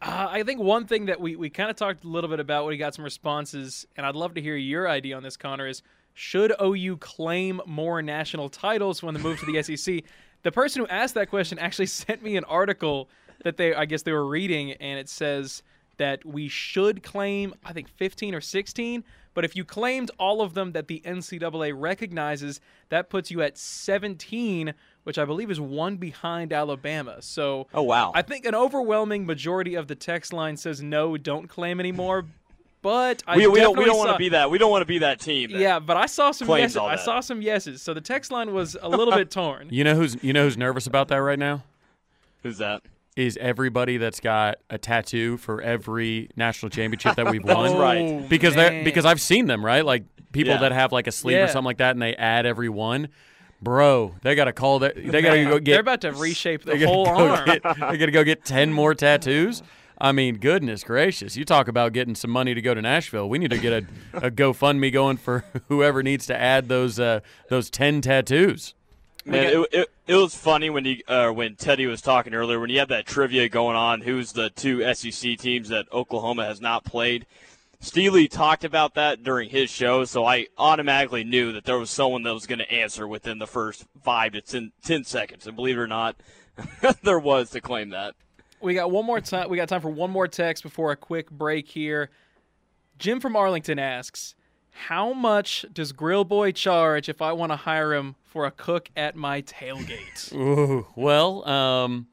Uh, 0.01 0.27
I 0.29 0.43
think 0.43 0.59
one 0.59 0.85
thing 0.85 1.07
that 1.07 1.19
we, 1.19 1.35
we 1.35 1.49
kind 1.49 1.69
of 1.69 1.75
talked 1.75 2.03
a 2.03 2.07
little 2.07 2.29
bit 2.29 2.39
about, 2.39 2.63
when 2.63 2.71
we 2.71 2.77
got 2.77 2.93
some 2.93 3.03
responses, 3.03 3.87
and 3.97 4.05
I'd 4.05 4.15
love 4.15 4.35
to 4.35 4.41
hear 4.41 4.55
your 4.55 4.87
idea 4.87 5.17
on 5.17 5.23
this, 5.23 5.35
Connor, 5.35 5.67
is 5.67 5.81
should 6.15 6.54
OU 6.62 6.97
claim 6.97 7.62
more 7.65 8.01
national 8.01 8.49
titles 8.49 9.04
when 9.04 9.13
they 9.13 9.21
move 9.21 9.39
to 9.41 9.45
the 9.45 9.62
SEC? 9.75 10.04
The 10.43 10.51
person 10.51 10.82
who 10.82 10.88
asked 10.88 11.13
that 11.13 11.30
question 11.30 11.60
actually 11.60 11.86
sent 11.88 12.23
me 12.23 12.38
an 12.38 12.45
article 12.45 13.10
that 13.43 13.58
they, 13.58 13.75
I 13.75 13.86
guess 13.86 14.01
they 14.01 14.13
were 14.13 14.25
reading, 14.25 14.71
and 14.71 14.97
it 14.97 15.10
says 15.10 15.62
that 15.97 16.25
we 16.25 16.47
should 16.47 17.04
claim, 17.04 17.54
I 17.63 17.73
think, 17.73 17.89
15 17.89 18.34
or 18.34 18.41
16. 18.41 19.04
But 19.34 19.43
if 19.43 19.56
you 19.56 19.65
claimed 19.65 20.10
all 20.17 20.41
of 20.41 20.54
them 20.54 20.71
that 20.71 20.88
the 20.88 21.01
NCAA 21.06 21.73
recognizes, 21.75 22.62
that 22.88 23.10
puts 23.10 23.30
you 23.30 23.41
at 23.41 23.58
17, 23.58 24.73
which 25.04 25.17
I 25.17 25.25
believe 25.25 25.51
is 25.51 25.60
one 25.60 25.97
behind 25.97 26.54
Alabama. 26.54 27.21
So, 27.21 27.67
oh 27.73 27.84
wow, 27.84 28.13
I 28.15 28.21
think 28.21 28.45
an 28.45 28.56
overwhelming 28.56 29.25
majority 29.25 29.75
of 29.75 29.88
the 29.88 29.95
text 29.95 30.32
line 30.32 30.56
says 30.56 30.82
no, 30.82 31.17
don't 31.17 31.47
claim 31.47 31.82
anymore. 31.82 32.25
But 32.85 33.23
I 33.25 33.37
we, 33.37 33.47
we 33.47 33.61
don't 33.61 33.75
we 33.75 33.83
don't 33.83 33.97
want 33.97 34.11
to 34.11 34.17
be 34.19 34.29
that 34.29 34.51
we 34.51 34.59
don't 34.59 34.69
want 34.69 34.83
to 34.83 34.85
be 34.85 34.99
that 34.99 35.19
team. 35.19 35.51
That 35.51 35.59
yeah, 35.59 35.79
but 35.79 35.97
I 35.97 36.05
saw 36.05 36.29
some 36.29 36.47
yeses. 36.47 36.77
I 36.77 36.97
saw 36.97 37.19
some 37.19 37.41
yeses. 37.41 37.81
So 37.81 37.95
the 37.95 37.99
text 37.99 38.31
line 38.31 38.53
was 38.53 38.77
a 38.79 38.87
little 38.87 39.11
bit 39.11 39.31
torn. 39.31 39.69
You 39.71 39.83
know 39.83 39.95
who's 39.95 40.23
you 40.23 40.33
know 40.33 40.43
who's 40.43 40.55
nervous 40.55 40.85
about 40.85 41.07
that 41.07 41.15
right 41.17 41.39
now? 41.39 41.63
Who's 42.43 42.59
that? 42.59 42.83
Is 43.15 43.39
everybody 43.41 43.97
that's 43.97 44.19
got 44.19 44.59
a 44.69 44.77
tattoo 44.77 45.37
for 45.37 45.63
every 45.63 46.29
national 46.35 46.69
championship 46.69 47.15
that 47.15 47.31
we've 47.31 47.41
oh, 47.49 47.55
won? 47.55 47.71
oh, 47.71 47.79
right. 47.79 48.29
Because 48.29 48.53
they 48.53 48.83
because 48.83 49.03
I've 49.03 49.19
seen 49.19 49.47
them 49.47 49.65
right, 49.65 49.83
like 49.83 50.03
people 50.31 50.53
Yeah. 50.53 50.59
that 50.59 50.71
have 50.71 50.91
like 50.91 51.07
a 51.07 51.11
sleeve 51.11 51.37
Yeah. 51.37 51.45
or 51.45 51.47
something 51.47 51.65
like 51.65 51.77
that, 51.77 51.95
and 51.95 52.01
they 52.03 52.15
add 52.15 52.45
every 52.45 52.69
one. 52.69 53.07
Bro, 53.63 54.13
they 54.21 54.35
got 54.35 54.45
to 54.45 54.53
call 54.53 54.77
that. 54.79 54.93
They 54.95 55.23
got 55.23 55.33
to 55.33 55.43
go 55.45 55.57
get. 55.57 55.71
They're 55.71 55.79
about 55.79 56.01
to 56.01 56.11
reshape 56.11 56.65
the 56.65 56.85
whole 56.85 57.05
go 57.05 57.29
arm. 57.29 57.45
Get, 57.47 57.63
they 57.63 57.97
got 57.97 58.05
to 58.05 58.11
go 58.11 58.23
get 58.23 58.45
ten 58.45 58.71
more 58.71 58.93
tattoos. 58.93 59.63
I 59.97 60.12
mean, 60.12 60.38
goodness 60.38 60.84
gracious! 60.84 61.38
You 61.38 61.45
talk 61.45 61.67
about 61.67 61.93
getting 61.93 62.15
some 62.15 62.31
money 62.31 62.53
to 62.53 62.62
go 62.62 62.73
to 62.73 62.81
Nashville. 62.81 63.29
We 63.29 63.39
need 63.39 63.51
to 63.51 63.58
get 63.58 63.73
a, 63.73 64.27
a 64.27 64.31
GoFundMe 64.31 64.91
going 64.91 65.17
for 65.17 65.45
whoever 65.67 66.03
needs 66.03 66.25
to 66.27 66.38
add 66.38 66.67
those 66.67 66.99
uh, 66.99 67.21
those 67.49 67.69
ten 67.69 68.01
tattoos. 68.01 68.73
Man, 69.27 69.45
it, 69.45 69.67
it, 69.71 69.91
it 70.05 70.15
was 70.15 70.36
funny 70.36 70.69
when 70.69 70.86
you 70.86 70.97
uh, 71.08 71.29
when 71.29 71.55
Teddy 71.55 71.88
was 71.88 72.01
talking 72.01 72.34
earlier 72.34 72.60
when 72.60 72.69
you 72.69 72.77
had 72.79 72.89
that 72.89 73.05
trivia 73.05 73.49
going 73.49 73.75
on. 73.75 74.01
Who's 74.01 74.34
the 74.34 74.49
two 74.49 74.93
SEC 74.93 75.38
teams 75.38 75.69
that 75.69 75.91
Oklahoma 75.91 76.45
has 76.45 76.62
not 76.62 76.84
played? 76.84 77.25
Steely 77.79 78.27
talked 78.27 78.63
about 78.63 78.95
that 78.95 79.23
during 79.23 79.49
his 79.49 79.69
show, 79.69 80.05
so 80.05 80.25
I 80.25 80.47
automatically 80.58 81.23
knew 81.23 81.51
that 81.53 81.65
there 81.65 81.77
was 81.77 81.89
someone 81.89 82.23
that 82.23 82.34
was 82.34 82.47
going 82.47 82.60
to 82.60 82.71
answer 82.71 83.08
within 83.08 83.38
the 83.38 83.47
first 83.47 83.86
five 84.03 84.34
to 84.34 84.41
ten, 84.41 84.71
10 84.84 85.03
seconds. 85.03 85.45
And 85.45 85.55
believe 85.55 85.77
it 85.77 85.81
or 85.81 85.88
not, 85.88 86.15
there 87.03 87.19
was 87.19 87.49
to 87.51 87.62
claim 87.62 87.89
that. 87.89 88.15
We 88.61 88.73
got 88.73 88.91
one 88.91 89.05
more 89.05 89.21
time. 89.21 89.49
We 89.49 89.57
got 89.57 89.69
time 89.69 89.81
for 89.81 89.89
one 89.89 90.11
more 90.11 90.27
text 90.27 90.63
before 90.63 90.91
a 90.91 90.95
quick 90.95 91.29
break 91.29 91.67
here. 91.67 92.09
Jim 92.97 93.19
from 93.19 93.35
Arlington 93.35 93.79
asks, 93.79 94.35
"How 94.71 95.13
much 95.13 95.65
does 95.71 95.91
Grill 95.91 96.23
Boy 96.23 96.51
charge 96.51 97.09
if 97.09 97.21
I 97.21 97.33
want 97.33 97.51
to 97.51 97.57
hire 97.57 97.93
him 97.93 98.15
for 98.23 98.45
a 98.45 98.51
cook 98.51 98.89
at 98.95 99.15
my 99.15 99.41
tailgate?" 99.41 100.33
Ooh, 100.35 100.87
well, 100.95 101.47
um, 101.47 102.07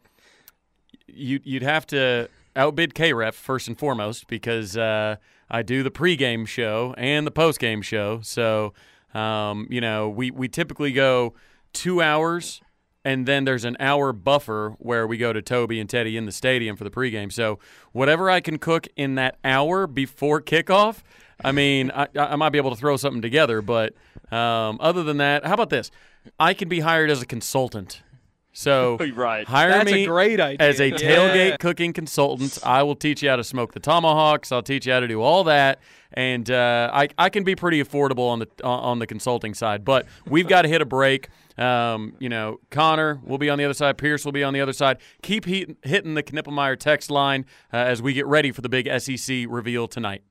you 1.07 1.40
you'd 1.44 1.62
have 1.62 1.87
to 1.88 2.28
outbid 2.57 2.94
KREF 2.94 3.35
first 3.35 3.68
and 3.68 3.78
foremost 3.78 4.26
because 4.26 4.76
uh, 4.76 5.16
I 5.50 5.62
do 5.62 5.83
the 5.83 5.90
pregame 5.90 6.46
show 6.46 6.94
and 6.98 7.26
the 7.26 7.31
postgame 7.31 7.83
show. 7.83 8.20
So, 8.22 8.74
um, 9.14 9.66
you 9.70 9.81
know, 9.81 10.09
we 10.09 10.31
we 10.31 10.48
typically 10.48 10.92
go 10.92 11.35
two 11.72 12.02
hours, 12.02 12.61
and 13.05 13.27
then 13.27 13.45
there's 13.45 13.65
an 13.65 13.77
hour 13.81 14.12
buffer 14.12 14.75
where 14.79 15.07
we 15.07 15.17
go 15.17 15.33
to 15.33 15.43
Toby 15.43 15.81
and 15.81 15.88
Teddy 15.91 16.17
in 16.17 16.27
the 16.27 16.33
stadium 16.33 16.77
for 16.77 16.85
the 16.85 16.91
pregame. 16.91 17.33
So, 17.33 17.59
whatever 17.93 18.31
I 18.31 18.41
can 18.41 18.59
cook 18.59 18.87
in 18.97 19.15
that 19.17 19.38
hour 19.45 19.87
before 19.87 20.41
kickoff. 20.41 21.03
I 21.45 21.51
mean, 21.51 21.91
I, 21.91 22.07
I 22.17 22.37
might 22.37 22.51
be 22.51 22.59
able 22.59 22.71
to 22.71 22.77
throw 22.77 22.97
something 22.97 23.21
together, 23.23 23.62
but 23.62 23.95
um, 24.31 24.79
other 24.81 25.03
than 25.03 25.17
that, 25.17 25.45
how 25.45 25.55
about 25.55 25.71
this? 25.71 25.91
I 26.38 26.55
can 26.55 26.69
be 26.69 26.79
hired 26.81 27.11
as 27.11 27.21
a 27.21 27.27
consultant. 27.27 28.03
So 28.53 28.97
Right. 29.15 29.45
hire 29.47 29.71
That's 29.71 29.91
a 29.91 29.95
me 29.95 30.07
great 30.07 30.38
idea. 30.38 30.65
as 30.69 30.79
a 30.79 30.88
Yeah. 30.91 30.97
tailgate 30.97 31.59
cooking 31.59 31.93
consultant. 31.93 32.59
I 32.65 32.83
will 32.85 32.95
teach 32.95 33.23
you 33.23 33.29
how 33.31 33.37
to 33.37 33.43
smoke 33.45 33.73
the 33.73 33.81
tomahawks. 33.81 34.53
I'll 34.53 34.62
teach 34.62 34.87
you 34.87 34.93
how 34.93 35.01
to 35.01 35.09
do 35.09 35.21
all 35.23 35.43
that, 35.45 35.81
and 36.12 36.49
uh, 36.51 36.91
I 36.93 37.09
I 37.19 37.29
can 37.31 37.43
be 37.45 37.57
pretty 37.57 37.83
affordable 37.83 38.29
on 38.29 38.41
the 38.41 38.49
on 38.62 38.99
the 39.01 39.07
consulting 39.07 39.55
side. 39.55 39.85
But 39.85 40.07
we've 40.29 40.47
got 40.47 40.62
to 40.62 40.69
hit 40.69 40.81
a 40.83 40.87
break. 40.87 41.29
Um, 41.59 42.15
you 42.19 42.29
know, 42.29 42.61
Connor 42.71 43.21
will 43.25 43.38
be 43.38 43.51
on 43.51 43.59
the 43.59 43.65
other 43.65 43.75
side. 43.75 43.99
Pierce 43.99 44.25
will 44.25 44.33
be 44.33 44.45
on 44.45 44.55
the 44.55 44.61
other 44.61 44.73
side. 44.73 44.99
Keep 45.23 45.45
heat, 45.45 45.77
hitting 45.83 46.15
the 46.15 46.23
Knippelmeyer 46.23 46.79
text 46.79 47.11
line 47.11 47.45
uh, 47.73 47.77
as 47.77 48.01
we 48.01 48.12
get 48.12 48.27
ready 48.27 48.53
for 48.53 48.61
the 48.61 48.69
big 48.69 48.88
SEC 49.01 49.47
reveal 49.49 49.87
tonight. 49.87 50.23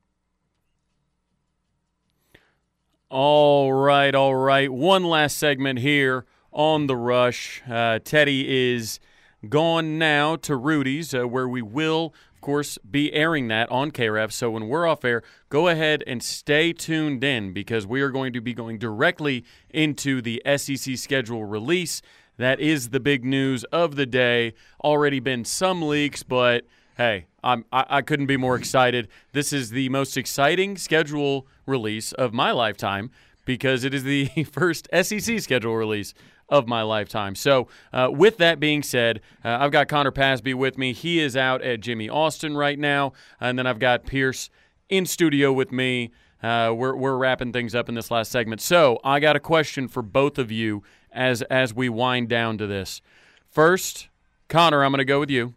All 3.09 3.73
right, 3.73 4.15
all 4.15 4.35
right. 4.35 4.71
One 4.71 5.03
last 5.03 5.37
segment 5.37 5.79
here 5.79 6.25
on 6.51 6.87
the 6.87 6.95
rush. 6.95 7.61
Uh, 7.69 7.99
Teddy 8.03 8.71
is 8.73 8.99
gone 9.49 9.97
now 9.97 10.35
to 10.37 10.55
Rudy's, 10.55 11.13
uh, 11.13 11.27
where 11.27 11.47
we 11.47 11.61
will, 11.61 12.13
of 12.33 12.41
course, 12.41 12.77
be 12.79 13.13
airing 13.13 13.47
that 13.49 13.69
on 13.71 13.91
KREF. 13.91 14.31
So 14.31 14.51
when 14.51 14.67
we're 14.67 14.87
off 14.87 15.03
air, 15.03 15.23
go 15.49 15.67
ahead 15.67 16.03
and 16.05 16.21
stay 16.21 16.73
tuned 16.73 17.23
in 17.23 17.53
because 17.53 17.87
we 17.87 18.01
are 18.01 18.11
going 18.11 18.33
to 18.33 18.41
be 18.41 18.53
going 18.53 18.77
directly 18.77 19.43
into 19.69 20.21
the 20.21 20.41
SEC 20.57 20.97
schedule 20.97 21.45
release. 21.45 22.01
That 22.37 22.59
is 22.59 22.89
the 22.89 22.99
big 22.99 23.23
news 23.23 23.63
of 23.65 23.95
the 23.95 24.05
day. 24.05 24.53
Already 24.83 25.19
been 25.19 25.45
some 25.45 25.81
leaks, 25.81 26.23
but 26.23 26.65
hey, 26.97 27.25
I'm, 27.43 27.65
I, 27.71 27.85
I 27.89 28.01
couldn't 28.01 28.27
be 28.27 28.37
more 28.37 28.55
excited. 28.55 29.07
This 29.31 29.53
is 29.53 29.71
the 29.71 29.89
most 29.89 30.17
exciting 30.17 30.77
schedule 30.77 31.47
release 31.65 32.11
of 32.13 32.33
my 32.33 32.51
lifetime 32.51 33.11
because 33.45 33.83
it 33.83 33.93
is 33.93 34.03
the 34.03 34.27
first 34.51 34.87
SEC 34.93 35.39
schedule 35.39 35.75
release 35.75 36.13
of 36.51 36.67
my 36.67 36.83
lifetime. 36.83 37.33
So, 37.33 37.67
uh, 37.93 38.09
with 38.11 38.37
that 38.37 38.59
being 38.59 38.83
said, 38.83 39.21
uh, 39.43 39.57
I've 39.61 39.71
got 39.71 39.87
Connor 39.87 40.11
Pasby 40.11 40.53
with 40.53 40.77
me. 40.77 40.93
He 40.93 41.19
is 41.19 41.35
out 41.35 41.61
at 41.63 41.79
Jimmie 41.79 42.09
Austin 42.09 42.55
right 42.55 42.77
now, 42.77 43.13
and 43.39 43.57
then 43.57 43.65
I've 43.65 43.79
got 43.79 44.05
Pierce 44.05 44.49
in 44.89 45.05
studio 45.05 45.53
with 45.53 45.71
me. 45.71 46.11
Uh, 46.43 46.73
we're 46.75 46.95
we're 46.95 47.15
wrapping 47.17 47.53
things 47.53 47.73
up 47.73 47.87
in 47.87 47.95
this 47.95 48.11
last 48.11 48.29
segment. 48.31 48.61
So, 48.61 48.99
I 49.03 49.19
got 49.19 49.35
a 49.35 49.39
question 49.39 49.87
for 49.87 50.01
both 50.03 50.37
of 50.37 50.51
you 50.51 50.83
as 51.11 51.41
as 51.43 51.73
we 51.73 51.87
wind 51.89 52.27
down 52.29 52.57
to 52.59 52.67
this. 52.67 53.01
First, 53.49 54.09
Connor, 54.49 54.83
I'm 54.83 54.91
going 54.91 54.99
to 54.99 55.05
go 55.05 55.19
with 55.21 55.29
you. 55.31 55.55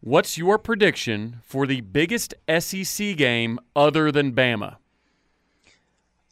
What's 0.00 0.38
your 0.38 0.56
prediction 0.58 1.40
for 1.42 1.66
the 1.66 1.80
biggest 1.80 2.34
SEC 2.48 3.16
game 3.16 3.58
other 3.74 4.12
than 4.12 4.32
Bama? 4.32 4.76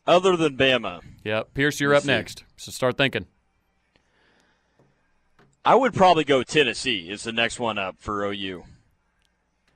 Other 0.07 0.37
than 0.37 0.57
Bama, 0.57 1.01
Yep. 1.25 1.55
Pierce, 1.55 1.81
you're 1.81 1.91
Let's 1.93 2.05
up 2.05 2.07
see. 2.07 2.13
next. 2.13 2.45
So 2.57 2.71
start 2.71 2.99
thinking. 2.99 3.27
I 5.65 5.75
would 5.75 5.95
probably 5.95 6.25
go 6.25 6.43
Tennessee 6.43 7.09
is 7.11 7.23
the 7.25 7.33
next 7.33 7.59
one 7.59 7.79
up 7.79 7.97
for 7.99 8.25
OU. 8.25 8.65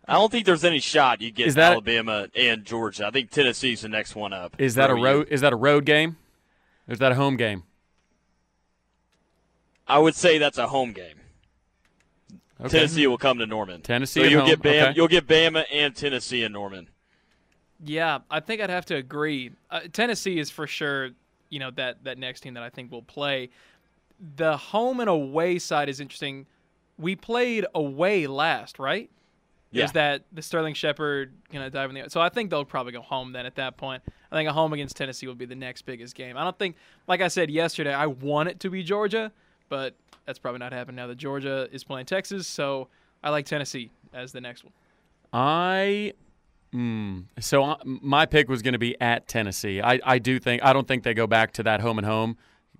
I 0.07 0.14
don't 0.14 0.30
think 0.32 0.47
there's 0.47 0.64
any 0.64 0.80
shot 0.80 1.20
you 1.20 1.30
get 1.30 1.55
that- 1.55 1.72
Alabama 1.72 2.28
and 2.34 2.64
Georgia. 2.64 3.07
I 3.07 3.11
think 3.11 3.30
Tennessee's 3.30 3.82
the 3.82 3.89
next 3.89 4.14
one 4.16 4.32
up. 4.32 4.57
Is 4.59 4.74
that 4.76 4.91
a 4.91 4.95
road? 4.95 5.28
Is 5.30 5.41
that 5.43 5.53
a 5.53 5.57
road 5.57 5.84
game? 5.84 6.16
Or 6.89 6.93
is 6.93 6.99
that 6.99 7.12
a 7.12 7.14
home 7.14 7.36
game? 7.36 7.64
I 9.86 9.99
would 9.99 10.14
say 10.14 10.39
that's 10.39 10.59
a 10.59 10.66
home 10.68 10.93
game. 10.93 11.16
Okay. 12.61 12.68
Tennessee 12.70 13.07
will 13.07 13.18
come 13.18 13.39
to 13.39 13.47
Norman. 13.47 13.82
Tennessee 13.82 14.20
So 14.22 14.26
you'll 14.26 14.41
home, 14.41 14.49
get 14.51 14.61
Bama. 14.62 14.82
okay. 14.89 14.93
You'll 14.97 15.09
get 15.09 15.26
Bama 15.26 15.64
and 15.72 15.95
Tennessee 15.95 16.43
and 16.43 16.53
Norman. 16.53 16.89
Yeah, 17.84 18.18
I 18.30 18.41
think 18.41 18.61
I'd 18.61 18.70
have 18.70 18.86
to 18.86 18.97
agree. 18.97 19.53
Uh, 19.70 19.80
Tennessee 19.93 20.39
is 20.41 20.51
for 20.51 20.66
sure, 20.66 21.11
you 21.51 21.61
know, 21.61 21.70
that 21.72 22.03
that 22.05 22.18
next 22.18 22.41
team 22.41 22.55
that 22.55 22.62
I 22.64 22.70
think 22.70 22.91
will 22.91 23.03
play. 23.03 23.51
The 24.37 24.57
home 24.57 25.01
and 25.01 25.09
away 25.09 25.59
side 25.59 25.89
is 25.89 26.01
interesting. 26.01 26.47
We 26.99 27.16
played 27.16 27.66
away 27.75 28.27
last, 28.27 28.79
right? 28.79 29.11
Yeah. 29.71 29.85
Is 29.85 29.93
that 29.93 30.23
the 30.33 30.41
Sterling 30.41 30.75
Shepard 30.75 31.33
gonna 31.53 31.69
dive 31.69 31.91
in 31.91 31.95
the? 31.95 32.11
So 32.11 32.21
I 32.21 32.31
think 32.31 32.51
they'll 32.51 32.64
probably 32.64 32.93
go 32.93 33.03
home 33.03 33.33
then. 33.33 33.45
At 33.45 33.57
that 33.57 33.77
point, 33.77 34.03
I 34.33 34.37
think 34.37 34.49
a 34.49 34.53
home 34.53 34.73
against 34.73 34.97
Tennessee 34.97 35.27
will 35.27 35.35
be 35.35 35.45
the 35.45 35.55
next 35.55 35.83
biggest 35.83 36.14
game. 36.14 36.37
I 36.37 36.45
don't 36.45 36.59
think, 36.59 36.77
like 37.07 37.21
I 37.21 37.29
said 37.29 37.51
yesterday, 37.51 37.93
I 37.93 38.07
want 38.07 38.49
it 38.49 38.61
to 38.61 38.71
be 38.71 38.83
Georgia, 38.83 39.31
but 39.69 39.95
that's 40.25 40.39
probably 40.39 40.59
not 40.59 40.73
happening 40.73 40.97
now 40.97 41.07
that 41.07 41.19
Georgia 41.19 41.69
is 41.71 41.85
playing 41.85 42.07
Texas. 42.07 42.47
So 42.47 42.89
I 43.23 43.31
like 43.31 43.45
Tennessee 43.45 43.91
as 44.12 44.33
the 44.33 44.41
next 44.41 44.64
one. 44.64 44.73
I. 45.33 46.14
Mm, 46.75 47.25
so 47.41 47.64
I, 47.64 47.77
my 47.85 48.27
pick 48.27 48.49
was 48.49 48.61
going 48.61 48.75
to 48.75 48.79
be 48.79 48.99
at 49.01 49.27
Tennessee. 49.27 49.81
I, 49.81 50.01
I 50.05 50.19
do 50.19 50.39
think 50.39 50.62
I 50.62 50.75
don't 50.75 50.87
think 50.87 51.03
they 51.03 51.14
go 51.14 51.27
back 51.27 51.53
to 51.53 51.62
that 51.62 51.81
home 51.81 51.99
and 51.99 52.07
home. 52.07 52.37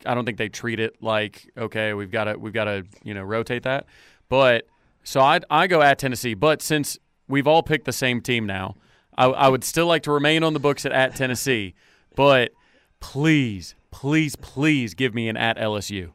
I 0.07 0.14
don't 0.14 0.24
think 0.24 0.38
they 0.38 0.49
treat 0.49 0.80
it 0.80 0.96
like 1.03 1.51
okay, 1.57 1.94
we've 1.94 2.11
got 2.11 2.24
to 2.24 2.38
we've 2.38 2.53
got 2.53 2.64
to 2.64 2.84
you 3.03 3.14
know 3.14 3.22
rotate 3.22 3.62
that. 3.64 3.86
But 4.28 4.66
so 5.05 5.20
I 5.20 5.40
I 5.51 5.66
go 5.66 5.82
at 5.82 5.99
Tennessee. 5.99 6.34
But 6.34 6.62
since 6.62 6.99
we've 7.28 7.46
all 7.46 7.62
picked 7.62 7.84
the 7.84 7.92
same 7.92 8.20
team 8.20 8.46
now, 8.46 8.76
I, 9.16 9.26
I 9.26 9.49
would 9.49 9.64
still 9.64 9.86
like 9.86 10.03
to 10.05 10.12
remain 10.12 10.42
on 10.42 10.53
the 10.53 10.61
books 10.61 10.86
at 10.86 10.92
at 10.92 11.16
Tennessee. 11.16 11.74
But 12.14 12.53
please, 13.01 13.74
please, 13.90 14.36
please 14.36 14.94
give 14.94 15.14
me 15.14 15.28
an 15.28 15.36
at 15.36 15.57
LSU. 15.57 16.12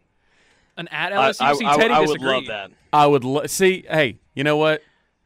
An 0.77 0.87
at 0.89 1.11
LSU. 1.11 1.41
I, 1.41 1.53
See, 1.53 1.65
I- 1.65 1.77
Teddy 1.77 1.93
I 1.93 1.99
would 1.99 2.05
disagreed. 2.07 2.33
love 2.33 2.45
that. 2.47 2.71
I 2.91 3.07
would 3.07 3.23
lo- 3.23 3.45
see. 3.45 3.85
Hey, 3.89 4.17
you 4.33 4.43
know 4.43 4.57
what? 4.57 4.81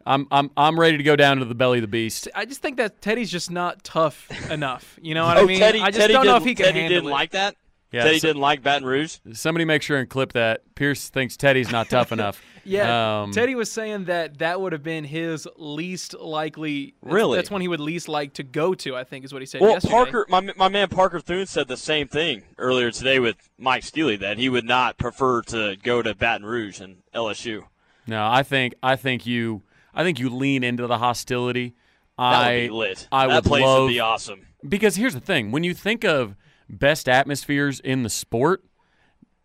I'm 0.06 0.26
I'm 0.32 0.50
I'm 0.56 0.80
ready 0.80 0.98
to 0.98 1.04
go 1.04 1.16
down 1.18 1.38
to 1.38 1.46
the 1.46 1.56
belly 1.56 1.80
of 1.80 1.82
the 1.82 1.88
beast. 1.90 2.30
I 2.34 2.46
just 2.46 2.62
think 2.62 2.78
that 2.78 3.02
Teddy's 3.02 3.30
just 3.30 3.52
not 3.52 3.84
tough 3.84 4.30
enough. 4.50 4.98
You 5.02 5.14
know 5.16 5.26
what 5.26 5.38
oh, 5.38 5.42
I 5.42 5.44
oh, 5.44 5.48
mean? 5.48 5.60
Teddy, 5.60 5.82
I 5.82 5.88
just 5.88 6.00
Teddy 6.00 6.14
don't 6.14 6.26
know 6.26 6.38
if 6.38 6.44
didn't- 6.44 6.48
he 6.48 6.56
can 6.56 6.66
Teddy 6.68 6.80
handle 6.80 6.96
didn't 7.02 7.10
it. 7.10 7.14
like 7.14 7.32
that. 7.32 7.56
Yeah, 7.92 8.04
Teddy 8.04 8.20
so- 8.20 8.28
didn't 8.30 8.42
like 8.42 8.62
Baton 8.64 8.86
Rouge. 8.86 9.18
Somebody 9.34 9.64
make 9.66 9.82
sure 9.82 9.98
and 9.98 10.10
clip 10.10 10.34
that. 10.34 10.76
Pierce 10.76 11.10
thinks 11.10 11.38
Teddy's 11.38 11.72
not 11.72 11.90
tough 11.90 12.12
enough. 12.12 12.42
Yeah, 12.66 13.22
Um, 13.22 13.32
Teddy 13.32 13.56
was 13.56 13.72
saying 13.72 14.06
that 14.06 14.40
that 14.40 14.60
would 14.60 14.74
have 14.74 14.84
been 14.84 15.06
his 15.06 15.48
least 15.56 16.14
likely. 16.20 16.96
that's- 17.02 17.14
Really? 17.14 17.38
that's 17.38 17.50
when 17.50 17.62
he 17.62 17.70
would 17.70 17.80
least 17.80 18.10
like 18.10 18.34
to 18.34 18.44
go 18.44 18.74
to. 18.76 18.94
I 18.96 19.06
think 19.06 19.24
is 19.24 19.32
what 19.32 19.42
he 19.42 19.46
said 19.46 19.62
Well, 19.62 19.72
yesterday. 19.72 19.94
Parker, 19.94 20.26
my, 20.28 20.42
my 20.58 20.68
man 20.68 20.90
Parker 20.90 21.22
Thune 21.22 21.46
said 21.46 21.70
the 21.70 21.78
same 21.78 22.10
thing 22.10 22.44
earlier 22.58 22.92
today 22.92 23.20
with 23.20 23.38
Mike 23.58 23.84
Steely 23.84 24.18
that 24.18 24.38
he 24.38 24.50
would 24.50 24.66
not 24.66 24.98
prefer 24.98 25.42
to 25.44 25.78
go 25.82 26.02
to 26.02 26.14
Baton 26.14 26.46
Rouge 26.46 26.82
and 26.82 26.98
LSU. 27.16 27.64
No, 28.06 28.28
I 28.30 28.44
think 28.44 28.76
I 28.84 28.98
think 28.98 29.26
you 29.26 29.64
I 29.94 30.04
think 30.04 30.20
you 30.20 30.30
lean 30.30 30.62
into 30.64 30.88
the 30.88 30.98
hostility. 30.98 31.74
That 32.18 32.24
I 32.24 32.54
would 32.54 32.62
be 32.64 32.70
lit. 32.70 33.08
I 33.14 33.28
that 33.28 33.36
would 33.36 33.44
place 33.46 33.64
love 33.64 33.84
would 33.84 33.88
be 33.90 34.00
awesome. 34.02 34.42
because 34.68 34.96
here's 34.98 35.14
the 35.14 35.20
thing: 35.22 35.52
when 35.52 35.64
you 35.64 35.74
think 35.74 36.04
of 36.04 36.36
best 36.70 37.08
atmospheres 37.08 37.80
in 37.80 38.04
the 38.04 38.10
sport, 38.10 38.64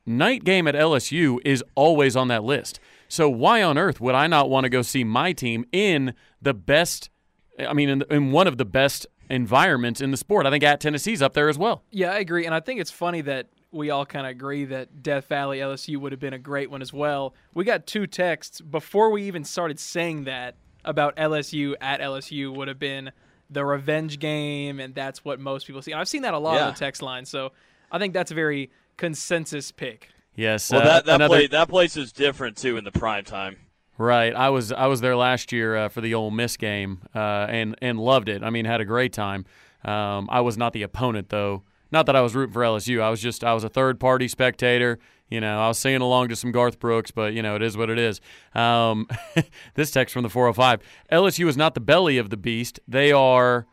night 0.06 0.44
game 0.44 0.66
at 0.66 0.74
LSU 0.74 1.38
is 1.44 1.62
always 1.74 2.16
on 2.16 2.28
that 2.28 2.44
list. 2.44 2.80
So 3.08 3.28
why 3.28 3.62
on 3.62 3.76
earth 3.76 4.00
would 4.00 4.14
I 4.14 4.26
not 4.26 4.48
want 4.48 4.64
to 4.64 4.70
go 4.70 4.82
see 4.82 5.04
my 5.04 5.32
team 5.32 5.64
in 5.72 6.14
the 6.40 6.54
best? 6.54 7.10
I 7.58 7.74
mean, 7.74 7.88
in, 7.88 8.04
in 8.10 8.32
one 8.32 8.46
of 8.46 8.56
the 8.56 8.64
best 8.64 9.06
environments 9.32 10.00
in 10.00 10.10
the 10.10 10.16
sport. 10.16 10.46
I 10.46 10.50
think 10.50 10.62
at 10.62 10.80
Tennessee's 10.80 11.22
up 11.22 11.32
there 11.32 11.48
as 11.48 11.58
well. 11.58 11.82
Yeah, 11.90 12.12
I 12.12 12.18
agree, 12.18 12.44
and 12.46 12.54
I 12.54 12.60
think 12.60 12.80
it's 12.80 12.90
funny 12.90 13.22
that 13.22 13.48
we 13.72 13.90
all 13.90 14.04
kind 14.04 14.26
of 14.26 14.30
agree 14.30 14.66
that 14.66 15.02
Death 15.02 15.26
Valley 15.28 15.58
LSU 15.58 15.96
would 15.96 16.12
have 16.12 16.20
been 16.20 16.34
a 16.34 16.38
great 16.38 16.70
one 16.70 16.82
as 16.82 16.92
well. 16.92 17.34
We 17.54 17.64
got 17.64 17.86
two 17.86 18.06
texts 18.06 18.60
before 18.60 19.10
we 19.10 19.22
even 19.22 19.44
started 19.44 19.80
saying 19.80 20.24
that 20.24 20.56
about 20.84 21.16
LSU 21.16 21.74
at 21.80 22.00
LSU 22.00 22.54
would 22.54 22.68
have 22.68 22.78
been 22.78 23.12
the 23.52 23.64
revenge 23.64 24.18
game, 24.18 24.80
and 24.80 24.94
that's 24.94 25.24
what 25.24 25.38
most 25.40 25.66
people 25.66 25.82
see. 25.82 25.92
And 25.92 26.00
I've 26.00 26.08
seen 26.08 26.22
that 26.22 26.34
a 26.34 26.38
lot 26.38 26.54
Yeah. 26.54 26.66
on 26.68 26.72
the 26.72 26.78
text 26.78 27.02
line, 27.02 27.24
so 27.24 27.52
I 27.90 27.98
think 27.98 28.14
that's 28.14 28.30
a 28.30 28.34
very 28.34 28.70
consensus 28.96 29.70
pick. 29.72 30.08
Yes. 30.34 30.70
Well, 30.70 30.80
uh, 30.80 30.84
that 30.84 31.04
that, 31.06 31.14
another- 31.16 31.34
place, 31.36 31.50
that 31.50 31.68
place 31.68 31.96
is 31.96 32.12
different 32.12 32.56
too 32.56 32.76
in 32.76 32.84
the 32.84 32.92
prime 32.92 33.24
time. 33.24 33.56
Right. 33.98 34.34
I 34.34 34.48
was 34.48 34.72
I 34.72 34.86
was 34.86 35.00
there 35.02 35.14
last 35.16 35.52
year 35.52 35.76
uh, 35.76 35.88
for 35.88 36.00
the 36.00 36.14
Ole 36.14 36.30
Miss 36.30 36.56
game 36.56 37.00
uh, 37.14 37.18
and 37.50 37.76
and 37.82 38.00
loved 38.00 38.28
it. 38.28 38.42
I 38.42 38.48
mean, 38.50 38.64
had 38.64 38.80
a 38.80 38.84
great 38.86 39.12
time. 39.12 39.44
Um, 39.84 40.28
I 40.30 40.40
was 40.40 40.56
not 40.56 40.72
the 40.72 40.82
opponent 40.82 41.28
though. 41.28 41.62
Not 41.90 42.06
that 42.06 42.16
I 42.16 42.22
was 42.22 42.34
rooting 42.34 42.54
for 42.54 42.62
LSU. 42.62 43.02
I 43.02 43.10
was 43.10 43.20
just 43.20 43.44
I 43.44 43.52
was 43.52 43.64
a 43.64 43.68
third 43.68 44.00
party 44.00 44.26
spectator. 44.28 44.98
You 45.32 45.40
know, 45.40 45.58
I 45.58 45.68
was 45.68 45.78
singing 45.78 46.02
along 46.02 46.28
to 46.28 46.36
some 46.36 46.52
Garth 46.52 46.78
Brooks, 46.78 47.10
but 47.10 47.32
you 47.32 47.42
know, 47.42 47.56
it 47.56 47.62
is 47.62 47.74
what 47.74 47.88
it 47.88 47.98
is. 47.98 48.20
Um, 48.54 49.08
this 49.74 49.90
text 49.90 50.12
from 50.12 50.24
the 50.24 50.28
405: 50.28 50.80
LSU 51.10 51.48
is 51.48 51.56
not 51.56 51.72
the 51.72 51.80
belly 51.80 52.18
of 52.18 52.28
the 52.28 52.36
beast. 52.36 52.80
They 52.86 53.12
are. 53.12 53.66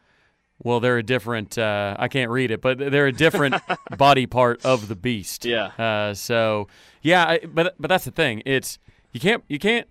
Well, 0.64 0.80
they're 0.80 0.98
a 0.98 1.04
different. 1.04 1.58
Uh, 1.58 1.98
I 2.00 2.08
can't 2.08 2.32
read 2.32 2.52
it, 2.52 2.62
but 2.62 2.78
they're 2.78 3.08
a 3.08 3.12
different 3.12 3.56
body 3.98 4.26
part 4.26 4.66
of 4.66 4.88
the 4.88 4.96
beast. 4.96 5.44
Yeah. 5.44 5.68
Uh, 5.78 6.14
so 6.14 6.70
yeah, 7.02 7.26
I, 7.26 7.40
but 7.46 7.76
but 7.78 7.90
that's 7.90 8.06
the 8.06 8.12
thing. 8.12 8.42
It's 8.46 8.80
you 9.12 9.20
can't 9.20 9.44
you 9.50 9.60
can't 9.60 9.88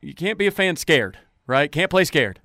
you 0.00 0.14
can't 0.14 0.38
be 0.38 0.48
a 0.48 0.50
fan 0.50 0.74
scared, 0.74 1.18
right? 1.46 1.70
Can't 1.70 1.90
play 1.90 2.04
scared, 2.04 2.40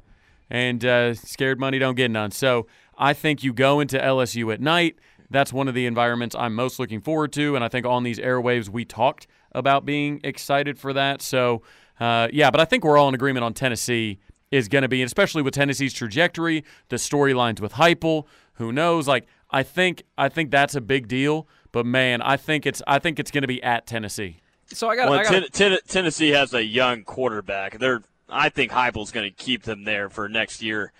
and 0.51 0.85
uh, 0.85 1.15
scared 1.15 1.59
money 1.59 1.79
don't 1.79 1.95
get 1.95 2.11
none. 2.11 2.29
So 2.29 2.67
I 2.95 3.13
think 3.13 3.43
you 3.43 3.53
go 3.53 3.79
into 3.79 3.97
LSU 3.97 4.53
at 4.53 4.61
night. 4.61 4.97
That's 5.29 5.51
one 5.51 5.67
of 5.67 5.73
the 5.73 5.85
environments 5.85 6.35
I'm 6.37 6.55
most 6.55 6.79
looking 6.79 7.01
forward 7.01 7.33
to, 7.33 7.55
and 7.55 7.63
I 7.63 7.67
think 7.67 7.85
on 7.85 8.03
these 8.03 8.19
airwaves 8.19 8.69
we 8.69 8.85
talked 8.85 9.27
about 9.51 9.85
being 9.85 10.21
excited 10.23 10.79
for 10.79 10.93
that. 10.93 11.21
So 11.21 11.63
uh, 11.99 12.27
yeah, 12.31 12.51
but 12.51 12.61
I 12.61 12.65
think 12.65 12.83
we're 12.83 12.97
all 12.97 13.09
in 13.09 13.15
agreement 13.15 13.43
on 13.43 13.53
Tennessee 13.53 14.19
is 14.51 14.67
going 14.67 14.83
to 14.83 14.87
be, 14.87 15.03
especially 15.03 15.41
with 15.41 15.53
Tennessee's 15.53 15.93
trajectory, 15.93 16.63
the 16.89 16.95
storylines 16.95 17.59
with 17.59 17.73
Heupel. 17.73 18.25
Who 18.53 18.71
knows? 18.71 19.07
Like 19.07 19.27
I 19.51 19.63
think 19.63 20.03
I 20.17 20.29
think 20.29 20.51
that's 20.51 20.75
a 20.75 20.81
big 20.81 21.07
deal. 21.07 21.47
But 21.71 21.85
man, 21.85 22.21
I 22.21 22.37
think 22.37 22.65
it's 22.65 22.81
I 22.87 22.99
think 22.99 23.19
it's 23.19 23.31
going 23.31 23.41
to 23.41 23.47
be 23.47 23.61
at 23.61 23.85
Tennessee. 23.85 24.39
So 24.67 24.89
I 24.89 24.95
got. 24.95 25.09
Well, 25.09 25.19
I 25.19 25.23
got 25.23 25.31
Ten- 25.31 25.47
Ten- 25.51 25.79
Tennessee 25.87 26.29
has 26.29 26.53
a 26.53 26.63
young 26.63 27.03
quarterback. 27.03 27.79
They're 27.79 28.01
I 28.29 28.49
think 28.49 28.71
Heupel's 28.71 29.11
going 29.11 29.29
to 29.29 29.35
keep 29.35 29.63
them 29.63 29.83
there 29.83 30.09
for 30.09 30.27
next 30.27 30.61
year, 30.61 30.91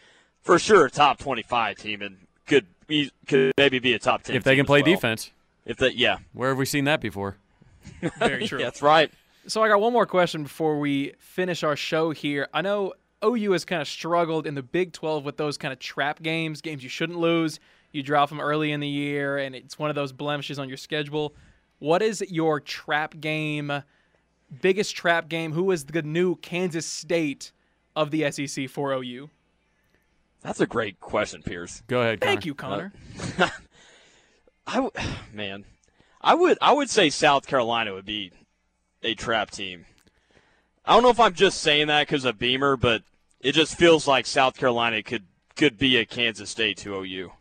for 0.42 0.60
sure. 0.60 0.90
Top 0.90 1.18
twenty-five 1.20 1.78
team 1.78 2.02
and 2.02 2.18
could 2.46 2.68
be, 2.88 3.12
could 3.28 3.52
maybe 3.58 3.80
be 3.80 3.94
a 3.94 4.00
top 4.00 4.24
ten 4.24 4.36
If 4.36 4.44
they 4.44 4.52
team 4.52 4.60
can 4.60 4.66
play 4.66 4.82
well. 4.82 4.94
defense, 4.96 5.32
If 5.66 5.78
that, 5.78 5.96
yeah, 5.96 6.18
where 6.34 6.50
have 6.50 6.58
we 6.58 6.66
seen 6.66 6.86
that 6.86 7.02
before? 7.02 7.38
very 8.20 8.48
true. 8.48 8.58
that's 8.60 8.82
right. 8.82 9.12
So 9.48 9.64
I 9.64 9.68
got 9.70 9.80
one 9.80 9.94
more 9.94 10.06
question 10.06 10.44
before 10.44 10.80
we 10.80 11.14
finish 11.20 11.64
our 11.64 11.76
show 11.76 12.12
here. 12.12 12.48
I 12.54 12.62
know 12.62 12.94
OU 13.24 13.52
has 13.54 13.66
kind 13.66 13.82
of 13.82 13.88
struggled 13.88 14.46
in 14.46 14.56
the 14.56 14.64
Big 14.64 14.92
12 14.94 15.24
with 15.24 15.38
those 15.38 15.58
kind 15.58 15.72
of 15.72 15.80
trap 15.80 16.22
games, 16.22 16.62
games 16.62 16.84
you 16.84 16.90
shouldn't 16.90 17.18
lose. 17.20 17.60
You 17.94 18.04
drop 18.04 18.30
them 18.30 18.42
early 18.42 18.72
in 18.74 18.82
the 18.82 18.88
year, 18.88 19.38
and 19.38 19.56
it's 19.56 19.80
one 19.80 19.90
of 19.90 19.96
those 19.96 20.12
blemishes 20.12 20.60
on 20.60 20.68
your 20.68 20.78
schedule. 20.78 21.34
What 21.80 22.02
is 22.02 22.24
your 22.30 22.60
trap 22.60 23.20
game, 23.22 23.84
biggest 24.62 24.96
trap 24.96 25.30
game? 25.30 25.54
Who 25.54 25.72
is 25.72 25.86
the 25.86 26.02
new 26.02 26.36
Kansas 26.36 26.86
State 26.86 27.52
of 27.96 28.12
the 28.12 28.30
SEC 28.32 28.70
for 28.70 28.92
OU? 28.92 29.30
That's 30.42 30.60
a 30.62 30.68
great 30.68 31.00
question, 31.00 31.44
Pierce. 31.44 31.82
Go 31.88 32.02
ahead. 32.02 32.22
Thank 32.22 32.46
you, 32.46 32.54
Connor. 32.56 32.94
I 34.68 34.76
w- 34.76 34.92
man, 35.34 35.66
I 36.22 36.36
would 36.36 36.58
I 36.62 36.74
would 36.74 36.90
say 36.90 37.10
South 37.10 37.48
Carolina 37.48 37.94
would 37.94 38.06
be 38.06 38.32
a 39.04 39.16
trap 39.16 39.52
team. 39.52 39.86
I 40.86 40.94
don't 40.94 41.04
know 41.04 41.10
if 41.10 41.20
I'm 41.20 41.34
just 41.34 41.62
saying 41.62 41.88
that 41.88 42.08
because 42.08 42.26
of 42.26 42.40
Beamer, 42.40 42.78
but 42.78 43.04
it 43.42 43.52
just 43.54 43.78
feels 43.78 44.08
like 44.08 44.26
South 44.26 44.58
Carolina 44.58 45.04
could 45.04 45.26
could 45.56 45.78
be 45.78 45.98
a 45.98 46.06
Kansas 46.06 46.50
State 46.50 46.78
to 46.78 46.96
OU. 46.96 47.32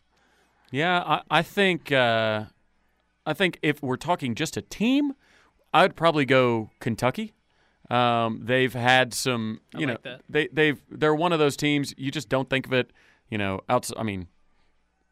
Yeah, 0.70 1.03
I, 1.07 1.22
I 1.30 1.42
think 1.42 1.92
uh, 1.92 2.44
I 3.24 3.34
think 3.34 3.59
if 3.62 3.82
we're 3.82 3.97
talking 3.97 4.34
just 4.34 4.57
a 4.57 4.62
team, 4.62 5.14
I'd 5.72 5.97
probably 5.97 6.24
go 6.24 6.70
Kentucky. 6.80 7.34
Um, 7.91 8.41
they've 8.43 8.72
had 8.72 9.14
some, 9.14 9.61
you 9.76 9.82
I 9.82 9.84
know, 9.87 9.93
like 9.93 10.03
that. 10.03 10.20
they 10.28 10.49
they've 10.53 10.80
they're 10.91 11.14
one 11.14 11.32
of 11.32 11.39
those 11.39 11.57
teams 11.57 11.95
you 11.97 12.11
just 12.11 12.28
don't 12.28 12.51
think 12.51 12.66
of 12.66 12.72
it, 12.72 12.91
you 13.30 13.39
know, 13.39 13.61
outside. 13.68 13.97
I 13.99 14.03
mean, 14.03 14.26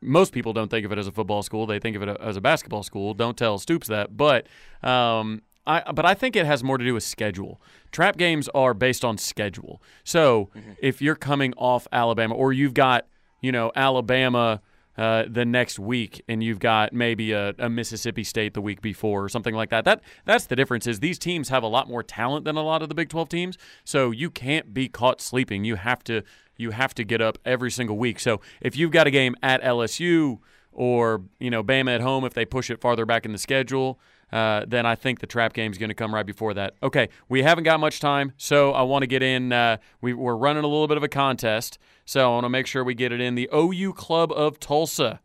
most 0.00 0.32
people 0.32 0.52
don't 0.52 0.70
think 0.70 0.84
of 0.84 0.92
it 0.92 0.98
as 0.98 1.06
a 1.06 1.12
football 1.12 1.42
school; 1.42 1.66
they 1.66 1.78
think 1.78 1.96
of 1.96 2.02
it 2.02 2.08
as 2.20 2.36
a 2.36 2.40
basketball 2.40 2.82
school. 2.82 3.14
Don't 3.14 3.36
tell 3.36 3.58
Stoops 3.58 3.86
that, 3.88 4.16
but 4.16 4.46
um, 4.82 5.42
I 5.66 5.92
but 5.92 6.04
I 6.04 6.14
think 6.14 6.36
it 6.36 6.46
has 6.46 6.62
more 6.64 6.76
to 6.78 6.84
do 6.84 6.94
with 6.94 7.04
schedule. 7.04 7.60
Trap 7.92 8.16
games 8.16 8.48
are 8.54 8.74
based 8.74 9.04
on 9.04 9.18
schedule. 9.18 9.80
So 10.02 10.50
if 10.80 11.00
you're 11.00 11.14
coming 11.14 11.54
off 11.56 11.86
Alabama, 11.92 12.34
or 12.34 12.52
you've 12.52 12.74
got 12.74 13.06
you 13.40 13.52
know 13.52 13.70
Alabama 13.76 14.60
uh, 14.96 15.24
the 15.28 15.44
next 15.44 15.78
week, 15.78 16.22
and 16.28 16.42
you've 16.42 16.58
got 16.58 16.92
maybe 16.92 17.32
a, 17.32 17.54
a 17.58 17.68
Mississippi 17.68 18.24
State 18.24 18.54
the 18.54 18.60
week 18.60 18.80
before, 18.80 19.24
or 19.24 19.28
something 19.28 19.54
like 19.54 19.70
that. 19.70 19.84
That 19.84 20.02
that's 20.24 20.46
the 20.46 20.56
difference. 20.56 20.86
Is 20.86 21.00
these 21.00 21.18
teams 21.18 21.48
have 21.48 21.62
a 21.62 21.68
lot 21.68 21.88
more 21.88 22.02
talent 22.02 22.44
than 22.44 22.56
a 22.56 22.62
lot 22.62 22.82
of 22.82 22.88
the 22.88 22.94
Big 22.94 23.08
Twelve 23.08 23.28
teams, 23.28 23.58
so 23.84 24.10
you 24.10 24.30
can't 24.30 24.72
be 24.72 24.88
caught 24.88 25.20
sleeping. 25.20 25.64
You 25.64 25.76
have 25.76 26.04
to 26.04 26.22
you 26.56 26.70
have 26.70 26.94
to 26.94 27.04
get 27.04 27.20
up 27.20 27.38
every 27.44 27.70
single 27.70 27.98
week. 27.98 28.20
So 28.20 28.40
if 28.60 28.76
you've 28.76 28.92
got 28.92 29.06
a 29.06 29.10
game 29.10 29.34
at 29.42 29.62
LSU 29.62 30.38
or 30.72 31.22
you 31.38 31.50
know 31.50 31.64
Bama 31.64 31.94
at 31.94 32.00
home, 32.00 32.24
if 32.24 32.34
they 32.34 32.44
push 32.44 32.70
it 32.70 32.80
farther 32.80 33.06
back 33.06 33.24
in 33.24 33.32
the 33.32 33.38
schedule. 33.38 33.98
Uh, 34.34 34.64
then 34.66 34.84
I 34.84 34.96
think 34.96 35.20
the 35.20 35.28
trap 35.28 35.52
game 35.52 35.70
is 35.70 35.78
going 35.78 35.90
to 35.90 35.94
come 35.94 36.12
right 36.12 36.26
before 36.26 36.54
that. 36.54 36.74
Okay, 36.82 37.08
we 37.28 37.44
haven't 37.44 37.62
got 37.62 37.78
much 37.78 38.00
time, 38.00 38.32
so 38.36 38.72
I 38.72 38.82
want 38.82 39.04
to 39.04 39.06
get 39.06 39.22
in. 39.22 39.52
Uh, 39.52 39.76
we, 40.00 40.12
we're 40.12 40.34
running 40.34 40.64
a 40.64 40.66
little 40.66 40.88
bit 40.88 40.96
of 40.96 41.04
a 41.04 41.08
contest, 41.08 41.78
so 42.04 42.24
I 42.24 42.34
want 42.34 42.44
to 42.44 42.48
make 42.48 42.66
sure 42.66 42.82
we 42.82 42.96
get 42.96 43.12
it 43.12 43.20
in. 43.20 43.36
The 43.36 43.48
OU 43.54 43.92
Club 43.92 44.32
of 44.32 44.58
Tulsa 44.58 45.20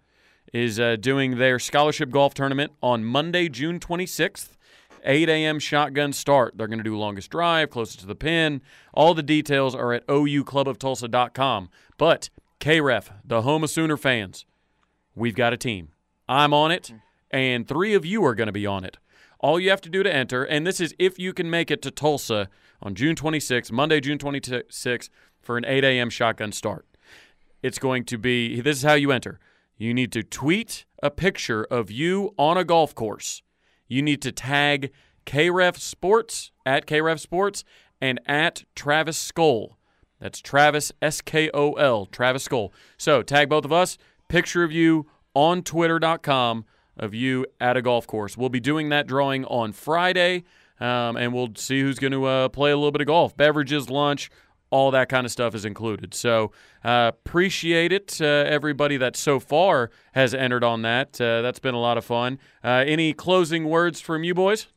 is 0.54 0.80
uh, 0.80 0.96
doing 0.96 1.40
their 1.40 1.58
scholarship 1.58 2.12
golf 2.12 2.36
tournament 2.36 2.72
on 2.84 3.04
Monday, 3.04 3.50
June 3.50 3.80
26th. 3.80 4.52
8 5.04 5.30
a.m. 5.30 5.60
shotgun 5.60 6.14
start. 6.14 6.58
They're 6.58 6.68
going 6.68 6.80
to 6.80 6.84
do 6.84 6.96
longest 6.96 7.32
drive, 7.32 7.72
closest 7.72 8.02
to 8.02 8.06
the 8.06 8.16
pin. 8.16 8.62
All 8.94 9.14
the 9.16 9.24
details 9.24 9.74
are 9.74 9.94
at 9.94 10.06
oucluboftulsa.com. 10.08 11.70
But 11.98 12.30
KREF, 12.60 13.10
the 13.24 13.42
home 13.44 13.64
of 13.64 13.70
Sooner 13.70 13.96
fans, 13.96 14.46
we've 15.16 15.36
got 15.36 15.54
a 15.54 15.58
team. 15.58 15.94
I'm 16.28 16.54
on 16.54 16.72
it, 16.72 16.92
and 17.32 17.68
three 17.68 17.94
of 17.94 18.06
you 18.06 18.24
are 18.26 18.36
going 18.36 18.48
to 18.48 18.54
be 18.54 18.66
on 18.66 18.84
it. 18.84 18.98
All 19.40 19.60
you 19.60 19.70
have 19.70 19.82
to 19.82 19.90
do 19.90 20.04
to 20.04 20.14
enter, 20.14 20.44
and 20.44 20.68
this 20.68 20.82
is 20.82 20.94
if 21.00 21.18
you 21.18 21.34
can 21.34 21.50
make 21.50 21.72
it 21.72 21.82
to 21.84 21.92
Tulsa 21.92 22.50
on 22.82 22.96
June 22.96 23.16
26th, 23.16 23.72
Monday, 23.72 24.00
June 24.02 24.18
26th, 24.18 25.10
for 25.42 25.58
an 25.58 25.66
8 25.66 25.84
a.m. 25.84 26.10
shotgun 26.10 26.52
start. 26.52 26.86
It's 27.64 27.80
going 27.80 28.04
to 28.06 28.18
be 28.18 28.60
this 28.62 28.78
is 28.78 28.84
how 28.84 28.94
you 28.94 29.12
enter. 29.12 29.40
You 29.78 29.94
need 29.94 30.12
to 30.12 30.24
tweet 30.24 30.86
a 31.02 31.10
picture 31.10 31.64
of 31.64 31.90
you 31.90 32.34
on 32.38 32.58
a 32.58 32.66
golf 32.66 32.94
course. 32.94 33.42
You 33.88 34.02
need 34.02 34.22
to 34.24 34.32
tag 34.32 34.92
KREF 35.26 35.78
Sports 35.78 36.52
at 36.66 36.86
KREF 36.86 37.20
Sports 37.20 37.64
and 38.02 38.20
at 38.26 38.64
Travis 38.76 39.32
Skol. 39.32 39.76
That's 40.20 40.42
Travis 40.42 40.92
S 41.02 41.22
K 41.22 41.50
O 41.54 41.74
L, 41.74 42.06
Travis 42.06 42.48
Skol. 42.48 42.72
So 42.98 43.22
tag 43.22 43.50
both 43.50 43.66
of 43.66 43.72
us, 43.72 43.98
picture 44.28 44.64
of 44.64 44.72
you 44.72 45.08
on 45.34 45.64
twitter.com 45.64 46.66
of 47.00 47.14
you 47.14 47.46
at 47.60 47.78
a 47.78 47.82
golf 47.82 48.06
course. 48.06 48.38
We'll 48.38 48.50
be 48.50 48.60
doing 48.60 48.90
that 48.90 49.08
drawing 49.08 49.46
on 49.46 49.72
Friday, 49.72 50.44
um, 50.80 51.18
and 51.18 51.34
we'll 51.34 51.56
see 51.56 51.82
who's 51.82 52.00
going 52.00 52.14
to 52.14 52.26
uh, 52.26 52.50
play 52.50 52.72
a 52.72 52.76
little 52.76 52.92
bit 52.92 53.02
of 53.02 53.08
golf. 53.08 53.36
Beverages, 53.36 53.90
lunch, 53.90 54.30
all 54.70 54.92
that 54.92 55.10
kind 55.10 55.26
of 55.26 55.32
stuff 55.32 55.56
is 55.56 55.66
included. 55.66 56.14
So 56.14 56.52
uh, 56.84 57.12
appreciate 57.14 57.92
it, 57.92 58.20
uh, 58.22 58.26
everybody 58.26 58.98
that 58.98 59.16
so 59.16 59.40
far 59.40 59.90
has 60.14 60.34
entered 60.34 60.64
on 60.64 60.84
that. 60.84 61.20
Uh, 61.20 61.42
that's 61.42 61.60
been 61.60 61.74
a 61.74 61.80
lot 61.80 61.98
of 61.98 62.06
fun. 62.06 62.40
Uh, 62.64 62.84
any 62.86 63.14
closing 63.14 63.66
words 63.66 64.00
from 64.00 64.24
you 64.24 64.34
boys? 64.34 64.68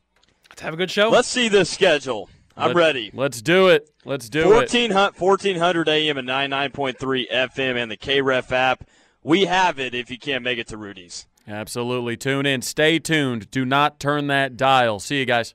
Let's 0.49 0.61
have 0.61 0.73
a 0.73 0.77
good 0.77 0.91
show. 0.91 1.09
Let's 1.09 1.27
see 1.27 1.47
this 1.47 1.69
schedule. 1.69 2.29
I'm 2.55 2.67
Let- 2.67 2.75
ready. 2.75 3.11
Let's 3.13 3.41
do 3.41 3.69
it. 3.69 3.89
Let's 4.05 4.29
do 4.29 4.51
it. 4.51 4.55
1400, 4.55 5.19
1400 5.19 5.89
AM 5.89 6.17
and 6.17 6.27
99.3 6.27 7.31
FM 7.31 7.75
and 7.75 7.89
the 7.89 7.97
KREF 7.97 8.51
app. 8.51 8.87
We 9.23 9.45
have 9.45 9.79
it 9.79 9.95
if 9.95 10.11
you 10.11 10.19
can't 10.19 10.43
make 10.43 10.59
it 10.59 10.67
to 10.67 10.77
Rudy's. 10.77 11.25
Absolutely. 11.47 12.15
Tune 12.15 12.45
in. 12.45 12.61
Stay 12.61 12.99
tuned. 12.99 13.51
Do 13.51 13.65
not 13.65 13.99
turn 13.99 14.27
that 14.27 14.55
dial. 14.55 14.99
See 14.99 15.19
you 15.19 15.25
guys. 15.25 15.53